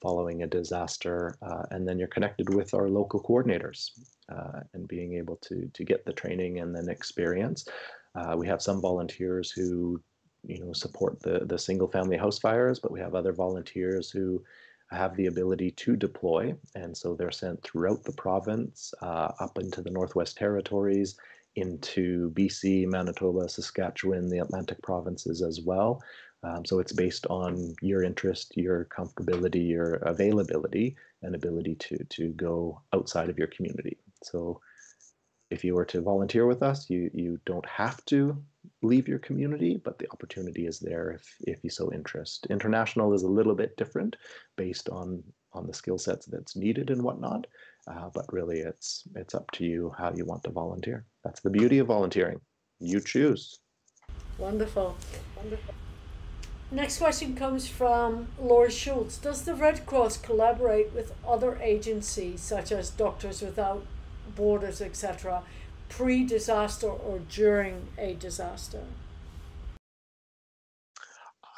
following 0.00 0.42
a 0.42 0.46
disaster. 0.46 1.36
Uh, 1.42 1.64
and 1.70 1.86
then 1.86 1.98
you're 1.98 2.08
connected 2.08 2.52
with 2.54 2.74
our 2.74 2.88
local 2.88 3.22
coordinators 3.22 3.90
uh, 4.30 4.60
and 4.74 4.88
being 4.88 5.14
able 5.14 5.36
to, 5.36 5.70
to 5.72 5.84
get 5.84 6.04
the 6.04 6.12
training 6.12 6.60
and 6.60 6.74
then 6.74 6.88
experience. 6.88 7.68
Uh, 8.14 8.34
we 8.36 8.46
have 8.46 8.62
some 8.62 8.80
volunteers 8.80 9.50
who 9.50 10.00
you 10.44 10.60
know 10.60 10.72
support 10.72 11.20
the, 11.22 11.40
the 11.46 11.58
single 11.58 11.88
family 11.88 12.16
house 12.16 12.38
fires, 12.38 12.78
but 12.78 12.92
we 12.92 13.00
have 13.00 13.14
other 13.14 13.32
volunteers 13.32 14.10
who 14.10 14.42
have 14.90 15.16
the 15.16 15.26
ability 15.26 15.72
to 15.72 15.96
deploy. 15.96 16.54
And 16.74 16.96
so 16.96 17.14
they're 17.14 17.32
sent 17.32 17.62
throughout 17.62 18.04
the 18.04 18.12
province, 18.12 18.94
uh, 19.02 19.32
up 19.40 19.58
into 19.58 19.82
the 19.82 19.90
Northwest 19.90 20.36
Territories, 20.36 21.16
into 21.56 22.30
BC, 22.32 22.86
Manitoba, 22.86 23.48
Saskatchewan, 23.48 24.28
the 24.28 24.38
Atlantic 24.38 24.80
provinces 24.82 25.42
as 25.42 25.60
well. 25.60 26.02
Um, 26.42 26.64
so 26.64 26.78
it's 26.78 26.92
based 26.92 27.26
on 27.26 27.74
your 27.80 28.04
interest, 28.04 28.56
your 28.56 28.86
comfortability, 28.86 29.68
your 29.68 29.94
availability, 29.96 30.96
and 31.22 31.34
ability 31.34 31.74
to 31.76 32.04
to 32.04 32.28
go 32.32 32.80
outside 32.92 33.30
of 33.30 33.38
your 33.38 33.48
community. 33.48 33.98
So 34.22 34.60
if 35.50 35.64
you 35.64 35.74
were 35.74 35.84
to 35.86 36.02
volunteer 36.02 36.46
with 36.46 36.62
us, 36.62 36.90
you 36.90 37.10
you 37.14 37.40
don't 37.46 37.66
have 37.66 38.04
to 38.06 38.40
leave 38.82 39.08
your 39.08 39.18
community, 39.18 39.80
but 39.82 39.98
the 39.98 40.10
opportunity 40.10 40.66
is 40.66 40.78
there 40.78 41.10
if 41.10 41.36
if 41.40 41.64
you 41.64 41.70
so 41.70 41.92
interest. 41.92 42.46
International 42.50 43.14
is 43.14 43.22
a 43.22 43.28
little 43.28 43.54
bit 43.54 43.76
different 43.76 44.16
based 44.56 44.88
on 44.90 45.22
on 45.52 45.66
the 45.66 45.74
skill 45.74 45.98
sets 45.98 46.26
that's 46.26 46.54
needed 46.54 46.90
and 46.90 47.02
whatnot. 47.02 47.46
Uh, 47.86 48.10
but 48.12 48.24
really, 48.32 48.60
it's 48.60 49.04
it's 49.14 49.34
up 49.34 49.50
to 49.52 49.64
you 49.64 49.92
how 49.96 50.12
you 50.12 50.24
want 50.24 50.42
to 50.44 50.50
volunteer. 50.50 51.04
That's 51.24 51.40
the 51.40 51.50
beauty 51.50 51.78
of 51.78 51.86
volunteering. 51.86 52.40
You 52.80 53.00
choose. 53.00 53.60
Wonderful. 54.38 54.96
Wonderful. 55.36 55.74
Next 56.70 56.98
question 56.98 57.36
comes 57.36 57.68
from 57.68 58.26
Laura 58.40 58.70
Schultz. 58.70 59.18
Does 59.18 59.42
the 59.42 59.54
Red 59.54 59.86
Cross 59.86 60.18
collaborate 60.18 60.92
with 60.92 61.14
other 61.26 61.58
agencies 61.62 62.40
such 62.40 62.72
as 62.72 62.90
Doctors 62.90 63.40
Without 63.40 63.86
Borders, 64.34 64.80
etc., 64.80 65.44
pre 65.88 66.24
disaster 66.24 66.88
or 66.88 67.20
during 67.20 67.86
a 67.96 68.14
disaster? 68.14 68.82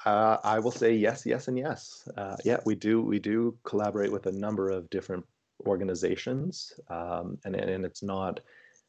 Uh, 0.04 0.36
I 0.44 0.58
will 0.58 0.70
say 0.70 0.94
yes, 0.94 1.24
yes, 1.24 1.48
and 1.48 1.58
yes. 1.58 2.06
Uh, 2.16 2.36
yeah, 2.44 2.58
we 2.66 2.74
do. 2.74 3.00
We 3.00 3.18
do 3.18 3.56
collaborate 3.64 4.12
with 4.12 4.26
a 4.26 4.32
number 4.32 4.70
of 4.70 4.90
different 4.90 5.24
organizations, 5.66 6.72
um, 6.88 7.38
and 7.44 7.54
and 7.54 7.84
it's 7.84 8.02
not 8.02 8.40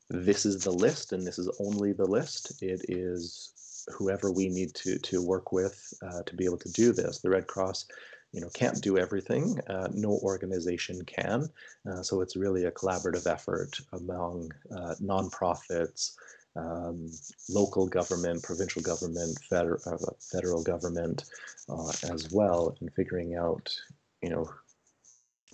this 0.09 0.45
is 0.45 0.63
the 0.63 0.71
list 0.71 1.13
and 1.13 1.25
this 1.25 1.37
is 1.37 1.49
only 1.59 1.93
the 1.93 2.05
list. 2.05 2.61
It 2.61 2.81
is 2.89 3.53
whoever 3.97 4.31
we 4.31 4.49
need 4.49 4.73
to 4.75 4.97
to 4.99 5.25
work 5.25 5.51
with 5.51 5.93
uh, 6.05 6.23
to 6.23 6.35
be 6.35 6.45
able 6.45 6.57
to 6.57 6.71
do 6.71 6.91
this. 6.91 7.19
The 7.19 7.29
Red 7.29 7.47
Cross, 7.47 7.85
you 8.31 8.41
know, 8.41 8.49
can't 8.49 8.81
do 8.81 8.97
everything. 8.97 9.59
Uh, 9.67 9.87
no 9.93 10.19
organization 10.23 11.03
can. 11.05 11.49
Uh, 11.89 12.01
so 12.01 12.21
it's 12.21 12.35
really 12.35 12.65
a 12.65 12.71
collaborative 12.71 13.31
effort 13.31 13.79
among 13.93 14.51
uh, 14.75 14.95
nonprofits, 15.01 16.15
um, 16.55 17.09
local 17.49 17.87
government, 17.87 18.43
provincial 18.43 18.81
government, 18.81 19.37
federal 19.49 19.79
uh, 19.85 19.97
federal 20.19 20.63
government, 20.63 21.25
uh, 21.69 21.91
as 22.11 22.29
well, 22.31 22.75
in 22.81 22.89
figuring 22.89 23.35
out, 23.35 23.73
you 24.21 24.29
know, 24.29 24.49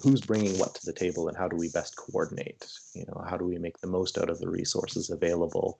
who's 0.01 0.21
bringing 0.21 0.57
what 0.59 0.75
to 0.75 0.85
the 0.85 0.93
table 0.93 1.27
and 1.27 1.37
how 1.37 1.47
do 1.47 1.55
we 1.55 1.69
best 1.69 1.95
coordinate 1.95 2.67
you 2.93 3.05
know 3.07 3.23
how 3.27 3.37
do 3.37 3.45
we 3.45 3.57
make 3.57 3.79
the 3.79 3.87
most 3.87 4.17
out 4.17 4.29
of 4.29 4.39
the 4.39 4.49
resources 4.49 5.09
available 5.09 5.79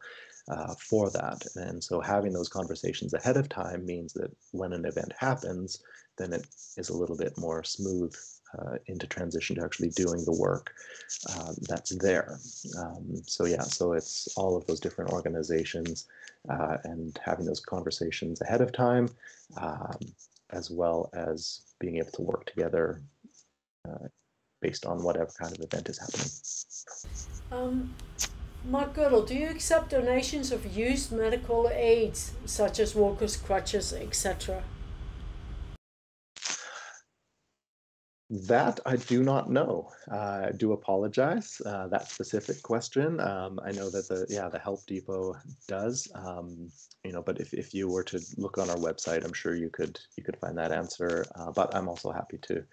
uh, 0.50 0.76
for 0.76 1.10
that? 1.12 1.44
And 1.56 1.84
so 1.84 2.00
having 2.00 2.34
those 2.34 2.50
conversations 2.50 3.14
ahead 3.14 3.38
of 3.38 3.50
time 3.50 3.86
means 3.86 4.14
that 4.14 4.32
when 4.52 4.74
an 4.74 4.86
event 4.86 5.14
happens 5.18 5.82
then 6.18 6.32
it 6.32 6.48
is 6.78 6.90
a 6.90 6.98
little 6.98 7.18
bit 7.18 7.38
more 7.38 7.64
smooth 7.64 8.16
uh, 8.58 8.78
into 8.86 9.06
transition 9.06 9.58
to 9.58 9.64
actually 9.64 9.90
doing 9.90 10.24
the 10.24 10.38
work 10.40 10.74
uh, 11.30 11.52
that's 11.68 11.94
there. 11.98 12.40
Um, 12.78 13.22
so 13.26 13.46
yeah 13.46 13.64
so 13.64 13.94
it's 13.94 14.28
all 14.38 14.56
of 14.56 14.66
those 14.66 14.80
different 14.80 15.12
organizations 15.12 16.08
uh, 16.50 16.78
and 16.84 17.20
having 17.24 17.46
those 17.46 17.60
conversations 17.60 18.42
ahead 18.42 18.62
of 18.62 18.72
time 18.72 19.10
um, 19.58 19.98
as 20.52 20.70
well 20.70 21.10
as 21.14 21.62
being 21.80 21.98
able 21.98 22.12
to 22.12 22.22
work 22.22 22.46
together 22.46 23.02
uh, 23.86 24.08
based 24.62 24.86
on 24.86 25.04
whatever 25.04 25.32
kind 25.40 25.56
of 25.56 25.64
event 25.64 25.90
is 25.90 26.00
happening. 26.00 26.32
Um, 27.52 27.94
Mark 28.68 28.96
Goodall, 28.96 29.22
do 29.22 29.36
you 29.36 29.48
accept 29.48 29.92
donations 29.92 30.52
of 30.52 30.66
used 30.76 31.12
medical 31.12 31.70
aids 31.70 32.32
such 32.46 32.80
as 32.80 32.96
walkers, 32.96 33.38
crutches, 33.38 33.94
etc.? 33.94 34.64
That 38.32 38.80
I 38.88 38.96
do 38.96 39.22
not 39.22 39.52
know. 39.52 39.92
Uh, 40.12 40.48
I 40.48 40.52
do 40.58 40.74
apologize. 40.74 41.62
Uh, 41.64 41.88
that 41.90 42.10
specific 42.10 42.64
question. 42.64 43.20
Um, 43.20 43.60
I 43.64 43.72
know 43.72 43.92
that 43.92 44.08
the 44.08 44.26
yeah 44.30 44.50
the 44.50 44.58
Help 44.58 44.84
Depot 44.88 45.36
does. 45.68 46.12
Um, 46.16 46.72
you 47.04 47.12
know, 47.12 47.22
but 47.22 47.40
if, 47.40 47.54
if 47.54 47.72
you 47.72 47.88
were 47.88 48.04
to 48.06 48.20
look 48.38 48.58
on 48.58 48.72
our 48.72 48.78
website, 48.78 49.24
I'm 49.24 49.34
sure 49.34 49.54
you 49.56 49.70
could 49.70 50.00
you 50.18 50.24
could 50.24 50.38
find 50.38 50.58
that 50.58 50.72
answer. 50.72 51.24
Uh, 51.36 51.52
but 51.52 51.76
I'm 51.76 51.88
also 51.88 52.12
happy 52.12 52.40
to 52.48 52.64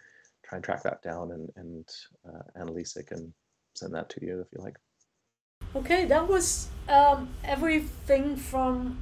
try 0.53 0.57
and 0.57 0.64
track 0.64 0.82
that 0.82 1.03
down, 1.03 1.32
and 1.32 1.50
and 1.57 1.88
uh, 2.28 2.61
Annalisa 2.61 3.07
can 3.07 3.32
send 3.74 3.94
that 3.94 4.11
to 4.11 4.24
you 4.24 4.40
if 4.40 4.48
you 4.53 4.62
like. 4.62 4.76
Okay, 5.74 6.05
that 6.07 6.28
was 6.28 6.68
um, 6.88 7.30
everything 7.44 8.36
from. 8.36 8.98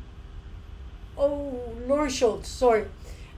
Oh, 1.19 1.61
Laura 1.87 2.09
Schultz. 2.09 2.49
Sorry. 2.49 2.87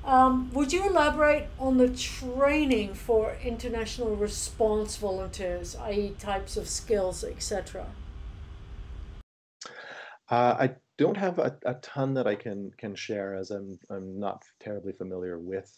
Um, 0.05 0.51
would 0.53 0.73
you 0.73 0.87
elaborate 0.87 1.47
on 1.59 1.79
the 1.79 1.89
training 1.89 2.95
for 2.95 3.37
international 3.43 4.17
response 4.17 4.97
volunteers, 4.97 5.77
i.e., 5.77 6.15
types 6.19 6.57
of 6.57 6.69
skills, 6.69 7.23
etc.? 7.23 7.87
Uh, 10.29 10.57
I 10.59 10.71
don't 10.99 11.17
have 11.17 11.39
a, 11.39 11.57
a, 11.65 11.75
ton 11.75 12.15
that 12.15 12.27
I 12.27 12.35
can 12.35 12.73
can 12.77 12.95
share, 12.95 13.35
as 13.35 13.51
I'm 13.51 13.79
I'm 13.91 14.19
not 14.19 14.43
terribly 14.61 14.93
familiar 14.93 15.39
with 15.39 15.73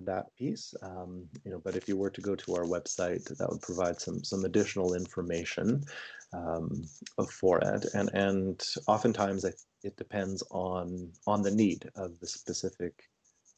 that 0.00 0.26
piece. 0.36 0.74
Um, 0.82 1.28
you 1.44 1.50
know, 1.50 1.60
but 1.62 1.76
if 1.76 1.88
you 1.88 1.96
were 1.96 2.10
to 2.10 2.20
go 2.20 2.34
to 2.34 2.54
our 2.54 2.64
website, 2.64 3.24
that 3.36 3.48
would 3.48 3.62
provide 3.62 4.00
some 4.00 4.22
some 4.24 4.44
additional 4.44 4.94
information 4.94 5.84
um, 6.32 6.84
for 7.30 7.58
it, 7.58 7.86
and 7.94 8.10
and 8.14 8.62
oftentimes 8.86 9.44
it 9.44 9.96
depends 9.96 10.42
on 10.50 11.12
on 11.26 11.42
the 11.42 11.50
need 11.50 11.88
of 11.96 12.18
the 12.20 12.26
specific 12.26 13.08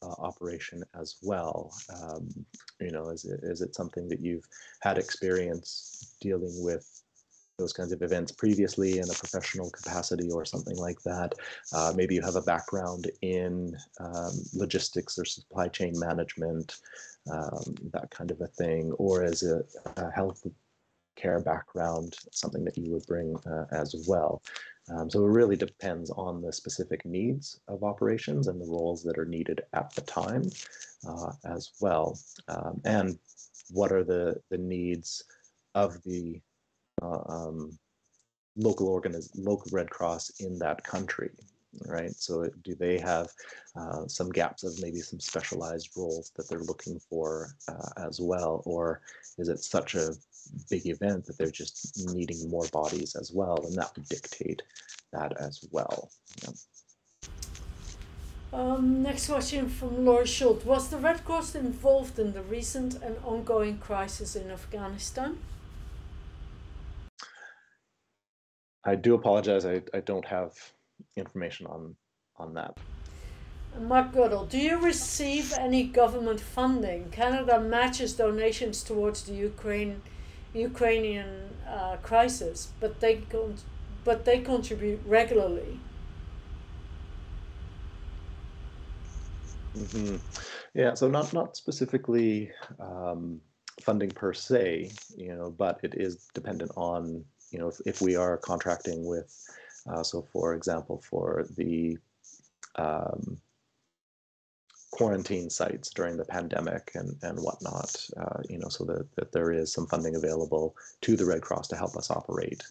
uh, 0.03 0.15
operation 0.19 0.83
as 0.99 1.17
well? 1.21 1.73
Um, 2.01 2.29
you 2.79 2.91
know, 2.91 3.09
is 3.09 3.25
it, 3.25 3.39
is 3.43 3.61
it 3.61 3.75
something 3.75 4.07
that 4.09 4.19
you've 4.19 4.47
had 4.81 4.97
experience 4.97 6.15
dealing 6.21 6.63
with 6.63 7.00
those 7.61 7.73
kinds 7.73 7.91
of 7.91 8.01
events 8.01 8.31
previously 8.31 8.97
in 8.97 9.05
a 9.09 9.13
professional 9.13 9.69
capacity 9.69 10.29
or 10.31 10.43
something 10.45 10.77
like 10.77 11.01
that? 11.03 11.33
Uh, 11.73 11.93
maybe 11.95 12.15
you 12.15 12.21
have 12.21 12.35
a 12.35 12.41
background 12.41 13.09
in 13.21 13.77
um, 13.99 14.33
logistics 14.53 15.17
or 15.17 15.25
supply 15.25 15.67
chain 15.67 15.93
management, 15.97 16.77
um, 17.31 17.75
that 17.93 18.09
kind 18.09 18.31
of 18.31 18.41
a 18.41 18.47
thing, 18.47 18.91
or 18.93 19.23
is 19.23 19.43
it 19.43 19.65
a 19.97 20.11
health 20.11 20.45
care 21.15 21.39
background, 21.39 22.17
something 22.31 22.63
that 22.65 22.77
you 22.77 22.91
would 22.91 23.05
bring 23.05 23.35
uh, 23.45 23.65
as 23.71 24.05
well. 24.07 24.41
Um, 24.89 25.09
so 25.09 25.23
it 25.23 25.29
really 25.29 25.55
depends 25.55 26.09
on 26.11 26.41
the 26.41 26.51
specific 26.51 27.05
needs 27.05 27.59
of 27.67 27.83
operations 27.83 28.47
and 28.47 28.59
the 28.59 28.65
roles 28.65 29.03
that 29.03 29.17
are 29.17 29.25
needed 29.25 29.61
at 29.73 29.93
the 29.93 30.01
time 30.01 30.43
uh, 31.07 31.31
as 31.45 31.71
well. 31.79 32.17
Um, 32.47 32.81
and 32.85 33.19
what 33.69 33.91
are 33.91 34.03
the, 34.03 34.41
the 34.49 34.57
needs 34.57 35.23
of 35.75 36.01
the 36.03 36.41
um, 37.01 37.77
local 38.55 38.87
organiz 38.87 39.29
local 39.35 39.69
Red 39.71 39.89
Cross 39.89 40.31
in 40.39 40.57
that 40.59 40.83
country, 40.83 41.29
right? 41.85 42.11
So 42.11 42.49
do 42.63 42.75
they 42.75 42.99
have 42.99 43.29
uh, 43.75 44.07
some 44.07 44.29
gaps 44.29 44.63
of 44.63 44.81
maybe 44.81 44.99
some 44.99 45.19
specialized 45.19 45.89
roles 45.95 46.31
that 46.35 46.49
they're 46.49 46.59
looking 46.59 46.99
for 47.09 47.55
uh, 47.67 48.07
as 48.07 48.19
well? 48.19 48.61
Or 48.65 49.01
is 49.37 49.49
it 49.49 49.59
such 49.59 49.95
a 49.95 50.13
big 50.69 50.85
event 50.87 51.25
that 51.25 51.37
they're 51.37 51.51
just 51.51 52.07
needing 52.13 52.49
more 52.49 52.67
bodies 52.71 53.15
as 53.15 53.31
well? 53.33 53.63
And 53.65 53.75
that 53.75 53.91
would 53.95 54.07
dictate 54.07 54.61
that 55.13 55.39
as 55.39 55.65
well. 55.71 56.09
Yeah. 56.43 56.49
Um, 58.53 59.01
next 59.01 59.27
question 59.27 59.69
from 59.69 60.03
Laura 60.05 60.27
Schultz. 60.27 60.65
Was 60.65 60.89
the 60.89 60.97
Red 60.97 61.23
Cross 61.23 61.55
involved 61.55 62.19
in 62.19 62.33
the 62.33 62.41
recent 62.41 62.95
and 62.95 63.15
ongoing 63.23 63.77
crisis 63.77 64.35
in 64.35 64.51
Afghanistan? 64.51 65.37
I 68.83 68.95
do 68.95 69.13
apologize. 69.13 69.65
I, 69.65 69.81
I 69.93 69.99
don't 69.99 70.25
have 70.25 70.53
information 71.15 71.67
on 71.67 71.95
on 72.37 72.53
that. 72.55 72.77
Mark 73.79 74.11
Goodall, 74.11 74.45
do 74.45 74.57
you 74.57 74.77
receive 74.77 75.53
any 75.57 75.83
government 75.83 76.41
funding? 76.41 77.09
Canada 77.09 77.59
matches 77.59 78.13
donations 78.13 78.83
towards 78.83 79.23
the 79.23 79.33
Ukraine 79.33 80.01
Ukrainian 80.53 81.49
uh, 81.67 81.95
crisis, 82.03 82.69
but 82.79 82.99
they 82.99 83.15
con- 83.31 83.55
but 84.03 84.25
they 84.25 84.39
contribute 84.39 84.99
regularly. 85.05 85.79
Mm-hmm. 89.77 90.17
Yeah, 90.73 90.93
so 90.95 91.07
not 91.07 91.31
not 91.33 91.55
specifically 91.55 92.51
um, 92.79 93.39
funding 93.81 94.11
per 94.11 94.33
se, 94.33 94.91
you 95.15 95.33
know, 95.35 95.49
but 95.49 95.79
it 95.83 95.93
is 95.95 96.27
dependent 96.33 96.71
on 96.75 97.23
you 97.51 97.59
know 97.59 97.67
if, 97.67 97.79
if 97.85 98.01
we 98.01 98.15
are 98.15 98.37
contracting 98.37 99.05
with 99.05 99.31
uh, 99.89 100.03
so, 100.03 100.21
for 100.21 100.53
example, 100.53 101.01
for 101.09 101.45
the 101.57 101.97
um, 102.75 103.37
quarantine 104.91 105.49
sites 105.49 105.89
during 105.89 106.17
the 106.17 106.25
pandemic 106.25 106.91
and, 106.95 107.15
and 107.23 107.39
whatnot, 107.39 107.95
uh, 108.17 108.41
you 108.49 108.57
know, 108.57 108.69
so 108.69 108.83
that, 108.85 109.07
that 109.15 109.31
there 109.31 109.51
is 109.51 109.73
some 109.73 109.87
funding 109.87 110.15
available 110.15 110.75
to 111.01 111.15
the 111.15 111.25
Red 111.25 111.41
Cross 111.41 111.69
to 111.69 111.75
help 111.75 111.95
us 111.95 112.11
operate 112.11 112.63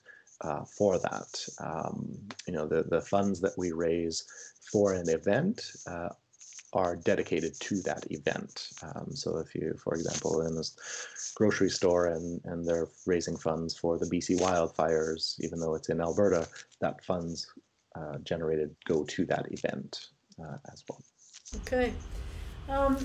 uh, 0.42 0.64
for 0.64 0.98
that. 0.98 1.44
Um, 1.58 2.18
you 2.46 2.54
know, 2.54 2.66
the, 2.66 2.84
the 2.84 3.00
funds 3.00 3.40
that 3.40 3.56
we 3.58 3.72
raise 3.72 4.24
for 4.70 4.94
an 4.94 5.08
event 5.08 5.72
uh, 5.86 6.10
are 6.72 6.96
dedicated 6.96 7.58
to 7.60 7.82
that 7.82 8.06
event. 8.10 8.70
Um, 8.82 9.08
so 9.14 9.38
if 9.38 9.54
you, 9.54 9.74
for 9.82 9.94
example, 9.94 10.46
in 10.46 10.54
this 10.54 10.76
grocery 11.34 11.70
store 11.70 12.06
and, 12.06 12.40
and 12.44 12.66
they're 12.66 12.88
raising 13.06 13.36
funds 13.36 13.76
for 13.76 13.98
the 13.98 14.06
BC 14.06 14.40
wildfires, 14.40 15.38
even 15.40 15.58
though 15.58 15.74
it's 15.74 15.88
in 15.88 16.00
Alberta, 16.00 16.46
that 16.80 17.04
funds 17.04 17.52
uh, 17.96 18.18
generated 18.18 18.74
go 18.86 19.04
to 19.04 19.24
that 19.26 19.50
event 19.50 20.10
uh, 20.40 20.56
as 20.72 20.84
well. 20.88 21.02
Okay. 21.56 21.92
Um, 22.68 22.96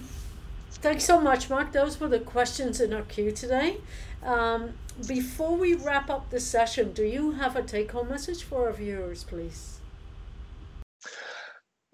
thanks 0.74 1.06
so 1.06 1.20
much, 1.20 1.50
Mark. 1.50 1.72
Those 1.72 2.00
were 2.00 2.08
the 2.08 2.20
questions 2.20 2.80
in 2.80 2.94
our 2.94 3.02
queue 3.02 3.32
today. 3.32 3.78
Um, 4.24 4.74
before 5.08 5.56
we 5.56 5.74
wrap 5.74 6.10
up 6.10 6.30
the 6.30 6.40
session, 6.40 6.94
do 6.94 7.04
you 7.04 7.32
have 7.32 7.56
a 7.56 7.64
take 7.64 7.92
home 7.92 8.10
message 8.10 8.44
for 8.44 8.68
our 8.68 8.74
viewers, 8.74 9.24
please? 9.24 9.75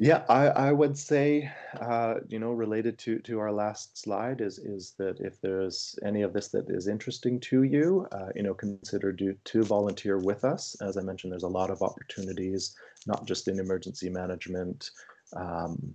Yeah, 0.02 0.24
I, 0.30 0.48
I 0.48 0.72
would 0.72 0.98
say, 0.98 1.52
uh, 1.80 2.16
you 2.28 2.40
know, 2.40 2.54
related 2.54 2.98
to, 3.00 3.20
to 3.20 3.38
our 3.38 3.52
last 3.52 4.02
slide 4.02 4.42
is 4.42 4.58
is 4.58 4.96
that 4.98 5.20
if 5.20 5.40
there's 5.42 5.96
any 6.04 6.24
of 6.24 6.34
this 6.34 6.48
that 6.48 6.66
is 6.72 6.88
interesting 6.88 7.40
to 7.42 7.62
you, 7.62 8.08
uh, 8.12 8.30
you 8.36 8.42
know, 8.42 8.56
consider 8.56 9.12
do, 9.12 9.36
to 9.46 9.62
volunteer 9.62 10.18
with 10.18 10.44
us. 10.44 10.76
As 10.82 10.98
I 10.98 11.02
mentioned, 11.02 11.32
there's 11.32 11.44
a 11.44 11.48
lot 11.48 11.70
of 11.70 11.84
opportunities, 11.84 12.76
not 13.06 13.28
just 13.28 13.48
in 13.48 13.60
emergency 13.60 14.10
management, 14.10 14.90
um, 15.36 15.94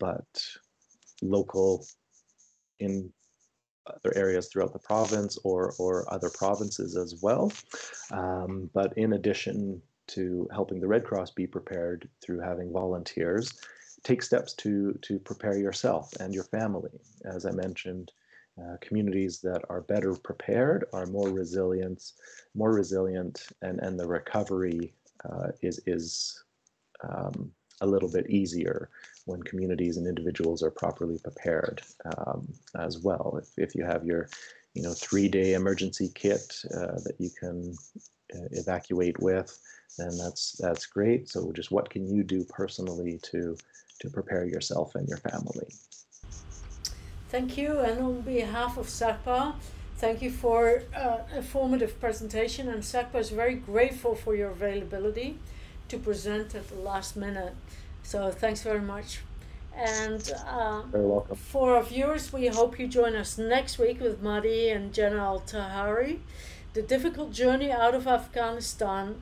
but 0.00 0.44
local 1.22 1.86
in 2.80 3.08
other 3.86 4.12
areas 4.16 4.48
throughout 4.48 4.72
the 4.72 4.80
province 4.80 5.38
or 5.44 5.74
or 5.78 6.12
other 6.12 6.30
provinces 6.30 6.96
as 6.96 7.22
well. 7.22 7.52
Um, 8.10 8.68
but 8.74 8.98
in 8.98 9.12
addition 9.12 9.80
to 10.08 10.48
helping 10.52 10.80
the 10.80 10.88
Red 10.88 11.04
Cross 11.04 11.32
be 11.32 11.46
prepared 11.46 12.08
through 12.20 12.40
having 12.40 12.72
volunteers, 12.72 13.52
take 14.02 14.22
steps 14.22 14.52
to 14.54 14.98
to 15.02 15.18
prepare 15.18 15.58
yourself 15.58 16.12
and 16.20 16.34
your 16.34 16.44
family. 16.44 17.00
As 17.24 17.46
I 17.46 17.50
mentioned, 17.52 18.12
uh, 18.60 18.76
communities 18.80 19.40
that 19.40 19.62
are 19.68 19.82
better 19.82 20.14
prepared 20.14 20.84
are 20.92 21.06
more 21.06 21.30
resilient, 21.30 22.12
more 22.54 22.72
resilient, 22.72 23.46
and 23.62 23.80
and 23.80 23.98
the 23.98 24.06
recovery 24.06 24.94
uh, 25.28 25.48
is 25.62 25.80
is 25.86 26.42
um, 27.02 27.52
a 27.80 27.86
little 27.86 28.10
bit 28.10 28.28
easier 28.28 28.90
when 29.26 29.42
communities 29.42 29.96
and 29.96 30.06
individuals 30.06 30.62
are 30.62 30.70
properly 30.70 31.18
prepared 31.18 31.82
um, 32.16 32.52
as 32.78 32.98
well. 32.98 33.38
If 33.40 33.50
if 33.58 33.74
you 33.74 33.84
have 33.84 34.04
your 34.04 34.28
you 34.74 34.82
know 34.82 34.94
three 34.94 35.28
day 35.28 35.54
emergency 35.54 36.10
kit 36.14 36.62
uh, 36.74 36.98
that 37.04 37.16
you 37.18 37.30
can 37.30 37.74
evacuate 38.52 39.18
with 39.20 39.58
then 39.98 40.16
that's 40.16 40.52
that's 40.52 40.86
great. 40.86 41.28
So 41.28 41.52
just 41.52 41.70
what 41.70 41.90
can 41.90 42.06
you 42.06 42.22
do 42.22 42.44
personally 42.44 43.18
to 43.24 43.56
to 44.00 44.10
prepare 44.10 44.44
yourself 44.44 44.94
and 44.94 45.08
your 45.08 45.18
family? 45.18 45.66
Thank 47.28 47.58
you, 47.58 47.80
and 47.80 48.00
on 48.00 48.20
behalf 48.22 48.78
of 48.78 48.86
SACPA, 48.86 49.54
thank 49.98 50.22
you 50.22 50.30
for 50.30 50.82
uh, 50.96 51.18
a 51.36 51.42
formative 51.42 52.00
presentation. 52.00 52.68
And 52.68 52.82
SACPA 52.82 53.16
is 53.16 53.30
very 53.30 53.54
grateful 53.54 54.14
for 54.14 54.34
your 54.34 54.50
availability 54.50 55.38
to 55.88 55.98
present 55.98 56.54
at 56.54 56.68
the 56.68 56.76
last 56.76 57.16
minute. 57.16 57.54
So 58.02 58.30
thanks 58.30 58.62
very 58.62 58.80
much. 58.80 59.20
And 59.74 60.32
uh, 60.46 60.82
very 60.82 61.06
welcome. 61.06 61.36
for 61.36 61.76
our 61.76 61.82
viewers, 61.82 62.32
we 62.32 62.46
hope 62.48 62.80
you 62.80 62.88
join 62.88 63.14
us 63.14 63.36
next 63.38 63.78
week 63.78 64.00
with 64.00 64.22
Madi 64.22 64.70
and 64.70 64.92
Jenna 64.92 65.18
Al 65.18 65.40
Tahari. 65.40 66.20
The 66.74 66.82
difficult 66.82 67.32
journey 67.32 67.72
out 67.72 67.94
of 67.94 68.06
Afghanistan 68.06 69.20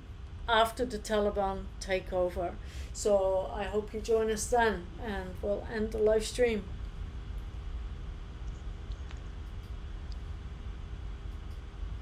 after 0.48 0.84
the 0.84 0.98
Taliban 0.98 1.64
takeover. 1.80 2.52
So 2.92 3.50
I 3.54 3.64
hope 3.64 3.94
you 3.94 4.00
join 4.00 4.30
us 4.30 4.46
then, 4.46 4.86
and 5.04 5.30
we'll 5.42 5.66
end 5.72 5.92
the 5.92 5.98
live 5.98 6.24
stream. 6.24 6.64